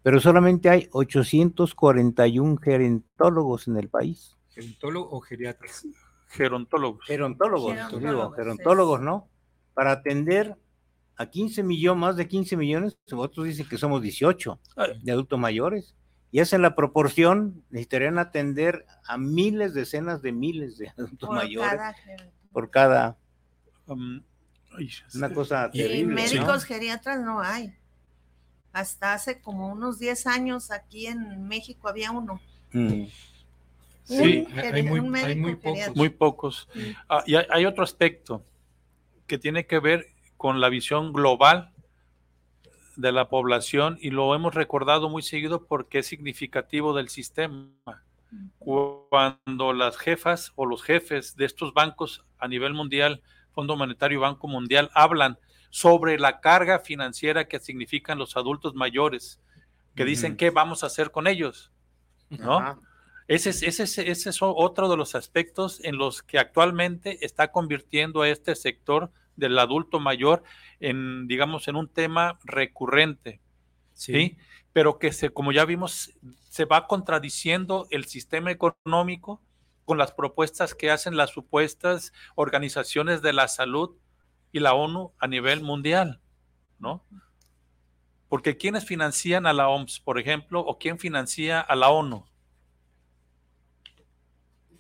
Pero 0.01 0.20
solamente 0.20 0.70
hay 0.70 0.88
841 0.91 2.57
gerontólogos 2.57 3.67
en 3.67 3.78
el 3.78 3.89
país. 3.89 4.38
¿Gerontólogo 4.49 5.09
o 5.11 5.20
geriatras? 5.22 5.86
Gerontólogos. 6.30 7.05
Gerontólogos, 7.05 7.74
gerontólogos, 7.74 8.01
digo, 8.01 8.32
gerontólogos, 8.32 9.01
¿no? 9.01 9.28
Para 9.74 9.91
atender 9.91 10.55
a 11.17 11.26
15 11.26 11.63
millones, 11.63 11.99
más 11.99 12.15
de 12.15 12.28
15 12.28 12.55
millones, 12.55 12.97
otros 13.11 13.45
dicen 13.45 13.67
que 13.67 13.78
somos 13.78 14.01
18 14.01 14.59
de 15.01 15.11
adultos 15.11 15.38
mayores, 15.38 15.93
y 16.32 16.39
hacen 16.39 16.61
la 16.61 16.75
proporción, 16.75 17.63
necesitarían 17.69 18.19
atender 18.19 18.86
a 19.07 19.17
miles, 19.17 19.73
decenas 19.73 20.21
de 20.21 20.32
miles 20.32 20.77
de 20.77 20.89
adultos 20.89 21.27
Por 21.27 21.38
mayores 21.38 21.69
cada 21.69 21.95
por 22.51 22.69
cada 22.69 23.17
Um, 23.88 24.21
ay, 24.77 24.88
una 25.15 25.34
cosa 25.34 25.71
Y 25.73 25.80
terrible. 25.80 26.05
¿no? 26.05 26.13
médicos 26.13 26.63
geriatras 26.65 27.19
no 27.21 27.41
hay. 27.41 27.73
Hasta 28.71 29.13
hace 29.13 29.41
como 29.41 29.69
unos 29.69 29.97
10 29.97 30.27
años 30.27 30.69
aquí 30.69 31.07
en 31.07 31.47
México 31.47 31.88
había 31.89 32.11
uno. 32.11 32.39
Mm. 32.71 33.05
Sí, 34.03 34.47
Un 34.51 34.59
hay 34.59 34.84
muy- 34.84 35.19
hay 35.19 35.55
pocos. 35.55 35.95
muy 35.95 36.09
pocos. 36.09 36.69
Ah, 37.07 37.23
y 37.25 37.36
hay, 37.36 37.45
hay 37.49 37.65
otro 37.65 37.84
aspecto 37.84 38.43
que 39.25 39.39
tiene 39.39 39.65
que 39.65 39.80
ver 39.80 40.07
con 40.38 40.61
la 40.61 40.69
visión 40.69 41.11
global 41.13 41.71
de 42.99 43.13
la 43.13 43.29
población 43.29 43.97
y 44.01 44.09
lo 44.09 44.35
hemos 44.35 44.53
recordado 44.53 45.07
muy 45.07 45.21
seguido 45.21 45.65
porque 45.65 45.99
es 45.99 46.07
significativo 46.07 46.93
del 46.93 47.07
sistema. 47.07 47.69
Cuando 48.59 49.73
las 49.73 49.97
jefas 49.97 50.51
o 50.55 50.65
los 50.65 50.83
jefes 50.83 51.37
de 51.37 51.45
estos 51.45 51.73
bancos 51.73 52.25
a 52.37 52.49
nivel 52.49 52.73
mundial, 52.73 53.21
Fondo 53.51 53.77
Monetario 53.77 54.19
y 54.19 54.21
Banco 54.21 54.49
Mundial, 54.49 54.91
hablan 54.93 55.37
sobre 55.69 56.19
la 56.19 56.41
carga 56.41 56.79
financiera 56.79 57.47
que 57.47 57.59
significan 57.59 58.19
los 58.19 58.35
adultos 58.35 58.75
mayores, 58.75 59.39
que 59.95 60.03
dicen 60.03 60.35
qué 60.35 60.49
vamos 60.49 60.83
a 60.83 60.87
hacer 60.87 61.09
con 61.09 61.27
ellos, 61.27 61.71
¿no? 62.29 62.81
Ese 63.29 63.51
es, 63.51 63.63
ese, 63.63 63.83
es, 63.83 63.97
ese 63.97 64.29
es 64.29 64.37
otro 64.41 64.89
de 64.89 64.97
los 64.97 65.15
aspectos 65.15 65.79
en 65.83 65.97
los 65.97 66.21
que 66.21 66.37
actualmente 66.37 67.25
está 67.25 67.51
convirtiendo 67.51 68.23
a 68.23 68.29
este 68.29 68.55
sector 68.55 69.11
del 69.39 69.57
adulto 69.57 69.99
mayor 69.99 70.43
en, 70.79 71.27
digamos, 71.27 71.67
en 71.67 71.75
un 71.75 71.87
tema 71.87 72.39
recurrente, 72.43 73.41
¿sí? 73.93 74.37
Pero 74.73 74.99
que 74.99 75.11
se, 75.11 75.31
como 75.31 75.51
ya 75.51 75.65
vimos, 75.65 76.13
se 76.49 76.65
va 76.65 76.87
contradiciendo 76.87 77.87
el 77.89 78.05
sistema 78.05 78.51
económico 78.51 79.41
con 79.85 79.97
las 79.97 80.11
propuestas 80.11 80.75
que 80.75 80.91
hacen 80.91 81.17
las 81.17 81.31
supuestas 81.31 82.13
organizaciones 82.35 83.21
de 83.21 83.33
la 83.33 83.47
salud 83.47 83.95
y 84.51 84.59
la 84.59 84.73
ONU 84.73 85.13
a 85.17 85.27
nivel 85.27 85.61
mundial, 85.61 86.21
¿no? 86.77 87.03
Porque 88.27 88.57
¿quiénes 88.57 88.85
financian 88.85 89.47
a 89.47 89.53
la 89.53 89.67
OMS, 89.67 89.99
por 90.01 90.19
ejemplo, 90.19 90.59
o 90.59 90.77
quién 90.77 90.99
financia 90.99 91.59
a 91.59 91.75
la 91.75 91.89
ONU? 91.89 92.28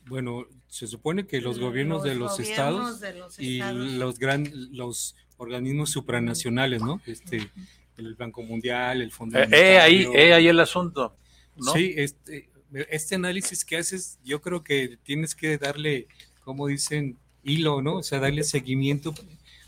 Bueno, 0.09 0.47
se 0.67 0.87
supone 0.87 1.25
que 1.25 1.41
los 1.41 1.57
Los 1.57 1.59
gobiernos 1.59 2.03
de 2.03 2.15
los 2.15 2.37
gobiernos 2.37 2.49
estados 2.49 2.99
de 2.99 3.13
los 3.13 3.39
y 3.39 3.55
estados. 3.59 3.91
los 3.93 4.19
gran, 4.19 4.51
los 4.71 5.15
organismos 5.37 5.91
supranacionales, 5.91 6.81
¿no? 6.81 7.01
Este, 7.05 7.49
el 7.97 8.15
Banco 8.15 8.43
Mundial, 8.43 9.01
el 9.01 9.11
Fondo 9.11 9.39
Eh, 9.39 9.47
eh, 9.51 9.79
ahí, 9.79 10.07
eh, 10.13 10.33
ahí 10.33 10.47
el 10.47 10.59
asunto, 10.59 11.15
¿no? 11.55 11.73
Sí, 11.73 11.93
este, 11.95 12.49
este 12.89 13.15
análisis 13.15 13.63
que 13.63 13.77
haces, 13.77 14.19
yo 14.23 14.41
creo 14.41 14.63
que 14.63 14.97
tienes 15.03 15.35
que 15.35 15.57
darle, 15.57 16.07
como 16.43 16.67
dicen, 16.67 17.17
hilo, 17.43 17.81
¿no? 17.81 17.97
O 17.97 18.03
sea, 18.03 18.19
darle 18.19 18.43
seguimiento, 18.43 19.13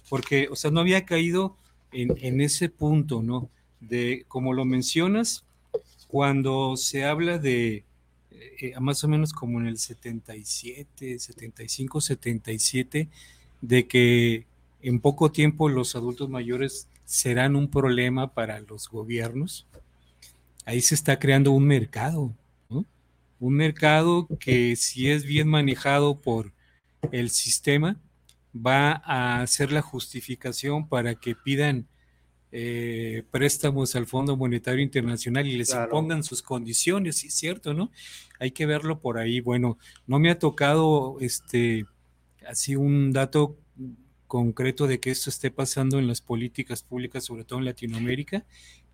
porque, 0.10 0.48
o 0.52 0.56
sea, 0.56 0.72
no 0.72 0.82
había 0.82 1.06
caído 1.06 1.58
en, 1.92 2.18
en 2.22 2.42
ese 2.42 2.70
punto, 2.70 3.22
¿no? 3.22 3.50
De, 3.80 4.26
como 4.28 4.54
lo 4.54 4.66
mencionas, 4.66 5.46
cuando 6.08 6.76
se 6.76 7.06
habla 7.06 7.38
de, 7.38 7.86
eh, 8.60 8.74
más 8.80 9.04
o 9.04 9.08
menos 9.08 9.34
como 9.34 9.60
en 9.60 9.68
el 9.68 9.78
77, 9.78 11.20
75, 11.20 12.02
77, 12.02 13.10
de 13.62 13.88
que 13.88 14.46
en 14.82 15.00
poco 15.00 15.32
tiempo 15.32 15.70
los 15.70 15.96
adultos 15.96 16.30
mayores 16.30 16.88
serán 17.06 17.56
un 17.56 17.70
problema 17.70 18.34
para 18.34 18.60
los 18.62 18.90
gobiernos, 18.90 19.68
ahí 20.66 20.82
se 20.82 20.96
está 20.96 21.20
creando 21.20 21.52
un 21.52 21.66
mercado, 21.66 22.34
¿no? 22.70 22.86
Un 23.40 23.56
mercado 23.56 24.28
que 24.40 24.76
si 24.76 25.10
es 25.10 25.26
bien 25.26 25.48
manejado 25.48 26.20
por 26.20 26.52
el 27.12 27.30
sistema, 27.30 27.98
va 28.56 29.02
a 29.06 29.46
ser 29.48 29.72
la 29.72 29.82
justificación 29.82 30.88
para 30.88 31.16
que 31.16 31.36
pidan 31.36 31.88
eh, 32.52 33.24
préstamos 33.32 33.96
al 33.96 34.08
Fondo 34.08 34.36
Monetario 34.36 34.82
Internacional 34.82 35.48
y 35.48 35.58
les 35.58 35.70
Claro. 35.70 35.86
impongan 35.86 36.24
sus 36.24 36.42
condiciones, 36.42 37.18
sí 37.18 37.28
es 37.28 37.34
cierto, 37.36 37.74
¿no? 37.74 37.92
Hay 38.40 38.52
que 38.52 38.66
verlo 38.66 39.00
por 39.00 39.18
ahí. 39.18 39.40
Bueno, 39.40 39.78
no 40.08 40.20
me 40.20 40.30
ha 40.32 40.38
tocado 40.40 41.18
este 41.22 41.86
así 42.48 42.76
un 42.76 43.14
dato 43.14 43.58
concreto 44.28 44.88
de 44.88 45.00
que 45.00 45.12
esto 45.12 45.30
esté 45.30 45.52
pasando 45.52 46.00
en 46.00 46.08
las 46.08 46.22
políticas 46.22 46.84
públicas, 46.84 47.24
sobre 47.26 47.44
todo 47.44 47.60
en 47.60 47.66
Latinoamérica, 47.66 48.46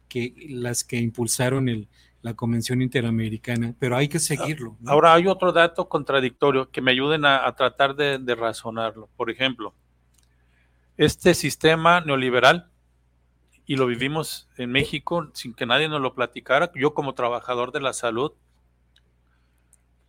que 0.09 0.33
las 0.49 0.83
que 0.83 0.97
impulsaron 0.97 1.69
el, 1.69 1.87
la 2.21 2.33
Convención 2.33 2.81
Interamericana, 2.81 3.73
pero 3.79 3.95
hay 3.95 4.07
que 4.07 4.19
seguirlo. 4.19 4.75
¿no? 4.81 4.91
Ahora 4.91 5.13
hay 5.13 5.27
otro 5.27 5.51
dato 5.51 5.87
contradictorio 5.87 6.69
que 6.71 6.81
me 6.81 6.91
ayuden 6.91 7.23
a, 7.25 7.45
a 7.47 7.55
tratar 7.55 7.95
de, 7.95 8.17
de 8.19 8.35
razonarlo. 8.35 9.09
Por 9.15 9.29
ejemplo, 9.29 9.73
este 10.97 11.33
sistema 11.35 12.01
neoliberal, 12.01 12.69
y 13.67 13.75
lo 13.75 13.85
vivimos 13.85 14.47
en 14.57 14.71
México 14.71 15.29
sin 15.33 15.53
que 15.53 15.65
nadie 15.65 15.89
nos 15.89 16.01
lo 16.01 16.15
platicara, 16.15 16.71
yo 16.73 16.93
como 16.93 17.13
trabajador 17.13 17.73
de 17.73 17.81
la 17.81 17.91
salud, 17.91 18.31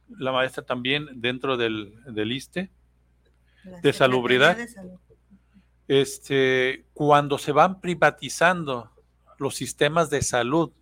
la 0.09 0.31
maestra 0.33 0.65
también 0.65 1.09
dentro 1.21 1.57
del, 1.57 1.93
del 2.07 2.33
ISTE, 2.33 2.71
La 3.65 3.81
de 3.81 3.93
salubridad. 3.93 4.57
Secretaría 4.57 4.83
de 4.83 4.91
Salud. 4.91 5.01
este, 5.89 6.87
cuando 6.95 7.37
se 7.37 7.51
van 7.53 7.81
privatizando 7.81 8.93
los 9.39 9.57
sistemas 9.57 10.09
de 10.09 10.23
salud, 10.23 10.73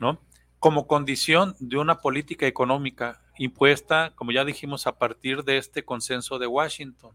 ¿no? 0.00 0.20
Como 0.58 0.88
condición 0.88 1.54
de 1.60 1.78
una 1.78 2.00
política 2.00 2.46
económica 2.48 3.22
impuesta, 3.38 4.12
como 4.16 4.32
ya 4.32 4.44
dijimos, 4.44 4.88
a 4.88 4.98
partir 4.98 5.44
de 5.44 5.58
este 5.58 5.84
consenso 5.84 6.40
de 6.40 6.48
Washington. 6.48 7.14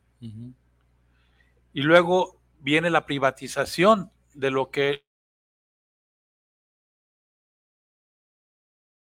Y 1.74 1.82
luego 1.82 2.41
viene 2.62 2.90
la 2.90 3.06
privatización 3.06 4.12
de 4.34 4.52
lo 4.52 4.72
que 4.72 5.04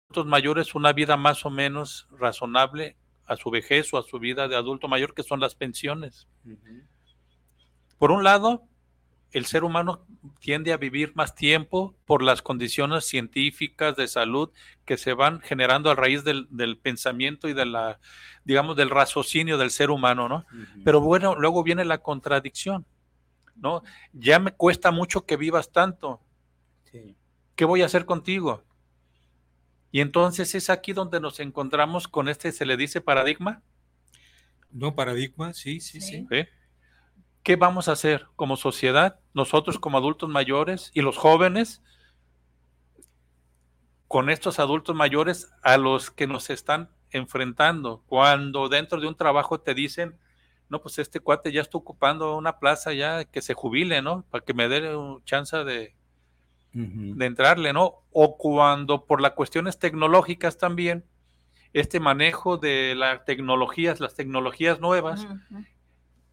adultos 0.09 0.26
mayores 0.26 0.74
una 0.74 0.92
vida 0.92 1.16
más 1.16 1.44
o 1.44 1.51
menos 1.51 2.09
razonable 2.11 2.96
a 3.26 3.36
su 3.36 3.51
vejez 3.51 3.92
o 3.94 3.98
a 3.98 4.03
su 4.03 4.18
vida 4.18 4.48
de 4.48 4.57
adulto 4.57 4.88
mayor, 4.88 5.14
que 5.14 5.22
son 5.22 5.38
las 5.38 5.55
pensiones. 5.55 6.26
Por 7.96 8.11
un 8.11 8.24
lado, 8.24 8.64
el 9.30 9.46
ser 9.46 9.62
humano 9.62 10.05
tiende 10.40 10.72
a 10.72 10.76
vivir 10.76 11.12
más 11.14 11.36
tiempo 11.36 11.94
por 12.07 12.22
las 12.22 12.42
condiciones 12.42 13.05
científicas 13.05 13.94
de 13.94 14.09
salud 14.09 14.51
que 14.84 14.96
se 14.96 15.12
van 15.12 15.40
generando 15.40 15.90
a 15.90 15.94
raíz 15.94 16.24
del, 16.24 16.48
del 16.51 16.76
pensamiento 16.76 17.48
y 17.48 17.53
de 17.53 17.66
la, 17.66 18.01
digamos, 18.44 18.74
del 18.76 18.90
raciocinio 18.90 19.59
del 19.59 19.70
ser 19.70 19.90
humano, 19.90 20.28
¿no? 20.28 20.46
Pero 20.84 21.01
bueno, 21.01 21.36
luego 21.36 21.62
viene 21.62 21.84
la 21.84 21.98
contradicción, 21.98 22.84
¿no? 23.61 23.82
Ya 24.12 24.38
me 24.38 24.52
cuesta 24.52 24.90
mucho 24.90 25.24
que 25.26 25.36
vivas 25.36 25.70
tanto. 25.70 26.20
Sí. 26.90 27.16
¿Qué 27.54 27.64
voy 27.64 27.82
a 27.82 27.86
hacer 27.86 28.04
contigo? 28.04 28.64
Y 29.92 30.00
entonces 30.00 30.54
es 30.54 30.70
aquí 30.70 30.92
donde 30.92 31.20
nos 31.20 31.40
encontramos 31.40 32.08
con 32.08 32.28
este, 32.28 32.52
se 32.52 32.66
le 32.66 32.76
dice 32.76 33.00
paradigma. 33.00 33.62
No, 34.70 34.94
paradigma, 34.94 35.52
sí, 35.52 35.80
sí, 35.80 36.00
sí. 36.00 36.26
¿sí? 36.30 36.46
¿Qué 37.42 37.56
vamos 37.56 37.88
a 37.88 37.92
hacer 37.92 38.26
como 38.36 38.56
sociedad, 38.56 39.18
nosotros 39.34 39.78
como 39.78 39.98
adultos 39.98 40.28
mayores 40.28 40.90
y 40.94 41.00
los 41.00 41.16
jóvenes, 41.16 41.82
con 44.11 44.28
estos 44.28 44.58
adultos 44.58 44.96
mayores 44.96 45.52
a 45.62 45.76
los 45.76 46.11
que 46.11 46.26
nos 46.26 46.50
están 46.50 46.90
enfrentando. 47.11 48.02
Cuando 48.06 48.68
dentro 48.68 49.00
de 49.00 49.06
un 49.06 49.14
trabajo 49.14 49.61
te 49.61 49.72
dicen, 49.72 50.18
no, 50.70 50.80
pues 50.80 50.98
este 51.00 51.20
cuate 51.20 51.52
ya 51.52 51.60
está 51.60 51.76
ocupando 51.76 52.36
una 52.36 52.58
plaza 52.58 52.92
ya 52.92 53.24
que 53.24 53.42
se 53.42 53.54
jubile, 53.54 54.00
¿no? 54.02 54.24
Para 54.30 54.44
que 54.44 54.54
me 54.54 54.68
dé 54.68 54.96
chance 55.24 55.56
de, 55.64 55.94
de 56.72 57.26
entrarle, 57.26 57.72
¿no? 57.72 58.04
O 58.12 58.38
cuando 58.38 59.04
por 59.04 59.20
las 59.20 59.32
cuestiones 59.32 59.80
tecnológicas 59.80 60.58
también, 60.58 61.04
este 61.72 61.98
manejo 61.98 62.56
de 62.56 62.94
las 62.96 63.24
tecnologías, 63.24 63.98
las 63.98 64.14
tecnologías 64.14 64.80
nuevas, 64.80 65.26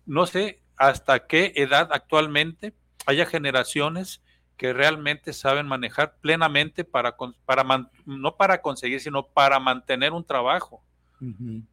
no 0.06 0.28
sé 0.28 0.62
hasta 0.78 1.26
qué 1.26 1.54
edad 1.56 1.90
actualmente 1.92 2.74
haya 3.08 3.26
generaciones 3.26 4.22
que 4.56 4.72
realmente 4.72 5.34
saben 5.34 5.68
manejar 5.68 6.18
plenamente 6.22 6.84
para, 6.84 7.16
para 7.46 7.90
no 8.06 8.36
para 8.36 8.62
conseguir, 8.62 9.00
sino 9.00 9.26
para 9.28 9.60
mantener 9.60 10.14
un 10.14 10.24
trabajo 10.24 10.84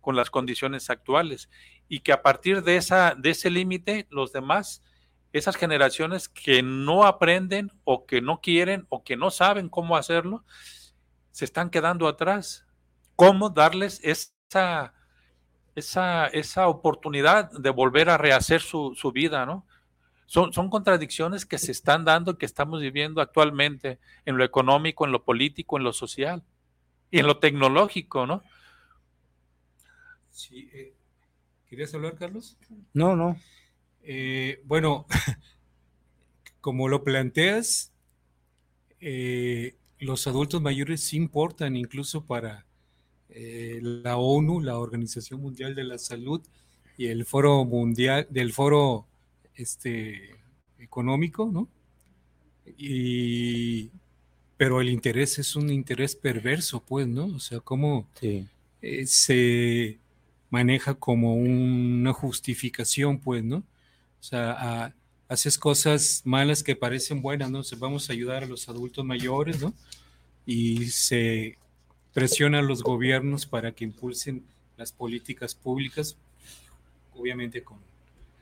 con 0.00 0.16
las 0.16 0.30
condiciones 0.30 0.88
actuales. 0.88 1.50
Y 1.88 2.00
que 2.00 2.12
a 2.12 2.22
partir 2.22 2.62
de, 2.62 2.76
esa, 2.76 3.14
de 3.14 3.30
ese 3.30 3.50
límite, 3.50 4.06
los 4.10 4.32
demás, 4.32 4.82
esas 5.32 5.56
generaciones 5.56 6.28
que 6.28 6.62
no 6.62 7.04
aprenden 7.04 7.72
o 7.84 8.06
que 8.06 8.20
no 8.20 8.40
quieren 8.40 8.86
o 8.88 9.02
que 9.02 9.16
no 9.16 9.30
saben 9.30 9.68
cómo 9.68 9.96
hacerlo, 9.96 10.44
se 11.32 11.44
están 11.44 11.70
quedando 11.70 12.06
atrás. 12.06 12.66
¿Cómo 13.16 13.50
darles 13.50 14.00
esa, 14.02 14.94
esa, 15.74 16.26
esa 16.28 16.68
oportunidad 16.68 17.50
de 17.50 17.70
volver 17.70 18.10
a 18.10 18.18
rehacer 18.18 18.60
su, 18.60 18.94
su 18.96 19.12
vida, 19.12 19.44
¿no? 19.44 19.66
Son, 20.26 20.52
son, 20.52 20.70
contradicciones 20.70 21.44
que 21.44 21.58
se 21.58 21.70
están 21.70 22.04
dando 22.04 22.38
que 22.38 22.46
estamos 22.46 22.80
viviendo 22.80 23.20
actualmente 23.20 23.98
en 24.24 24.38
lo 24.38 24.44
económico, 24.44 25.04
en 25.04 25.12
lo 25.12 25.22
político, 25.22 25.76
en 25.76 25.84
lo 25.84 25.92
social 25.92 26.42
y 27.10 27.18
en 27.18 27.26
lo 27.26 27.38
tecnológico, 27.38 28.26
¿no? 28.26 28.42
Sí. 30.30 30.70
Eh, 30.72 30.93
¿Querías 31.74 31.92
hablar, 31.92 32.14
Carlos? 32.14 32.56
No, 32.92 33.16
no. 33.16 33.36
Eh, 34.04 34.62
bueno, 34.64 35.06
como 36.60 36.86
lo 36.86 37.02
planteas, 37.02 37.90
eh, 39.00 39.74
los 39.98 40.28
adultos 40.28 40.62
mayores 40.62 41.00
sí 41.00 41.16
importan 41.16 41.74
incluso 41.74 42.24
para 42.26 42.64
la 43.28 44.16
ONU, 44.16 44.60
la 44.60 44.78
Organización 44.78 45.40
Mundial 45.40 45.74
de 45.74 45.82
la 45.82 45.98
Salud 45.98 46.40
y 46.96 47.06
el 47.06 47.24
Foro 47.24 47.64
Mundial 47.64 48.28
del 48.30 48.52
Foro 48.52 49.08
este, 49.56 50.36
económico, 50.78 51.50
¿no? 51.52 51.66
Y, 52.78 53.90
pero 54.56 54.80
el 54.80 54.90
interés 54.90 55.40
es 55.40 55.56
un 55.56 55.70
interés 55.70 56.14
perverso, 56.14 56.84
pues, 56.86 57.08
¿no? 57.08 57.26
O 57.26 57.40
sea, 57.40 57.58
cómo 57.58 58.06
eh, 58.22 59.06
se 59.06 59.98
maneja 60.54 60.94
como 60.94 61.34
una 61.34 62.12
justificación, 62.12 63.18
pues, 63.18 63.42
¿no? 63.42 63.56
O 63.56 64.22
sea, 64.22 64.94
haces 65.28 65.58
cosas 65.58 66.22
malas 66.24 66.62
que 66.62 66.76
parecen 66.76 67.20
buenas, 67.20 67.50
¿no? 67.50 67.58
O 67.60 67.76
vamos 67.78 68.08
a 68.08 68.12
ayudar 68.12 68.44
a 68.44 68.46
los 68.46 68.68
adultos 68.68 69.04
mayores, 69.04 69.60
¿no? 69.60 69.74
Y 70.46 70.86
se 70.86 71.58
presiona 72.12 72.60
a 72.60 72.62
los 72.62 72.84
gobiernos 72.84 73.46
para 73.46 73.72
que 73.72 73.84
impulsen 73.84 74.44
las 74.76 74.92
políticas 74.92 75.56
públicas, 75.56 76.16
obviamente 77.14 77.64
con 77.64 77.78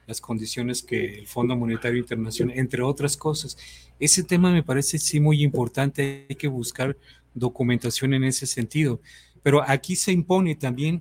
las 0.06 0.20
condiciones 0.20 0.82
que 0.82 1.18
el 1.20 1.26
Fondo 1.26 1.56
Monetario 1.56 1.98
Internacional, 1.98 2.58
entre 2.58 2.82
otras 2.82 3.16
cosas. 3.16 3.56
Ese 3.98 4.22
tema 4.22 4.52
me 4.52 4.62
parece 4.62 4.98
sí 4.98 5.18
muy 5.18 5.42
importante, 5.42 6.26
hay 6.28 6.36
que 6.36 6.48
buscar 6.48 6.94
documentación 7.32 8.12
en 8.12 8.24
ese 8.24 8.46
sentido. 8.46 9.00
Pero 9.42 9.62
aquí 9.66 9.96
se 9.96 10.12
impone 10.12 10.54
también 10.56 11.00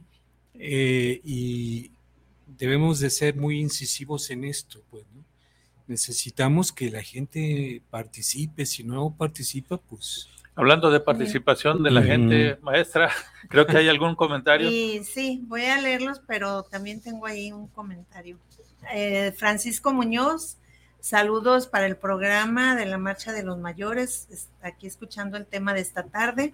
eh, 0.63 1.21
y 1.23 1.91
debemos 2.45 2.99
de 2.99 3.09
ser 3.09 3.35
muy 3.35 3.59
incisivos 3.59 4.29
en 4.29 4.43
esto, 4.43 4.81
pues, 4.89 5.05
Necesitamos 5.87 6.71
que 6.71 6.89
la 6.89 7.01
gente 7.01 7.81
participe, 7.89 8.65
si 8.65 8.83
no 8.83 9.13
participa, 9.17 9.75
pues... 9.77 10.29
Hablando 10.55 10.89
de 10.89 11.01
participación 11.01 11.83
de 11.83 11.91
la 11.91 12.01
gente, 12.01 12.57
maestra, 12.61 13.11
creo 13.49 13.65
que 13.65 13.75
hay 13.75 13.89
algún 13.89 14.15
comentario. 14.15 14.69
Y 14.69 15.03
sí, 15.03 15.41
voy 15.47 15.65
a 15.65 15.81
leerlos, 15.81 16.21
pero 16.25 16.63
también 16.63 17.01
tengo 17.01 17.25
ahí 17.25 17.51
un 17.51 17.67
comentario. 17.67 18.37
Eh, 18.93 19.33
Francisco 19.35 19.91
Muñoz, 19.91 20.57
saludos 21.01 21.67
para 21.67 21.87
el 21.87 21.97
programa 21.97 22.75
de 22.75 22.85
la 22.85 22.97
Marcha 22.97 23.33
de 23.33 23.43
los 23.43 23.57
Mayores, 23.57 24.49
aquí 24.61 24.87
escuchando 24.87 25.35
el 25.35 25.45
tema 25.45 25.73
de 25.73 25.81
esta 25.81 26.03
tarde. 26.03 26.53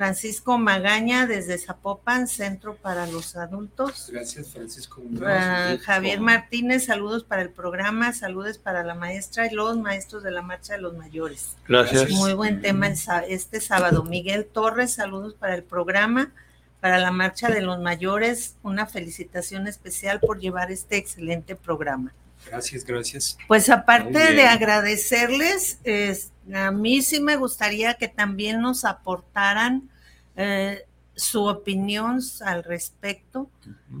Francisco 0.00 0.56
Magaña 0.56 1.26
desde 1.26 1.58
Zapopan, 1.58 2.26
Centro 2.26 2.74
para 2.74 3.06
los 3.06 3.36
Adultos. 3.36 4.08
Gracias, 4.10 4.48
Francisco. 4.48 5.02
Ah, 5.22 5.76
Javier 5.78 6.22
Martínez, 6.22 6.86
saludos 6.86 7.22
para 7.22 7.42
el 7.42 7.50
programa, 7.50 8.14
saludos 8.14 8.56
para 8.56 8.82
la 8.82 8.94
maestra 8.94 9.46
y 9.46 9.54
los 9.54 9.76
maestros 9.76 10.22
de 10.22 10.30
la 10.30 10.40
Marcha 10.40 10.72
de 10.72 10.80
los 10.80 10.96
Mayores. 10.96 11.54
Gracias. 11.68 12.08
Muy 12.12 12.32
buen 12.32 12.62
tema 12.62 12.88
este 12.88 13.60
sábado. 13.60 14.02
Miguel 14.02 14.46
Torres, 14.46 14.94
saludos 14.94 15.34
para 15.34 15.54
el 15.54 15.64
programa 15.64 16.32
para 16.80 16.96
la 16.96 17.10
Marcha 17.10 17.50
de 17.50 17.60
los 17.60 17.78
Mayores. 17.78 18.56
Una 18.62 18.86
felicitación 18.86 19.66
especial 19.66 20.18
por 20.20 20.40
llevar 20.40 20.72
este 20.72 20.96
excelente 20.96 21.56
programa. 21.56 22.14
Gracias, 22.46 22.84
gracias. 22.84 23.38
Pues 23.46 23.68
aparte 23.68 24.32
de 24.32 24.42
agradecerles, 24.42 25.78
a 26.52 26.70
mí 26.70 27.02
sí 27.02 27.20
me 27.20 27.36
gustaría 27.36 27.94
que 27.94 28.08
también 28.08 28.60
nos 28.60 28.84
aportaran 28.84 29.88
eh, 30.36 30.84
su 31.14 31.44
opinión 31.44 32.20
al 32.44 32.64
respecto 32.64 33.50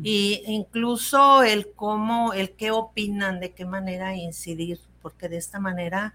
e 0.02 0.42
incluso 0.46 1.42
el 1.42 1.70
cómo, 1.72 2.32
el 2.32 2.52
qué 2.52 2.70
opinan, 2.70 3.40
de 3.40 3.52
qué 3.52 3.64
manera 3.64 4.16
incidir, 4.16 4.80
porque 5.02 5.28
de 5.28 5.36
esta 5.36 5.60
manera 5.60 6.14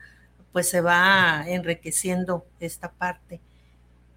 pues 0.52 0.70
se 0.70 0.82
va 0.82 1.44
enriqueciendo 1.48 2.46
esta 2.60 2.92
parte. 2.92 3.42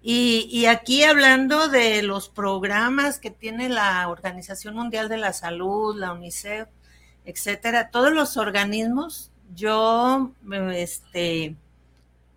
Y, 0.01 0.65
aquí 0.65 1.03
hablando 1.03 1.67
de 1.67 2.01
los 2.03 2.29
programas 2.29 3.19
que 3.19 3.31
tiene 3.31 3.67
la 3.67 4.07
Organización 4.07 4.73
Mundial 4.73 5.09
de 5.09 5.17
la 5.17 5.33
Salud, 5.33 5.97
la 5.97 6.13
UNICEF, 6.13 6.69
etcétera, 7.29 7.91
todos 7.91 8.11
los 8.11 8.37
organismos, 8.37 9.29
yo 9.55 10.31
este, 10.73 11.55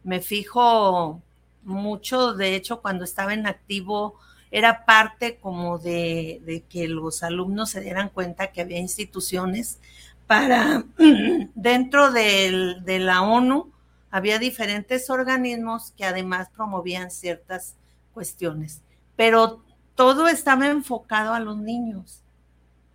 me 0.04 0.20
fijo 0.20 1.20
mucho, 1.62 2.34
de 2.34 2.54
hecho, 2.54 2.82
cuando 2.82 3.04
estaba 3.04 3.32
en 3.32 3.46
activo, 3.46 4.18
era 4.50 4.84
parte 4.84 5.38
como 5.40 5.78
de, 5.78 6.42
de 6.44 6.60
que 6.62 6.88
los 6.88 7.22
alumnos 7.22 7.70
se 7.70 7.80
dieran 7.80 8.10
cuenta 8.10 8.48
que 8.48 8.60
había 8.60 8.78
instituciones 8.78 9.78
para, 10.26 10.84
dentro 11.54 12.12
de 12.12 12.98
la 13.00 13.22
ONU, 13.22 13.72
había 14.10 14.38
diferentes 14.38 15.08
organismos 15.08 15.92
que 15.96 16.04
además 16.04 16.50
promovían 16.54 17.10
ciertas 17.10 17.76
cuestiones, 18.12 18.82
pero 19.16 19.62
todo 19.94 20.28
estaba 20.28 20.66
enfocado 20.66 21.32
a 21.32 21.40
los 21.40 21.56
niños. 21.56 22.22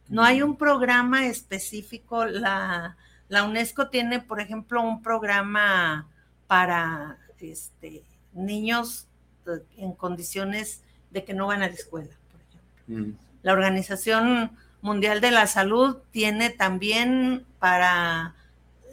No 0.09 0.23
hay 0.23 0.41
un 0.41 0.57
programa 0.57 1.27
específico. 1.27 2.25
La, 2.25 2.97
la 3.29 3.43
UNESCO 3.43 3.89
tiene, 3.89 4.19
por 4.19 4.39
ejemplo, 4.39 4.81
un 4.81 5.01
programa 5.01 6.07
para 6.47 7.17
este, 7.39 8.03
niños 8.33 9.07
eh, 9.47 9.63
en 9.77 9.93
condiciones 9.93 10.81
de 11.11 11.23
que 11.23 11.33
no 11.33 11.47
van 11.47 11.61
a 11.61 11.67
la 11.67 11.73
escuela, 11.73 12.15
por 12.31 12.41
ejemplo. 12.41 13.13
Mm. 13.13 13.17
La 13.43 13.53
Organización 13.53 14.51
Mundial 14.81 15.21
de 15.21 15.31
la 15.31 15.47
Salud 15.47 15.97
tiene 16.11 16.49
también 16.49 17.45
para 17.59 18.35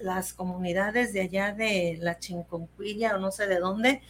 las 0.02 0.34
comunidades 0.34 1.12
de 1.12 1.22
allá 1.22 1.52
de 1.52 1.98
la 2.00 2.18
Chinconcuilla 2.18 3.16
o 3.16 3.18
no 3.18 3.30
sé 3.30 3.46
de 3.46 3.58
dónde, 3.58 4.02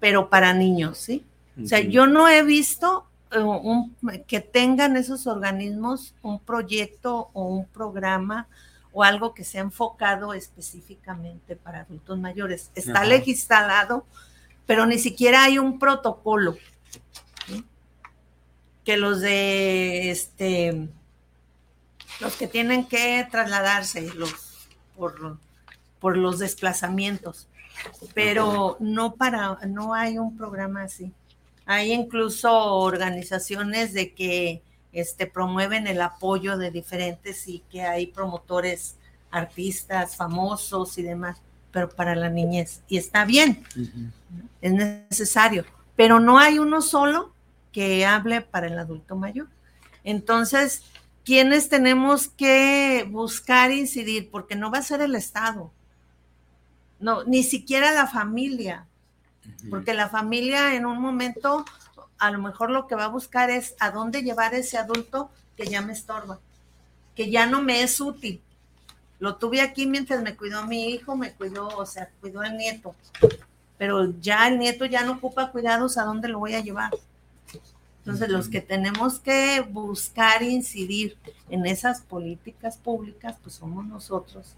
pero 0.00 0.28
para 0.28 0.52
niños, 0.52 0.98
¿sí? 0.98 1.24
O 1.62 1.66
sea, 1.66 1.80
yo 1.80 2.06
no 2.06 2.28
he 2.28 2.42
visto 2.42 3.06
eh, 3.32 4.24
que 4.26 4.40
tengan 4.40 4.96
esos 4.96 5.26
organismos 5.26 6.14
un 6.22 6.38
proyecto 6.38 7.30
o 7.32 7.44
un 7.44 7.66
programa 7.66 8.46
o 8.92 9.02
algo 9.02 9.32
que 9.34 9.44
sea 9.44 9.62
enfocado 9.62 10.34
específicamente 10.34 11.56
para 11.56 11.80
adultos 11.80 12.18
mayores. 12.18 12.70
Está 12.74 13.04
legislado, 13.04 14.06
pero 14.66 14.86
ni 14.86 14.98
siquiera 14.98 15.44
hay 15.44 15.58
un 15.58 15.78
protocolo. 15.78 16.56
Que 18.84 18.96
los 18.96 19.20
de 19.20 20.10
este 20.10 20.88
los 22.20 22.36
que 22.36 22.46
tienen 22.46 22.86
que 22.86 23.26
trasladarse, 23.30 24.12
los 24.14 24.52
por, 24.96 26.16
los 26.16 26.38
desplazamientos, 26.38 27.48
pero 28.14 28.76
no 28.80 29.14
para, 29.14 29.58
no 29.66 29.94
hay 29.94 30.18
un 30.18 30.36
programa 30.36 30.82
así. 30.82 31.12
Hay 31.66 31.92
incluso 31.92 32.52
organizaciones 32.52 33.92
de 33.92 34.12
que 34.12 34.62
este, 34.92 35.26
promueven 35.26 35.86
el 35.86 36.00
apoyo 36.00 36.58
de 36.58 36.70
diferentes 36.70 37.48
y 37.48 37.60
que 37.70 37.82
hay 37.82 38.06
promotores, 38.06 38.96
artistas, 39.30 40.16
famosos 40.16 40.98
y 40.98 41.02
demás, 41.02 41.40
pero 41.70 41.88
para 41.88 42.14
la 42.14 42.28
niñez. 42.28 42.82
Y 42.88 42.98
está 42.98 43.24
bien, 43.24 43.64
es 44.60 44.72
necesario, 44.72 45.64
pero 45.96 46.20
no 46.20 46.38
hay 46.38 46.58
uno 46.58 46.82
solo 46.82 47.32
que 47.72 48.04
hable 48.04 48.42
para 48.42 48.66
el 48.66 48.78
adulto 48.78 49.16
mayor. 49.16 49.48
Entonces, 50.04 50.82
¿quiénes 51.24 51.68
tenemos 51.68 52.28
que 52.28 53.08
buscar 53.10 53.70
incidir? 53.70 54.30
Porque 54.30 54.56
no 54.56 54.70
va 54.70 54.78
a 54.78 54.82
ser 54.82 55.00
el 55.00 55.14
Estado, 55.14 55.72
no, 57.02 57.24
ni 57.24 57.42
siquiera 57.42 57.92
la 57.92 58.06
familia, 58.06 58.86
porque 59.70 59.94
la 59.94 60.08
familia 60.08 60.74
en 60.74 60.86
un 60.86 61.00
momento 61.00 61.64
a 62.18 62.30
lo 62.30 62.38
mejor 62.38 62.70
lo 62.70 62.86
que 62.86 62.94
va 62.94 63.06
a 63.06 63.08
buscar 63.08 63.50
es 63.50 63.74
a 63.80 63.90
dónde 63.90 64.22
llevar 64.22 64.54
ese 64.54 64.78
adulto 64.78 65.30
que 65.56 65.66
ya 65.66 65.82
me 65.82 65.92
estorba, 65.92 66.38
que 67.16 67.30
ya 67.30 67.46
no 67.46 67.62
me 67.62 67.82
es 67.82 68.00
útil. 68.00 68.40
Lo 69.18 69.36
tuve 69.36 69.60
aquí 69.60 69.86
mientras 69.86 70.22
me 70.22 70.36
cuidó 70.36 70.66
mi 70.66 70.90
hijo, 70.90 71.16
me 71.16 71.32
cuidó, 71.32 71.68
o 71.68 71.86
sea, 71.86 72.10
cuidó 72.20 72.42
el 72.42 72.56
nieto, 72.56 72.94
pero 73.78 74.12
ya 74.20 74.46
el 74.48 74.58
nieto 74.58 74.84
ya 74.84 75.04
no 75.04 75.12
ocupa 75.12 75.50
cuidados, 75.50 75.98
¿a 75.98 76.04
dónde 76.04 76.28
lo 76.28 76.38
voy 76.38 76.54
a 76.54 76.60
llevar? 76.60 76.92
Entonces, 78.04 78.28
los 78.28 78.48
que 78.48 78.60
tenemos 78.60 79.20
que 79.20 79.60
buscar 79.60 80.42
incidir 80.42 81.16
en 81.48 81.66
esas 81.66 82.00
políticas 82.00 82.76
públicas, 82.76 83.36
pues 83.40 83.54
somos 83.54 83.86
nosotros. 83.86 84.56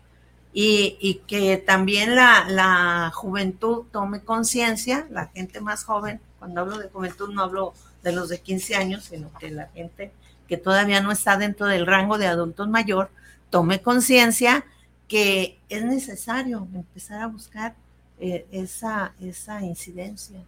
Y, 0.57 1.21
que 1.27 1.57
también 1.57 2.15
la, 2.15 2.47
la 2.49 3.11
juventud 3.13 3.87
tome 3.91 4.21
conciencia, 4.21 5.07
la 5.11 5.27
gente 5.27 5.61
más 5.61 5.83
joven, 5.83 6.21
cuando 6.39 6.61
hablo 6.61 6.79
de 6.79 6.89
juventud 6.89 7.31
no 7.31 7.43
hablo 7.43 7.75
de 8.05 8.13
los 8.13 8.29
de 8.29 8.41
15 8.41 8.77
años, 8.77 9.05
sino 9.05 9.33
que 9.39 9.51
la 9.51 9.67
gente 9.75 10.13
que 10.47 10.57
todavía 10.57 11.01
no 11.01 11.11
está 11.11 11.37
dentro 11.37 11.67
del 11.67 11.87
rango 11.87 12.19
de 12.19 12.29
adultos 12.29 12.69
mayor, 12.69 13.11
tome 13.51 13.83
conciencia 13.83 14.65
que 15.09 15.59
es 15.69 15.85
necesario 15.85 16.69
empezar 16.73 17.23
a 17.23 17.27
buscar 17.27 17.75
eh, 18.21 18.47
esa, 18.53 19.13
esa 19.21 19.61
incidencia 19.63 20.39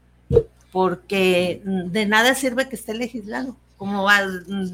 porque 0.76 1.62
de 1.64 2.04
nada 2.04 2.34
sirve 2.34 2.68
que 2.68 2.76
esté 2.76 2.92
legislado, 2.92 3.56
como 3.78 4.06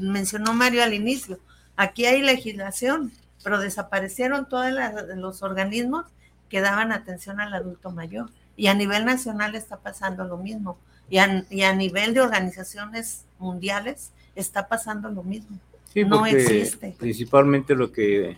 mencionó 0.01 0.53
Mario 0.53 0.83
al 0.83 0.93
inicio. 0.93 1.39
Aquí 1.77 2.05
hay 2.05 2.21
legislación, 2.21 3.13
pero 3.43 3.59
desaparecieron 3.59 4.47
todos 4.47 4.71
los 5.15 5.43
organismos 5.43 6.05
que 6.49 6.61
daban 6.61 6.91
atención 6.91 7.39
al 7.39 7.53
adulto 7.53 7.91
mayor. 7.91 8.29
Y 8.55 8.67
a 8.67 8.73
nivel 8.73 9.05
nacional 9.05 9.55
está 9.55 9.77
pasando 9.77 10.23
lo 10.23 10.37
mismo. 10.37 10.77
Y 11.09 11.17
a, 11.17 11.73
nivel 11.75 12.13
de 12.13 12.21
organizaciones 12.21 13.25
mundiales 13.37 14.11
está 14.35 14.67
pasando 14.67 15.09
lo 15.09 15.23
mismo. 15.23 15.59
no 15.95 16.25
existe. 16.25 16.95
Principalmente 16.97 17.75
lo 17.75 17.91
que 17.91 18.37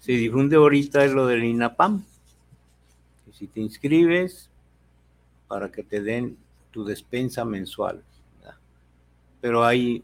se 0.00 0.12
difunde 0.12 0.56
ahorita 0.56 1.04
es 1.04 1.12
lo 1.12 1.26
del 1.26 1.44
INAPAM. 1.44 2.04
si 3.32 3.46
te 3.46 3.60
inscribes 3.60 4.48
para 5.48 5.70
que 5.70 5.82
te 5.82 6.00
den 6.00 6.36
tu 6.70 6.84
despensa 6.84 7.44
mensual. 7.44 8.02
Pero 9.40 9.64
hay... 9.64 10.02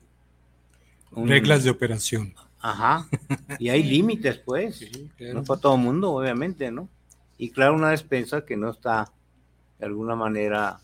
Reglas 1.14 1.64
de 1.64 1.70
operación. 1.70 2.34
Ajá. 2.62 3.08
Y 3.58 3.68
hay 3.68 3.82
límites, 3.82 4.38
pues. 4.38 4.88
No 5.18 5.44
para 5.44 5.60
todo 5.60 5.74
el 5.74 5.82
mundo, 5.82 6.12
obviamente, 6.12 6.70
¿no? 6.70 6.88
Y 7.36 7.50
claro, 7.50 7.74
una 7.74 7.90
despensa 7.90 8.44
que 8.44 8.56
no 8.56 8.70
está 8.70 9.12
de 9.78 9.86
alguna 9.86 10.14
manera 10.14 10.80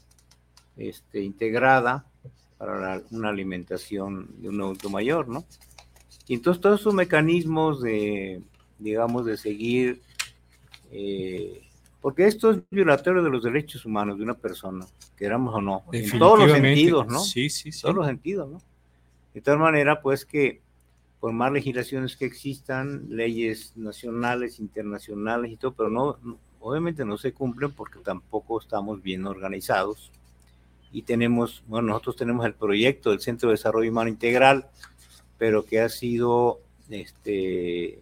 este, 0.76 1.22
integrada 1.22 2.04
para 2.58 3.02
una 3.12 3.28
alimentación 3.28 4.28
de 4.42 4.48
un 4.48 4.60
adulto 4.60 4.90
mayor, 4.90 5.28
¿no? 5.28 5.44
Y 6.26 6.34
entonces 6.34 6.60
todos 6.60 6.80
esos 6.80 6.94
mecanismos 6.94 7.80
de, 7.80 8.42
digamos, 8.78 9.24
de 9.24 9.36
seguir 9.36 10.02
eh, 10.90 11.62
porque 12.00 12.26
esto 12.26 12.50
es 12.52 12.58
violatorio 12.70 13.22
de 13.22 13.30
los 13.30 13.42
derechos 13.42 13.84
humanos 13.84 14.18
de 14.18 14.24
una 14.24 14.34
persona, 14.34 14.86
queramos 15.16 15.54
o 15.54 15.60
no, 15.60 15.84
en 15.92 16.18
todos 16.18 16.38
los 16.38 16.52
sentidos, 16.52 17.06
¿no? 17.06 17.18
Sí, 17.18 17.50
sí, 17.50 17.72
sí. 17.72 17.78
En 17.78 17.82
todos 17.82 17.94
los 17.96 18.06
sentidos, 18.06 18.50
¿no? 18.50 18.62
De 19.34 19.40
tal 19.40 19.58
manera, 19.58 20.00
pues 20.00 20.24
que 20.24 20.62
por 21.20 21.32
más 21.32 21.52
legislaciones 21.52 22.16
que 22.16 22.24
existan, 22.24 23.06
leyes 23.10 23.72
nacionales, 23.76 24.60
internacionales 24.60 25.50
y 25.52 25.56
todo, 25.56 25.72
pero 25.72 25.90
no, 25.90 26.18
obviamente 26.60 27.04
no 27.04 27.18
se 27.18 27.32
cumplen 27.32 27.72
porque 27.72 27.98
tampoco 28.00 28.60
estamos 28.60 29.02
bien 29.02 29.26
organizados. 29.26 30.12
Y 30.92 31.02
tenemos, 31.02 31.62
bueno, 31.66 31.88
nosotros 31.88 32.16
tenemos 32.16 32.46
el 32.46 32.54
proyecto 32.54 33.10
del 33.10 33.20
Centro 33.20 33.48
de 33.48 33.54
Desarrollo 33.54 33.90
Humano 33.90 34.08
Integral, 34.08 34.68
pero 35.36 35.64
que 35.64 35.80
ha 35.80 35.88
sido 35.88 36.60
este, 36.88 38.00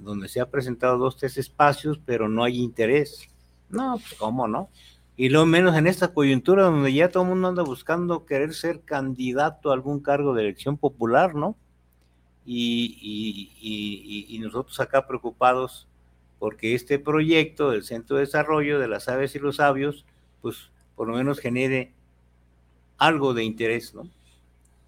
donde 0.00 0.28
se 0.28 0.40
ha 0.40 0.50
presentado 0.50 0.98
dos, 0.98 1.16
tres 1.16 1.38
espacios, 1.38 1.98
pero 2.04 2.28
no 2.28 2.44
hay 2.44 2.60
interés. 2.60 3.28
No, 3.70 3.94
pues 3.98 4.14
cómo 4.18 4.46
no. 4.46 4.68
Y 5.16 5.28
lo 5.28 5.46
menos 5.46 5.76
en 5.76 5.86
esta 5.86 6.12
coyuntura 6.12 6.64
donde 6.64 6.92
ya 6.92 7.08
todo 7.08 7.22
el 7.22 7.30
mundo 7.30 7.48
anda 7.48 7.62
buscando 7.62 8.26
querer 8.26 8.52
ser 8.52 8.80
candidato 8.80 9.70
a 9.70 9.74
algún 9.74 10.00
cargo 10.00 10.34
de 10.34 10.42
elección 10.42 10.76
popular, 10.76 11.34
¿no? 11.34 11.56
Y, 12.46 14.38
nosotros 14.40 14.78
acá 14.80 15.06
preocupados 15.06 15.88
porque 16.38 16.74
este 16.74 16.98
proyecto 16.98 17.70
del 17.70 17.84
Centro 17.84 18.16
de 18.16 18.22
Desarrollo 18.22 18.78
de 18.78 18.88
las 18.88 19.08
Aves 19.08 19.34
y 19.34 19.38
los 19.38 19.56
Sabios, 19.56 20.04
pues 20.42 20.70
por 20.94 21.08
lo 21.08 21.14
menos 21.14 21.38
genere 21.40 21.92
algo 22.98 23.32
de 23.32 23.44
interés, 23.44 23.94
¿no? 23.94 24.08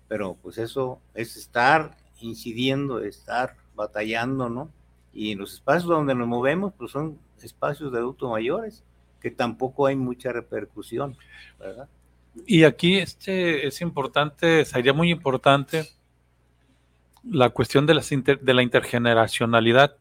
Pero 0.09 0.37
pues 0.43 0.59
eso 0.59 1.01
es 1.15 1.37
estar 1.37 1.97
incidiendo, 2.21 3.01
estar 3.01 3.57
batallando, 3.75 4.51
¿no? 4.51 4.71
Y 5.13 5.33
en 5.33 5.39
los 5.39 5.55
espacios 5.55 5.89
donde 5.89 6.15
nos 6.15 6.29
movemos, 6.29 6.75
pues 6.77 6.93
son 6.93 7.19
espacios 7.43 7.91
de 7.91 7.99
adultos 7.99 8.31
mayores, 8.31 8.85
que 9.21 9.31
tampoco 9.31 9.87
hay 9.87 9.97
mucha 9.97 10.33
repercusión, 10.33 11.17
¿verdad? 11.59 11.89
Y 12.47 12.65
aquí 12.65 12.99
este 12.99 13.67
es 13.67 13.81
importante, 13.81 14.65
sería 14.65 14.93
muy 14.93 15.11
importante 15.11 15.89
la 17.31 17.51
cuestión 17.51 17.87
de, 17.87 17.95
las 17.95 18.11
la 18.11 18.63
intergeneracionalidad, 18.63 19.97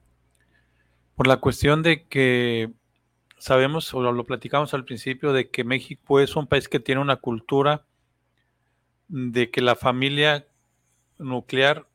por 1.16 1.28
la 1.28 1.38
cuestión 1.38 1.82
de 1.82 2.08
que 2.08 2.72
sabemos, 3.38 3.94
o 3.94 4.02
lo 4.02 4.26
platicamos 4.26 4.74
al 4.74 4.86
principio, 4.86 5.34
de 5.34 5.50
que 5.50 5.64
México 5.64 6.20
es 6.20 6.36
un 6.36 6.48
país 6.48 6.68
que 6.68 6.80
tiene 6.80 7.02
una 7.02 7.18
cultura 7.18 7.86
de 9.08 9.50
que 9.52 9.62
la 9.62 9.76
familia 9.76 10.48
nuclear 11.18 11.88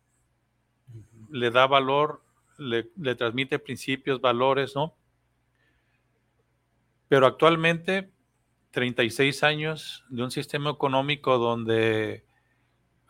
le 1.31 1.51
da 1.51 1.66
valor, 1.66 2.22
le, 2.59 2.85
transmite 3.14 3.59
principios, 3.59 4.20
valores, 4.20 4.74
¿no? 4.74 4.95
Pero 7.09 7.26
actualmente, 7.26 8.11
36 8.70 9.43
años 9.43 10.05
de 10.09 10.22
un 10.22 10.31
sistema 10.31 10.70
económico 10.70 11.39
donde 11.39 12.24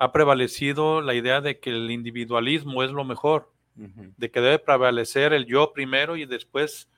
ha 0.01 0.13
prevalecido 0.13 1.03
la 1.03 1.15
idea 1.15 1.41
de 1.41 1.61
que 1.61 1.71
el 1.71 1.91
individualismo 1.91 2.83
es 2.83 2.91
lo 2.91 3.05
mejor, 3.05 3.53
de 3.75 4.31
que 4.31 4.41
debe 4.41 4.59
prevalecer 4.59 5.33
el 5.33 5.47
yo 5.47 5.73
primero 5.73 6.17
y 6.17 6.27
después 6.27 6.89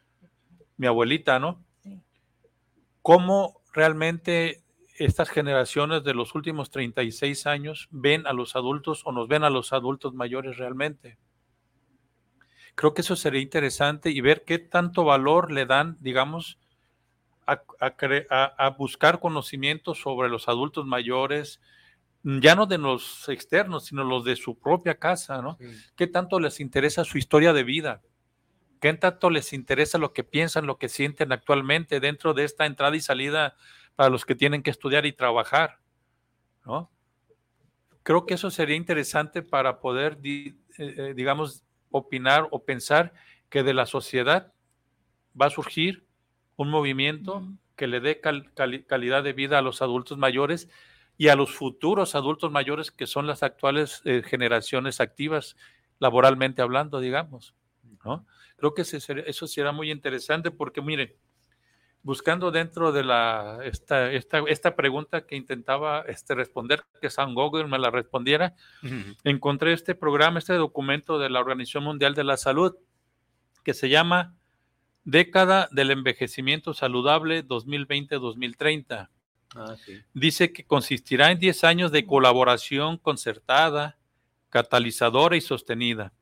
mi 0.76 0.86
abuelita, 0.86 1.38
¿no? 1.38 1.62
¿Cómo 3.03 3.61
realmente 3.72 4.62
estas 4.98 5.30
generaciones 5.30 6.05
de 6.05 6.14
los 6.14 6.34
últimos 6.34 6.70
36 6.70 7.46
años 7.46 7.88
ven 7.90 8.26
a 8.26 8.32
los 8.32 8.55
adultos 8.57 9.03
o 9.05 9.12
nos 9.12 9.26
ven 9.26 9.42
a 9.42 9.50
los 9.50 9.72
adultos 9.72 10.14
mayores 10.14 10.59
realmente. 10.59 11.18
Creo 12.76 12.94
que 12.94 13.00
eso 13.00 13.16
sería 13.16 13.40
interesante 13.40 14.11
y 14.11 14.20
ver 14.20 14.44
qué 14.44 14.59
tanto 14.59 15.05
valor 15.05 15.50
le 15.50 15.66
dan, 15.66 15.96
digamos, 16.00 16.59
a, 17.46 18.70
buscar 18.78 19.18
conocimientos 19.18 20.00
sobre 20.00 20.28
los 20.28 20.48
adultos 20.48 20.86
mayores, 20.86 21.61
ya 22.25 22.55
no 22.55 22.66
de 22.66 22.79
los 22.79 23.29
externos, 23.29 23.87
sino 23.87 24.05
los 24.05 24.25
de 24.25 24.37
su 24.37 24.59
propia 24.59 24.99
casa, 24.99 25.43
¿no? 25.43 25.59
¿Qué 25.97 26.07
tanto 26.07 26.39
les 26.39 26.61
interesa 26.61 27.05
su 27.05 27.18
historia 27.18 27.53
de 27.53 27.64
vida? 27.64 28.03
¿Qué 28.81 28.93
tanto 28.95 29.31
les 29.31 29.53
interesa 29.53 29.99
lo 29.99 30.12
que 30.12 30.25
piensan, 30.25 30.66
lo 30.66 30.79
que 30.79 30.89
sienten 30.89 31.33
actualmente 31.33 32.01
dentro 32.01 32.35
de 32.35 32.45
esta 32.45 32.66
entrada 32.66 32.97
y 32.97 33.01
salida 33.01 33.57
para 33.97 34.11
los 34.11 34.25
que 34.25 34.35
tienen 34.35 34.62
que 34.62 34.70
estudiar 34.70 35.07
y 35.07 35.12
trabajar, 35.12 35.79
¿no? 36.64 36.91
Creo 38.03 38.27
que 38.27 38.35
eso 38.35 38.51
sería 38.51 38.77
interesante 38.77 39.43
para 39.43 39.81
poder, 39.81 40.18
eh, 40.25 40.55
eh, 40.79 41.14
digamos, 41.14 41.64
opinar 41.91 42.49
o 42.51 42.64
pensar 42.64 43.12
que 43.49 43.62
de 43.62 43.75
la 43.75 43.87
sociedad 43.87 44.53
va 45.41 45.47
a 45.47 45.51
surgir 45.51 46.07
un 46.57 46.68
movimiento 46.68 47.47
que 47.77 47.87
le 47.87 48.01
dé 48.01 48.20
calidad 48.20 49.23
de 49.23 49.33
vida 49.33 49.59
a 49.59 49.62
los 49.62 49.83
adultos 49.83 50.18
mayores 50.18 50.68
y 51.23 51.29
a 51.29 51.37
los 51.37 51.55
futuros 51.55 52.16
adultos 52.16 52.51
mayores 52.51 52.91
que 52.91 53.07
son 53.07 53.29
las 53.29 53.45
actuales 53.45 54.03
eh, 54.05 54.25
generaciones 54.27 55.01
activas, 55.01 55.57
laboralmente 56.01 56.62
hablando, 56.62 56.99
digamos. 56.99 57.55
¿no? 58.05 58.27
Creo 58.57 58.75
que 58.75 58.83
eso 58.83 59.47
será 59.47 59.70
muy 59.70 59.93
interesante 59.93 60.51
porque, 60.51 60.83
miren, 60.83 61.14
buscando 62.03 62.51
dentro 62.51 62.91
de 62.91 63.05
la 63.05 63.61
esta, 63.62 64.11
esta, 64.11 64.41
esta 64.49 64.75
pregunta 64.75 65.25
que 65.25 65.37
intentaba 65.37 66.01
este, 66.09 66.35
responder, 66.35 66.83
que 67.01 67.09
San 67.09 67.37
Google 67.37 67.68
me 67.68 67.79
la 67.79 67.93
respondiera, 67.93 68.57
encontré 69.23 69.75
este 69.75 69.95
programa, 69.95 70.41
este 70.41 70.55
documento 70.55 71.20
de 71.20 71.31
la 71.31 71.39
Organización 71.39 71.85
Mundial 71.85 72.16
de 72.16 72.25
la 72.25 72.37
Salud, 72.37 72.75
que 73.62 73.75
se 73.75 73.89
llama 73.89 74.35
Década 75.05 75.68
del 75.70 75.93
Envejecimiento 75.93 76.75
Saludable 76.75 77.47
2020-2030. 77.47 79.09
Ah, 79.55 79.76
sí. 79.84 80.00
dice 80.14 80.53
que 80.53 80.64
consistirá 80.64 81.30
en 81.30 81.38
10 81.38 81.64
años 81.64 81.92
de 81.92 82.07
colaboración 82.07 82.96
concertada, 82.96 83.98
catalizadora 84.48 85.36
y 85.36 85.40
sostenida. 85.40 86.12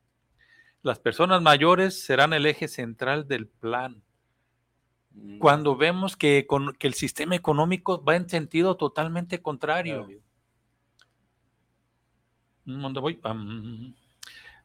Las 0.83 0.99
personas 0.99 1.43
mayores 1.43 2.03
serán 2.03 2.33
el 2.33 2.47
eje 2.47 2.67
central 2.67 3.29
del 3.29 3.47
plan. 3.47 4.03
Mm. 5.13 5.39
Cuando 5.39 5.77
vemos 5.77 6.17
que, 6.17 6.47
con- 6.47 6.73
que 6.75 6.87
el 6.87 6.95
sistema 6.95 7.37
económico 7.37 8.03
va 8.03 8.17
en 8.17 8.29
sentido 8.29 8.77
totalmente 8.77 9.43
contrario. 9.43 10.09
¿Dónde 12.65 13.01
voy? 13.01 13.19
Am. 13.23 13.95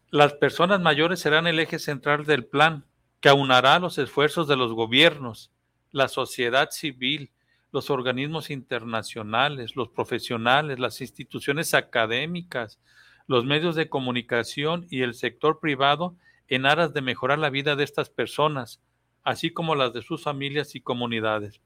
Las 0.10 0.34
personas 0.34 0.80
mayores 0.80 1.20
serán 1.20 1.48
el 1.48 1.60
eje 1.60 1.80
central 1.80 2.26
del 2.26 2.46
plan, 2.46 2.86
que 3.20 3.30
aunará 3.30 3.80
los 3.80 3.98
esfuerzos 3.98 4.48
de 4.48 4.56
los 4.56 4.72
gobiernos, 4.74 5.52
la 5.92 6.08
sociedad 6.08 6.70
civil, 6.72 7.32
los 7.76 7.90
organismos 7.90 8.52
internacionales, 8.52 9.76
los 9.76 9.90
profesionales, 9.90 10.80
las 10.80 11.02
instituciones 11.02 11.74
académicas, 11.74 12.80
los 13.28 13.44
medios 13.44 13.76
de 13.76 13.90
comunicación 13.90 14.88
y 14.90 15.02
el 15.02 15.14
sector 15.14 15.60
privado 15.60 16.16
en 16.48 16.66
aras 16.66 16.94
de 16.94 17.02
mejorar 17.02 17.38
la 17.38 17.50
vida 17.50 17.76
de 17.76 17.84
estas 17.84 18.10
personas, 18.10 18.82
así 19.26 19.52
como 19.52 19.76
las 19.76 19.92
de 19.92 20.04
sus 20.04 20.24
familias 20.24 20.74
y 20.76 20.80
comunidades. 20.80 21.60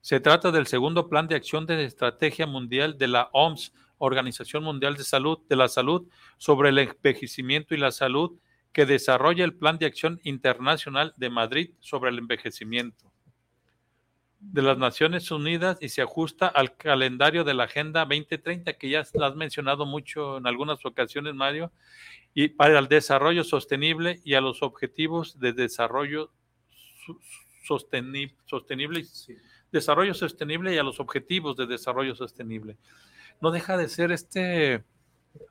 Se 0.00 0.20
trata 0.20 0.52
del 0.52 0.66
segundo 0.66 1.10
plan 1.10 1.28
de 1.28 1.34
acción 1.34 1.66
de 1.66 1.84
estrategia 1.84 2.46
mundial 2.46 2.96
de 2.96 3.08
la 3.08 3.28
OMS, 3.34 3.74
Organización 3.98 4.64
Mundial 4.64 4.96
de 4.96 5.04
Salud, 5.04 5.40
de 5.50 5.56
la 5.56 5.68
Salud, 5.68 6.08
sobre 6.38 6.70
el 6.70 6.78
envejecimiento 6.78 7.74
y 7.74 7.78
la 7.78 7.92
salud, 7.92 8.38
que 8.72 8.86
desarrolla 8.86 9.44
el 9.44 9.52
Plan 9.52 9.76
de 9.76 9.84
Acción 9.84 10.18
Internacional 10.24 11.12
de 11.18 11.28
Madrid 11.28 11.70
sobre 11.80 12.08
el 12.08 12.20
envejecimiento 12.20 13.12
de 14.52 14.62
las 14.62 14.78
Naciones 14.78 15.30
Unidas 15.30 15.78
y 15.80 15.88
se 15.88 16.02
ajusta 16.02 16.46
al 16.46 16.76
calendario 16.76 17.44
de 17.44 17.54
la 17.54 17.64
Agenda 17.64 18.00
2030, 18.06 18.72
que 18.74 18.88
ya 18.88 19.04
lo 19.14 19.24
has 19.26 19.34
mencionado 19.36 19.86
mucho 19.86 20.38
en 20.38 20.46
algunas 20.46 20.84
ocasiones, 20.86 21.34
Mario, 21.34 21.72
y 22.34 22.48
para 22.48 22.78
el 22.78 22.88
desarrollo 22.88 23.44
sostenible 23.44 24.20
y 24.24 24.34
a 24.34 24.40
los 24.40 24.62
objetivos 24.62 25.38
de 25.40 25.52
desarrollo 25.52 26.30
su- 27.04 27.20
sosteni- 27.66 28.34
sostenible, 28.46 29.04
desarrollo 29.72 30.14
sostenible 30.14 30.74
y 30.74 30.78
a 30.78 30.82
los 30.82 31.00
objetivos 31.00 31.56
de 31.56 31.66
desarrollo 31.66 32.14
sostenible. 32.14 32.76
No 33.40 33.50
deja 33.50 33.76
de 33.76 33.88
ser 33.88 34.12
este 34.12 34.84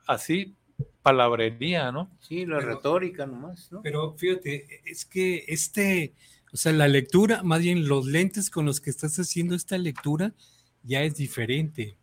así 0.06 0.54
palabrería, 1.02 1.92
¿no? 1.92 2.10
Sí, 2.20 2.44
la 2.46 2.58
Pero- 2.58 2.74
retórica 2.74 3.26
nomás, 3.26 3.70
¿no? 3.70 3.82
Pero 3.82 4.14
fíjate, 4.14 4.80
es 4.84 5.04
que 5.04 5.44
este, 5.48 6.12
o 6.52 6.56
sea, 6.56 6.72
la 6.72 6.88
lectura, 6.88 7.42
más 7.42 7.60
bien 7.60 7.88
los 7.88 8.06
lentes 8.06 8.50
con 8.50 8.66
los 8.66 8.80
que 8.80 8.90
estás 8.90 9.18
haciendo 9.18 9.54
esta 9.54 9.78
lectura 9.78 10.34
ya 10.82 11.02
es 11.02 11.16
diferente. 11.16 11.96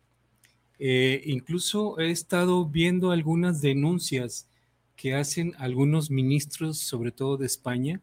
Eh, 0.78 1.22
incluso 1.26 1.98
he 1.98 2.10
estado 2.10 2.66
viendo 2.66 3.10
algunas 3.10 3.60
denuncias 3.60 4.48
que 4.96 5.14
hacen 5.14 5.54
algunos 5.58 6.10
ministros, 6.10 6.78
sobre 6.78 7.10
todo 7.10 7.36
de 7.36 7.46
España, 7.46 8.00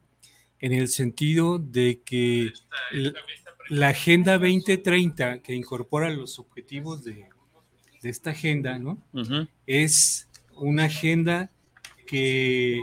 en 0.59 0.73
el 0.73 0.87
sentido 0.87 1.57
de 1.59 2.01
que 2.03 2.51
la 3.69 3.89
Agenda 3.89 4.37
2030, 4.37 5.39
que 5.41 5.55
incorpora 5.55 6.09
los 6.09 6.39
objetivos 6.39 7.03
de, 7.03 7.25
de 8.01 8.09
esta 8.09 8.31
agenda, 8.31 8.77
¿no? 8.77 9.01
Es 9.65 10.27
una 10.55 10.85
agenda 10.85 11.49
que 12.05 12.81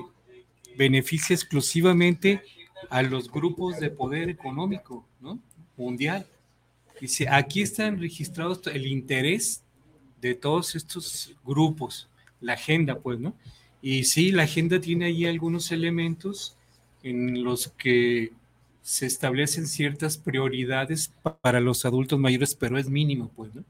beneficia 0.77 1.35
exclusivamente 1.35 2.43
a 2.91 3.03
los 3.03 3.31
grupos 3.31 3.79
de 3.81 3.91
poder 3.91 4.29
económico 4.31 5.05
¿no? 5.21 5.39
mundial. 5.77 6.27
Dice, 7.01 7.29
aquí 7.29 7.63
están 7.63 7.99
registrados 8.01 8.67
el 8.67 8.87
interés 8.87 9.63
de 10.21 10.35
todos 10.35 10.75
estos 10.75 11.35
grupos, 11.45 12.09
la 12.41 12.55
agenda, 12.55 12.99
pues, 12.99 13.21
¿no? 13.21 13.35
Y 13.81 14.05
sí, 14.05 14.33
la 14.33 14.43
agenda 14.43 14.81
tiene 14.81 15.05
ahí 15.07 15.25
algunos 15.27 15.71
elementos 15.71 16.57
en 17.05 17.45
los 17.45 17.69
que 17.69 18.33
se 18.83 19.07
establecen 19.07 19.69
ciertas 19.69 20.17
prioridades 20.17 21.13
pa- 21.23 21.37
para 21.39 21.61
los 21.61 21.85
adultos 21.85 22.19
mayores, 22.19 22.57
pero 22.57 22.79
es 22.79 22.89
mínimo, 22.89 23.31
pues, 23.37 23.55
¿no? 23.55 23.63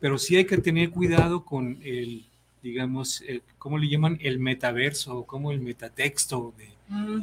Pero 0.00 0.16
sí 0.16 0.36
hay 0.36 0.46
que 0.46 0.56
tener 0.58 0.88
cuidado 0.90 1.44
con 1.44 1.78
el, 1.82 2.24
digamos, 2.62 3.22
¿cómo 3.58 3.76
le 3.76 3.88
llaman? 3.88 4.16
El 4.22 4.38
metaverso, 4.38 5.24
como 5.24 5.52
el 5.52 5.60
metatexto, 5.60 6.54
de, 6.56 6.68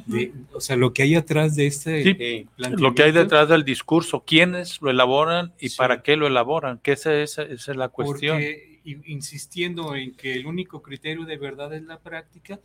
de- 0.05 0.31
o 0.53 0.61
sea, 0.61 0.75
lo 0.75 0.93
que 0.93 1.03
hay 1.03 1.15
atrás 1.15 1.55
de 1.55 1.67
este 1.67 2.03
Sí, 2.03 2.15
eh, 2.19 2.45
Lo 2.57 2.93
que 2.93 3.03
hay 3.03 3.11
detrás 3.11 3.49
del 3.49 3.63
discurso, 3.65 4.23
quiénes 4.25 4.81
lo 4.81 4.91
elaboran 4.91 5.53
y 5.59 5.69
Sí. 5.69 5.77
para 5.77 6.01
qué 6.03 6.15
lo 6.15 6.27
elaboran, 6.27 6.79
que 6.79 6.91
esa, 6.93 7.13
esa- 7.21 7.43
esa 7.43 7.71
es 7.71 7.77
la 7.77 7.89
cuestión. 7.89 8.37
Porque 8.37 8.79
in- 8.85 9.03
insistiendo 9.07 9.95
en 9.95 10.13
que 10.13 10.33
el 10.35 10.45
único 10.45 10.81
criterio 10.81 11.25
de 11.25 11.37
verdad 11.37 11.73
es 11.73 11.83
la 11.83 11.97
práctica, 11.99 12.59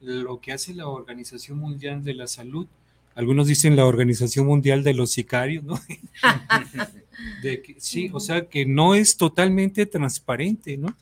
lo 0.00 0.40
que 0.40 0.52
hace 0.52 0.74
la 0.74 0.88
Organización 0.88 1.58
Mundial 1.58 2.02
de 2.02 2.14
la 2.14 2.26
Salud, 2.26 2.66
algunos 3.14 3.46
dicen 3.46 3.76
la 3.76 3.84
Organización 3.86 4.46
Mundial 4.46 4.82
de 4.82 4.94
los 4.94 5.10
Sicarios, 5.12 5.62
¿no? 5.64 5.78
De 7.42 7.60
que, 7.62 7.76
sí, 7.78 8.10
o 8.12 8.18
sea, 8.20 8.46
que 8.48 8.64
no 8.64 8.94
es 8.94 9.16
totalmente 9.16 9.84
transparente, 9.86 10.76
¿no? 10.76 10.96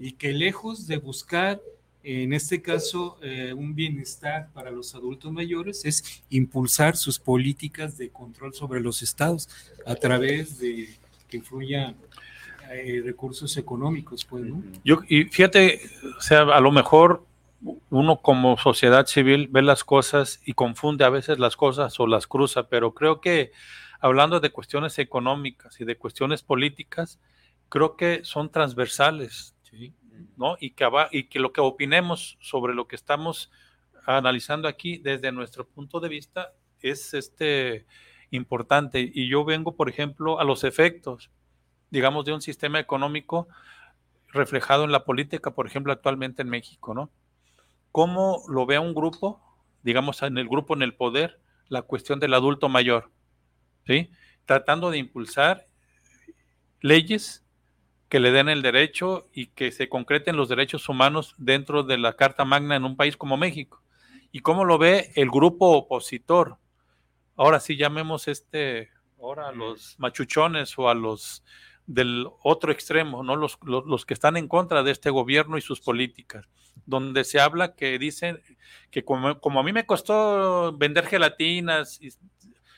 Y 0.00 0.12
que 0.12 0.32
lejos 0.32 0.86
de 0.86 0.96
buscar, 0.96 1.60
en 2.08 2.32
este 2.32 2.62
caso, 2.62 3.18
eh, 3.20 3.52
un 3.52 3.74
bienestar 3.74 4.48
para 4.54 4.70
los 4.70 4.94
adultos 4.94 5.32
mayores, 5.32 5.84
es 5.84 6.22
impulsar 6.30 6.96
sus 6.96 7.18
políticas 7.18 7.98
de 7.98 8.10
control 8.10 8.54
sobre 8.54 8.80
los 8.80 9.02
estados 9.02 9.48
a 9.84 9.96
través 9.96 10.60
de 10.60 10.88
que 11.28 11.38
influyan 11.38 11.96
eh, 12.70 13.02
recursos 13.04 13.56
económicos, 13.56 14.24
pues, 14.24 14.44
¿no? 14.44 14.62
Yo, 14.84 15.00
y 15.08 15.24
fíjate, 15.24 15.80
o 16.16 16.20
sea, 16.20 16.42
a 16.42 16.60
lo 16.60 16.70
mejor 16.70 17.26
uno 17.90 18.20
como 18.20 18.56
sociedad 18.56 19.06
civil 19.06 19.48
ve 19.50 19.62
las 19.62 19.82
cosas 19.82 20.40
y 20.44 20.52
confunde 20.52 21.04
a 21.04 21.10
veces 21.10 21.40
las 21.40 21.56
cosas 21.56 21.98
o 21.98 22.06
las 22.06 22.28
cruza, 22.28 22.68
pero 22.68 22.94
creo 22.94 23.20
que 23.20 23.50
hablando 23.98 24.38
de 24.38 24.50
cuestiones 24.50 25.00
económicas 25.00 25.80
y 25.80 25.84
de 25.84 25.96
cuestiones 25.96 26.44
políticas, 26.44 27.18
creo 27.68 27.96
que 27.96 28.20
son 28.22 28.52
transversales, 28.52 29.56
¿no? 30.36 30.56
Y 30.60 30.70
que, 30.70 30.88
y 31.12 31.24
que 31.24 31.38
lo 31.38 31.52
que 31.52 31.60
opinemos 31.60 32.38
sobre 32.40 32.74
lo 32.74 32.86
que 32.88 32.96
estamos 32.96 33.50
analizando 34.06 34.68
aquí 34.68 34.98
desde 34.98 35.32
nuestro 35.32 35.66
punto 35.66 36.00
de 36.00 36.08
vista 36.08 36.52
es 36.80 37.14
este 37.14 37.86
importante. 38.30 39.10
Y 39.12 39.28
yo 39.28 39.44
vengo, 39.44 39.76
por 39.76 39.88
ejemplo, 39.88 40.40
a 40.40 40.44
los 40.44 40.64
efectos, 40.64 41.30
digamos, 41.90 42.24
de 42.24 42.32
un 42.32 42.42
sistema 42.42 42.78
económico 42.80 43.48
reflejado 44.28 44.84
en 44.84 44.92
la 44.92 45.04
política, 45.04 45.52
por 45.52 45.66
ejemplo, 45.66 45.92
actualmente 45.92 46.42
en 46.42 46.48
México, 46.48 46.94
¿no? 46.94 47.10
¿Cómo 47.92 48.42
lo 48.48 48.66
ve 48.66 48.78
un 48.78 48.94
grupo, 48.94 49.40
digamos, 49.82 50.22
en 50.22 50.36
el 50.38 50.48
grupo 50.48 50.74
en 50.74 50.82
el 50.82 50.94
poder, 50.94 51.40
la 51.68 51.82
cuestión 51.82 52.20
del 52.20 52.34
adulto 52.34 52.68
mayor, 52.68 53.10
¿sí? 53.86 54.10
Tratando 54.44 54.90
de 54.90 54.98
impulsar 54.98 55.66
leyes 56.80 57.45
que 58.08 58.20
le 58.20 58.30
den 58.30 58.48
el 58.48 58.62
derecho 58.62 59.28
y 59.32 59.48
que 59.48 59.72
se 59.72 59.88
concreten 59.88 60.36
los 60.36 60.48
derechos 60.48 60.88
humanos 60.88 61.34
dentro 61.38 61.82
de 61.82 61.98
la 61.98 62.14
Carta 62.14 62.44
Magna 62.44 62.76
en 62.76 62.84
un 62.84 62.96
país 62.96 63.16
como 63.16 63.36
México. 63.36 63.82
¿Y 64.32 64.40
cómo 64.40 64.64
lo 64.64 64.78
ve 64.78 65.12
el 65.16 65.30
grupo 65.30 65.70
opositor? 65.72 66.58
Ahora 67.36 67.60
sí 67.60 67.76
llamemos 67.76 68.28
este, 68.28 68.90
ahora 69.20 69.48
a 69.48 69.52
los 69.52 69.96
machuchones 69.98 70.78
o 70.78 70.88
a 70.88 70.94
los 70.94 71.42
del 71.86 72.26
otro 72.42 72.72
extremo, 72.72 73.22
¿no? 73.22 73.36
Los, 73.36 73.58
los, 73.62 73.84
los 73.86 74.04
que 74.04 74.14
están 74.14 74.36
en 74.36 74.48
contra 74.48 74.82
de 74.82 74.90
este 74.90 75.10
gobierno 75.10 75.56
y 75.56 75.60
sus 75.60 75.80
políticas, 75.80 76.48
donde 76.84 77.24
se 77.24 77.40
habla 77.40 77.74
que 77.74 77.98
dicen 77.98 78.42
que 78.90 79.04
como, 79.04 79.38
como 79.40 79.60
a 79.60 79.62
mí 79.62 79.72
me 79.72 79.86
costó 79.86 80.76
vender 80.76 81.06
gelatinas, 81.06 82.00
y, 82.00 82.10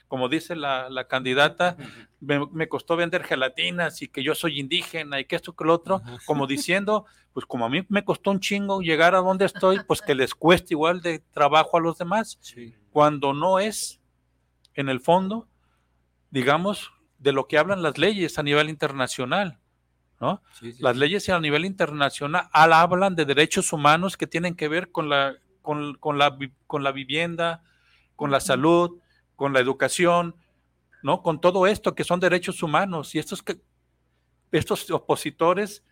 como 0.08 0.28
dice 0.28 0.56
la, 0.56 0.88
la 0.90 1.06
candidata, 1.06 1.76
me, 2.20 2.44
me, 2.50 2.66
costó 2.68 2.96
vender 2.96 3.22
gelatinas 3.24 4.00
y 4.02 4.08
que 4.08 4.22
yo 4.22 4.34
soy 4.34 4.58
indígena 4.58 5.20
y 5.20 5.26
que 5.26 5.36
esto 5.36 5.54
que 5.54 5.64
lo 5.64 5.74
otro, 5.74 6.02
como 6.24 6.46
diciendo, 6.46 7.04
pues 7.34 7.44
como 7.46 7.66
a 7.66 7.68
mí 7.68 7.84
me 7.90 8.04
costó 8.04 8.30
un 8.30 8.40
chingo 8.40 8.80
llegar 8.80 9.14
a 9.14 9.18
donde 9.18 9.44
estoy, 9.44 9.80
pues 9.86 10.00
que 10.02 10.14
les 10.14 10.34
cueste 10.34 10.74
igual 10.74 11.02
de 11.02 11.18
trabajo 11.32 11.76
a 11.76 11.80
los 11.80 11.98
demás, 11.98 12.38
Sí. 12.40 12.74
cuando 12.90 13.34
no 13.34 13.58
es, 13.58 14.00
en 14.74 14.88
el 14.88 15.00
fondo, 15.00 15.46
digamos, 16.30 16.90
de 17.18 17.32
lo 17.32 17.46
que 17.46 17.58
hablan 17.58 17.82
las 17.82 17.98
leyes 17.98 18.38
a 18.38 18.42
nivel 18.42 18.68
internacional, 18.70 19.58
¿no? 20.20 20.42
Sí, 20.52 20.72
sí, 20.72 20.82
Las 20.82 20.96
leyes 20.96 21.28
a 21.28 21.40
nivel 21.40 21.64
internacional 21.64 22.48
al- 22.52 22.72
hablan 22.72 23.14
de 23.14 23.24
derechos 23.24 23.72
humanos 23.72 24.16
que 24.16 24.26
tienen 24.26 24.54
que 24.54 24.68
ver 24.68 24.90
con 24.90 25.08
la, 25.08 25.36
con, 25.62 25.94
con 25.98 26.18
la, 26.18 26.36
con 26.66 26.82
la 26.82 26.92
vivienda, 26.92 27.62
con 28.16 28.30
la 28.30 28.40
salud, 28.40 28.98
con 29.38 29.52
la 29.52 29.60
educación, 29.60 30.34
¿no? 31.00 31.22
Con 31.22 31.40
todo 31.40 31.68
esto 31.68 31.94
que 31.94 32.02
son 32.02 32.18
derechos 32.18 32.60
humanos. 32.60 33.14
Y 33.14 33.20
estos, 33.20 33.40
que, 33.40 33.60
estos 34.50 34.90
opositores 34.90 35.84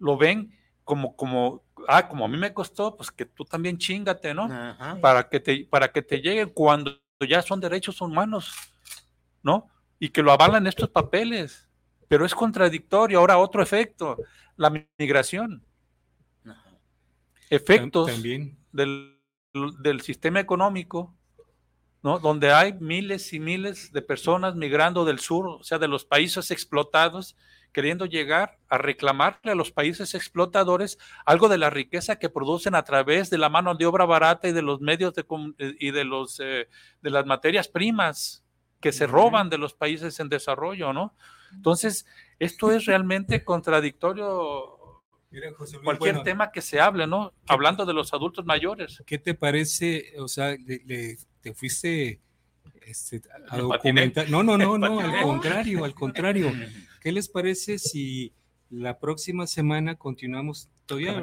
lo 0.00 0.16
ven 0.16 0.52
como, 0.82 1.14
como, 1.14 1.62
ah, 1.86 2.08
como 2.08 2.24
a 2.24 2.28
mí 2.28 2.36
me 2.36 2.52
costó, 2.52 2.96
pues 2.96 3.12
que 3.12 3.24
tú 3.24 3.44
también 3.44 3.78
chingate, 3.78 4.34
¿no? 4.34 4.52
Ajá. 4.52 4.98
Para 5.00 5.28
que 5.28 5.38
te, 5.38 5.64
para 5.66 5.92
que 5.92 6.02
te 6.02 6.20
lleguen 6.20 6.48
cuando 6.48 6.98
ya 7.20 7.40
son 7.40 7.60
derechos 7.60 8.00
humanos, 8.00 8.52
¿no? 9.44 9.68
Y 10.00 10.08
que 10.08 10.20
lo 10.20 10.32
avalan 10.32 10.66
estos 10.66 10.90
papeles, 10.90 11.68
pero 12.08 12.26
es 12.26 12.34
contradictorio. 12.34 13.20
Ahora 13.20 13.38
otro 13.38 13.62
efecto, 13.62 14.16
la 14.56 14.72
migración. 14.98 15.64
Efectos 17.48 18.10
Del, 18.72 19.20
del 19.54 20.00
sistema 20.00 20.40
económico, 20.40 21.14
¿no? 22.02 22.18
donde 22.18 22.52
hay 22.52 22.74
miles 22.74 23.32
y 23.32 23.40
miles 23.40 23.92
de 23.92 24.02
personas 24.02 24.54
migrando 24.54 25.04
del 25.04 25.18
sur, 25.18 25.48
o 25.48 25.62
sea, 25.64 25.78
de 25.78 25.88
los 25.88 26.04
países 26.04 26.50
explotados, 26.50 27.36
queriendo 27.72 28.06
llegar 28.06 28.58
a 28.68 28.78
reclamarle 28.78 29.52
a 29.52 29.54
los 29.54 29.70
países 29.70 30.14
explotadores 30.14 30.98
algo 31.24 31.48
de 31.48 31.58
la 31.58 31.70
riqueza 31.70 32.18
que 32.18 32.28
producen 32.28 32.74
a 32.74 32.82
través 32.82 33.30
de 33.30 33.38
la 33.38 33.48
mano 33.48 33.74
de 33.74 33.86
obra 33.86 34.04
barata 34.04 34.48
y 34.48 34.52
de 34.52 34.62
los 34.62 34.80
medios 34.80 35.14
de, 35.14 35.24
eh, 35.58 35.74
y 35.78 35.90
de, 35.90 36.04
los, 36.04 36.40
eh, 36.40 36.68
de 37.02 37.10
las 37.10 37.26
materias 37.26 37.68
primas 37.68 38.44
que 38.80 38.92
se 38.92 39.06
roban 39.06 39.50
de 39.50 39.58
los 39.58 39.74
países 39.74 40.18
en 40.20 40.28
desarrollo, 40.28 40.92
¿no? 40.92 41.14
Entonces, 41.52 42.06
esto 42.38 42.72
es 42.72 42.84
realmente 42.86 43.44
contradictorio. 43.44 45.02
cualquier 45.82 46.22
tema 46.22 46.50
que 46.50 46.62
se 46.62 46.80
hable, 46.80 47.06
¿no? 47.06 47.32
Hablando 47.46 47.84
de 47.84 47.92
los 47.92 48.12
adultos 48.12 48.44
mayores. 48.44 49.02
¿Qué 49.04 49.18
te 49.18 49.34
parece? 49.34 50.14
O 50.18 50.28
sea, 50.28 50.56
te 51.40 51.54
fuiste 51.54 52.20
este, 52.82 53.22
a 53.48 53.58
documentar. 53.58 54.30
No, 54.30 54.42
no, 54.42 54.56
no, 54.56 54.78
no, 54.78 55.00
al 55.00 55.22
contrario, 55.22 55.84
al 55.84 55.94
contrario. 55.94 56.52
¿Qué 57.00 57.12
les 57.12 57.28
parece 57.28 57.78
si 57.78 58.32
la 58.70 58.98
próxima 58.98 59.46
semana 59.46 59.96
continuamos? 59.96 60.68
Todavía 60.86 61.22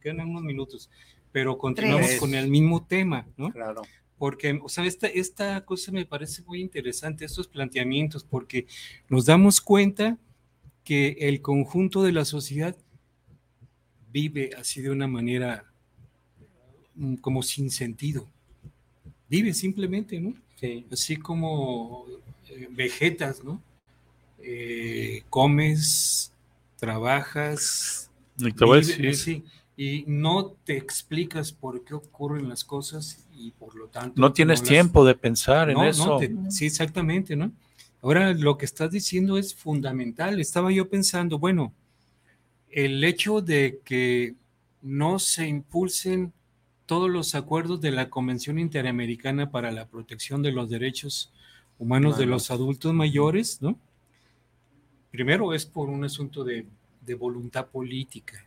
quedan 0.00 0.28
unos 0.28 0.42
minutos, 0.42 0.90
pero 1.32 1.56
continuamos 1.56 2.14
con 2.16 2.34
el 2.34 2.48
mismo 2.48 2.84
tema, 2.84 3.26
¿no? 3.36 3.50
Claro. 3.52 3.82
Porque, 4.18 4.58
o 4.62 4.68
sea, 4.68 4.84
esta, 4.84 5.06
esta 5.06 5.64
cosa 5.64 5.92
me 5.92 6.06
parece 6.06 6.42
muy 6.42 6.60
interesante, 6.60 7.24
estos 7.24 7.48
planteamientos, 7.48 8.24
porque 8.24 8.66
nos 9.08 9.26
damos 9.26 9.60
cuenta 9.60 10.18
que 10.84 11.16
el 11.20 11.40
conjunto 11.40 12.02
de 12.02 12.12
la 12.12 12.24
sociedad 12.24 12.76
vive 14.12 14.50
así 14.56 14.80
de 14.80 14.90
una 14.90 15.08
manera 15.08 15.64
mm, 16.94 17.16
como 17.16 17.42
sin 17.42 17.70
sentido. 17.70 18.30
Vive 19.28 19.54
simplemente, 19.54 20.20
¿no? 20.20 20.34
Sí. 20.56 20.86
Así 20.90 21.16
como 21.16 22.06
eh, 22.48 22.68
vegetas, 22.70 23.42
¿no? 23.42 23.60
Eh, 24.38 25.22
comes, 25.30 26.32
trabajas. 26.76 28.10
Y, 29.76 30.04
no 30.06 30.52
te 30.64 30.76
explicas 30.76 31.50
por 31.50 31.82
qué 31.84 31.94
ocurren 31.94 32.48
las 32.48 32.62
cosas 32.62 33.26
y 33.34 33.50
por 33.52 33.74
lo 33.74 33.88
tanto... 33.88 34.20
No 34.20 34.32
tienes 34.32 34.62
tiempo 34.62 35.04
de 35.04 35.14
pensar 35.14 35.70
en 35.70 35.78
eso. 35.80 36.20
sí, 36.48 36.66
exactamente, 36.66 37.34
¿no? 37.34 37.50
Ahora 38.02 38.34
lo 38.34 38.58
que 38.58 38.66
estás 38.66 38.90
diciendo 38.90 39.38
es 39.38 39.54
fundamental. 39.54 40.38
Estaba 40.38 40.70
yo 40.70 40.88
pensando, 40.88 41.38
bueno, 41.38 41.72
el 42.70 43.02
hecho 43.02 43.40
de 43.40 43.80
que 43.84 44.34
no 44.82 45.18
se 45.18 45.48
impulsen 45.48 46.32
todos 46.86 47.10
los 47.10 47.34
acuerdos 47.34 47.80
de 47.80 47.90
la 47.90 48.10
Convención 48.10 48.58
Interamericana 48.58 49.50
para 49.50 49.72
la 49.72 49.86
Protección 49.86 50.42
de 50.42 50.52
los 50.52 50.68
Derechos 50.68 51.32
Humanos 51.78 52.18
de 52.18 52.26
los 52.26 52.50
Adultos 52.50 52.94
Mayores, 52.94 53.60
¿no? 53.60 53.78
Primero 55.10 55.54
es 55.54 55.64
por 55.64 55.88
un 55.88 56.04
asunto 56.04 56.44
de, 56.44 56.66
voluntad 57.18 57.66
política, 57.66 58.44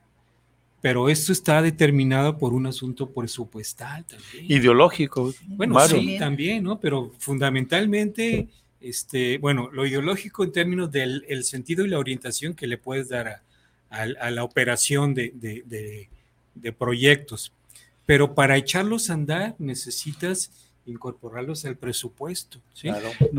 pero 0.82 1.10
esto 1.10 1.32
está 1.32 1.62
determinado 1.62 2.38
por 2.38 2.54
un 2.54 2.66
asunto 2.66 3.10
presupuestal 3.10 4.06
también. 4.06 4.46
Ideológico. 4.52 5.34
Bueno, 5.46 5.80
sí, 5.88 6.18
también, 6.18 6.64
¿no? 6.64 6.80
Pero 6.80 7.12
fundamentalmente, 7.20 8.48
este, 8.82 9.38
bueno, 9.38 9.70
lo 9.72 9.86
ideológico 9.86 10.44
en 10.44 10.52
términos 10.52 10.92
del 10.92 11.44
sentido 11.44 11.86
y 11.86 11.90
la 11.90 12.00
orientación 12.00 12.54
que 12.54 12.68
le 12.68 12.78
puedes 12.78 13.10
dar 13.10 13.42
a, 13.90 14.32
la 14.32 14.44
operación 14.44 15.14
de, 15.14 15.32
de, 15.36 16.74
proyectos. 16.74 17.54
Pero 18.08 18.34
para 18.34 18.58
echarlos 18.58 19.12
a 19.12 19.14
andar 19.14 19.56
necesitas 19.60 20.52
incorporarlos 20.88 21.66
al 21.66 21.76
presupuesto. 21.76 22.60
¿sí? 22.74 22.90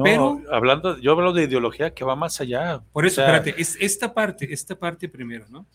Pero, 0.05 0.43
hablando, 0.53 0.99
yo 0.99 1.13
hablo 1.13 1.33
de 1.33 1.45
ideología 1.45 1.95
que 1.95 2.05
va 2.05 2.15
más 2.15 2.41
allá. 2.41 2.83
Por 2.93 3.07
eso, 3.07 3.23
espérate, 3.23 3.55
es 3.59 3.77
esta 3.81 4.13
parte, 4.13 4.53
esta 4.53 4.79
parte 4.79 5.09
primero, 5.09 5.47
¿no? 5.49 5.67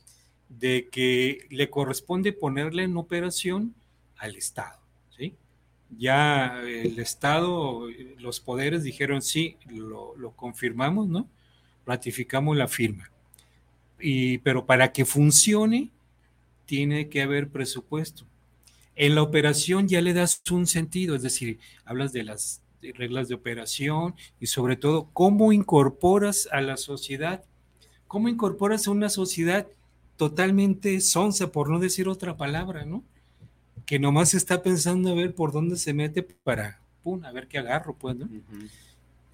De 0.47 0.87
que 0.91 1.47
le 1.49 1.69
corresponde 1.71 2.31
ponerle 2.31 2.83
en 2.83 2.95
operación 2.95 3.73
al 4.17 4.35
Estado, 4.35 4.79
¿sí? 5.17 5.33
Ya 5.97 6.61
el 6.61 6.99
Estado, 6.99 7.87
los 8.19 8.39
poderes 8.39 8.83
dijeron 8.83 9.23
sí, 9.23 9.57
lo, 9.67 10.15
lo 10.15 10.31
confirmamos, 10.31 11.07
¿no? 11.07 11.27
Ratificamos 11.87 12.55
la 12.55 12.67
firma. 12.67 13.09
Y, 13.99 14.37
pero 14.39 14.67
para 14.67 14.91
que 14.91 15.05
funcione, 15.05 15.89
tiene 16.65 17.09
que 17.09 17.23
haber 17.23 17.49
presupuesto. 17.49 18.25
En 18.95 19.15
la 19.15 19.23
operación 19.23 19.87
ya 19.87 20.01
le 20.01 20.13
das 20.13 20.41
un 20.51 20.67
sentido, 20.67 21.15
es 21.15 21.23
decir, 21.23 21.59
hablas 21.85 22.13
de 22.13 22.23
las 22.23 22.61
reglas 22.91 23.27
de 23.27 23.35
operación 23.35 24.15
y 24.39 24.47
sobre 24.47 24.75
todo 24.75 25.09
cómo 25.13 25.51
incorporas 25.53 26.47
a 26.51 26.61
la 26.61 26.77
sociedad, 26.77 27.43
cómo 28.07 28.27
incorporas 28.27 28.87
a 28.87 28.91
una 28.91 29.09
sociedad 29.09 29.67
totalmente 30.17 30.99
sonsa, 31.01 31.51
por 31.51 31.69
no 31.69 31.79
decir 31.79 32.07
otra 32.07 32.37
palabra, 32.37 32.85
¿no? 32.85 33.03
Que 33.85 33.99
nomás 33.99 34.33
está 34.33 34.61
pensando 34.61 35.09
a 35.09 35.15
ver 35.15 35.33
por 35.33 35.51
dónde 35.51 35.77
se 35.77 35.93
mete 35.93 36.21
para, 36.21 36.81
pum, 37.03 37.23
a 37.25 37.31
ver 37.31 37.47
qué 37.47 37.57
agarro, 37.57 37.95
pues, 37.97 38.15
¿no? 38.15 38.29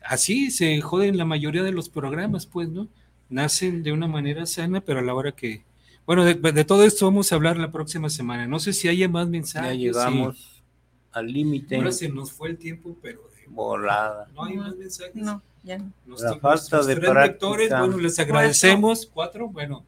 Así 0.03 0.51
se 0.51 0.79
joden 0.79 1.17
la 1.17 1.25
mayoría 1.25 1.63
de 1.63 1.73
los 1.73 1.89
programas, 1.89 2.45
pues, 2.45 2.69
¿no? 2.69 2.87
Nacen 3.29 3.83
de 3.83 3.91
una 3.91 4.07
manera 4.07 4.45
sana, 4.45 4.81
pero 4.81 4.99
a 4.99 5.03
la 5.03 5.13
hora 5.13 5.33
que 5.33 5.63
bueno, 6.09 6.25
de, 6.25 6.65
todo 6.65 6.85
esto 6.85 7.05
vamos 7.05 7.31
a 7.31 7.35
hablar 7.35 7.57
la 7.57 7.71
próxima 7.71 8.09
semana. 8.09 8.47
No 8.47 8.59
sé 8.59 8.73
si 8.73 8.87
haya 8.87 9.07
más 9.07 9.29
mensajes. 9.29 9.73
Ya 9.73 9.75
llegamos 9.75 10.63
al 11.11 11.31
límite. 11.31 11.75
Ahora 11.75 11.91
se 11.91 12.09
nos 12.09 12.31
fue 12.31 12.49
el 12.49 12.57
tiempo, 12.57 12.97
pero 12.99 13.21
de 13.35 13.45
volada. 13.47 14.27
No 14.33 14.45
hay 14.45 14.57
más 14.57 14.75
mensajes. 14.75 15.13
No, 15.13 15.39
ya 15.61 15.77
no. 15.77 15.93
la 16.17 16.39
falta 16.39 16.81
de 16.81 16.95
tres 16.95 17.13
lectores, 17.13 17.69
bueno, 17.69 17.99
les 17.99 18.17
agradecemos. 18.17 19.07
Cuatro, 19.13 19.49
bueno, 19.49 19.85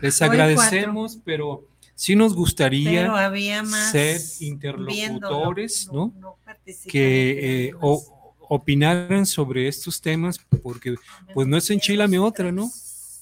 les 0.00 0.22
agradecemos, 0.22 1.18
pero 1.22 1.66
sí 1.94 2.16
nos 2.16 2.32
gustaría 2.32 3.30
ser 3.90 4.22
interlocutores, 4.40 5.90
¿no? 5.92 6.14
que 6.88 7.66
eh, 7.68 7.74
opinaran 8.48 9.26
sobre 9.26 9.68
estos 9.68 10.00
temas, 10.00 10.40
porque 10.62 10.94
pues 11.34 11.46
no 11.46 11.58
es 11.58 11.68
enchilame 11.68 12.18
otra, 12.18 12.50
¿no? 12.50 12.70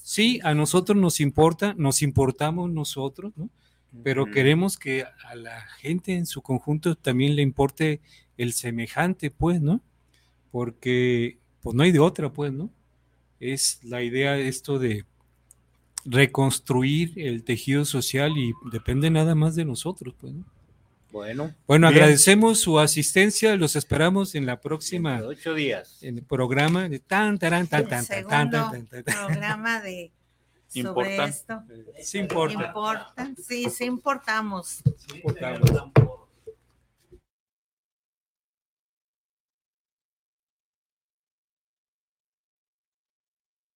Sí, 0.07 0.39
a 0.45 0.53
nosotros 0.53 0.97
nos 0.97 1.19
importa, 1.19 1.75
nos 1.77 2.01
importamos 2.01 2.71
nosotros, 2.71 3.33
¿no? 3.35 3.49
Pero 4.05 4.25
queremos 4.31 4.77
que 4.77 5.03
a 5.03 5.35
la 5.35 5.59
gente 5.81 6.15
en 6.15 6.25
su 6.25 6.41
conjunto 6.41 6.95
también 6.95 7.35
le 7.35 7.41
importe 7.41 7.99
el 8.37 8.53
semejante, 8.53 9.31
pues, 9.31 9.59
¿no? 9.59 9.81
Porque, 10.49 11.39
pues 11.59 11.75
no 11.75 11.83
hay 11.83 11.91
de 11.91 11.99
otra, 11.99 12.31
pues, 12.31 12.53
¿no? 12.53 12.69
Es 13.41 13.83
la 13.83 14.01
idea 14.01 14.31
de 14.35 14.47
esto 14.47 14.79
de 14.79 15.03
reconstruir 16.05 17.11
el 17.17 17.43
tejido 17.43 17.83
social 17.83 18.37
y 18.37 18.53
depende 18.71 19.09
nada 19.09 19.35
más 19.35 19.57
de 19.57 19.65
nosotros, 19.65 20.15
pues, 20.17 20.33
¿no? 20.33 20.45
Bueno. 21.11 21.53
Bueno, 21.65 21.87
agradecemos 21.87 22.59
su 22.59 22.79
asistencia, 22.79 23.55
los 23.55 23.75
esperamos 23.75 24.35
en 24.35 24.45
la 24.45 24.59
próxima. 24.59 25.21
Ocho 25.23 25.53
días. 25.53 25.97
En 26.01 26.17
el 26.17 26.23
programa 26.23 26.89
de 26.89 26.99
tan, 26.99 27.37
tan, 27.39 27.67
tan, 27.67 27.87
tan, 27.87 28.05
tan, 28.05 28.49
tan, 28.49 28.87
programa 29.03 29.81
de 29.81 30.11
sobre 30.69 31.23
esto. 31.23 31.63
Sí 32.01 32.19
importa. 32.19 32.65
Importa, 32.67 33.31
sí, 33.41 33.69
sí 33.69 33.85
importamos. 33.85 34.81
Sí 34.97 35.15
importamos. 35.15 35.71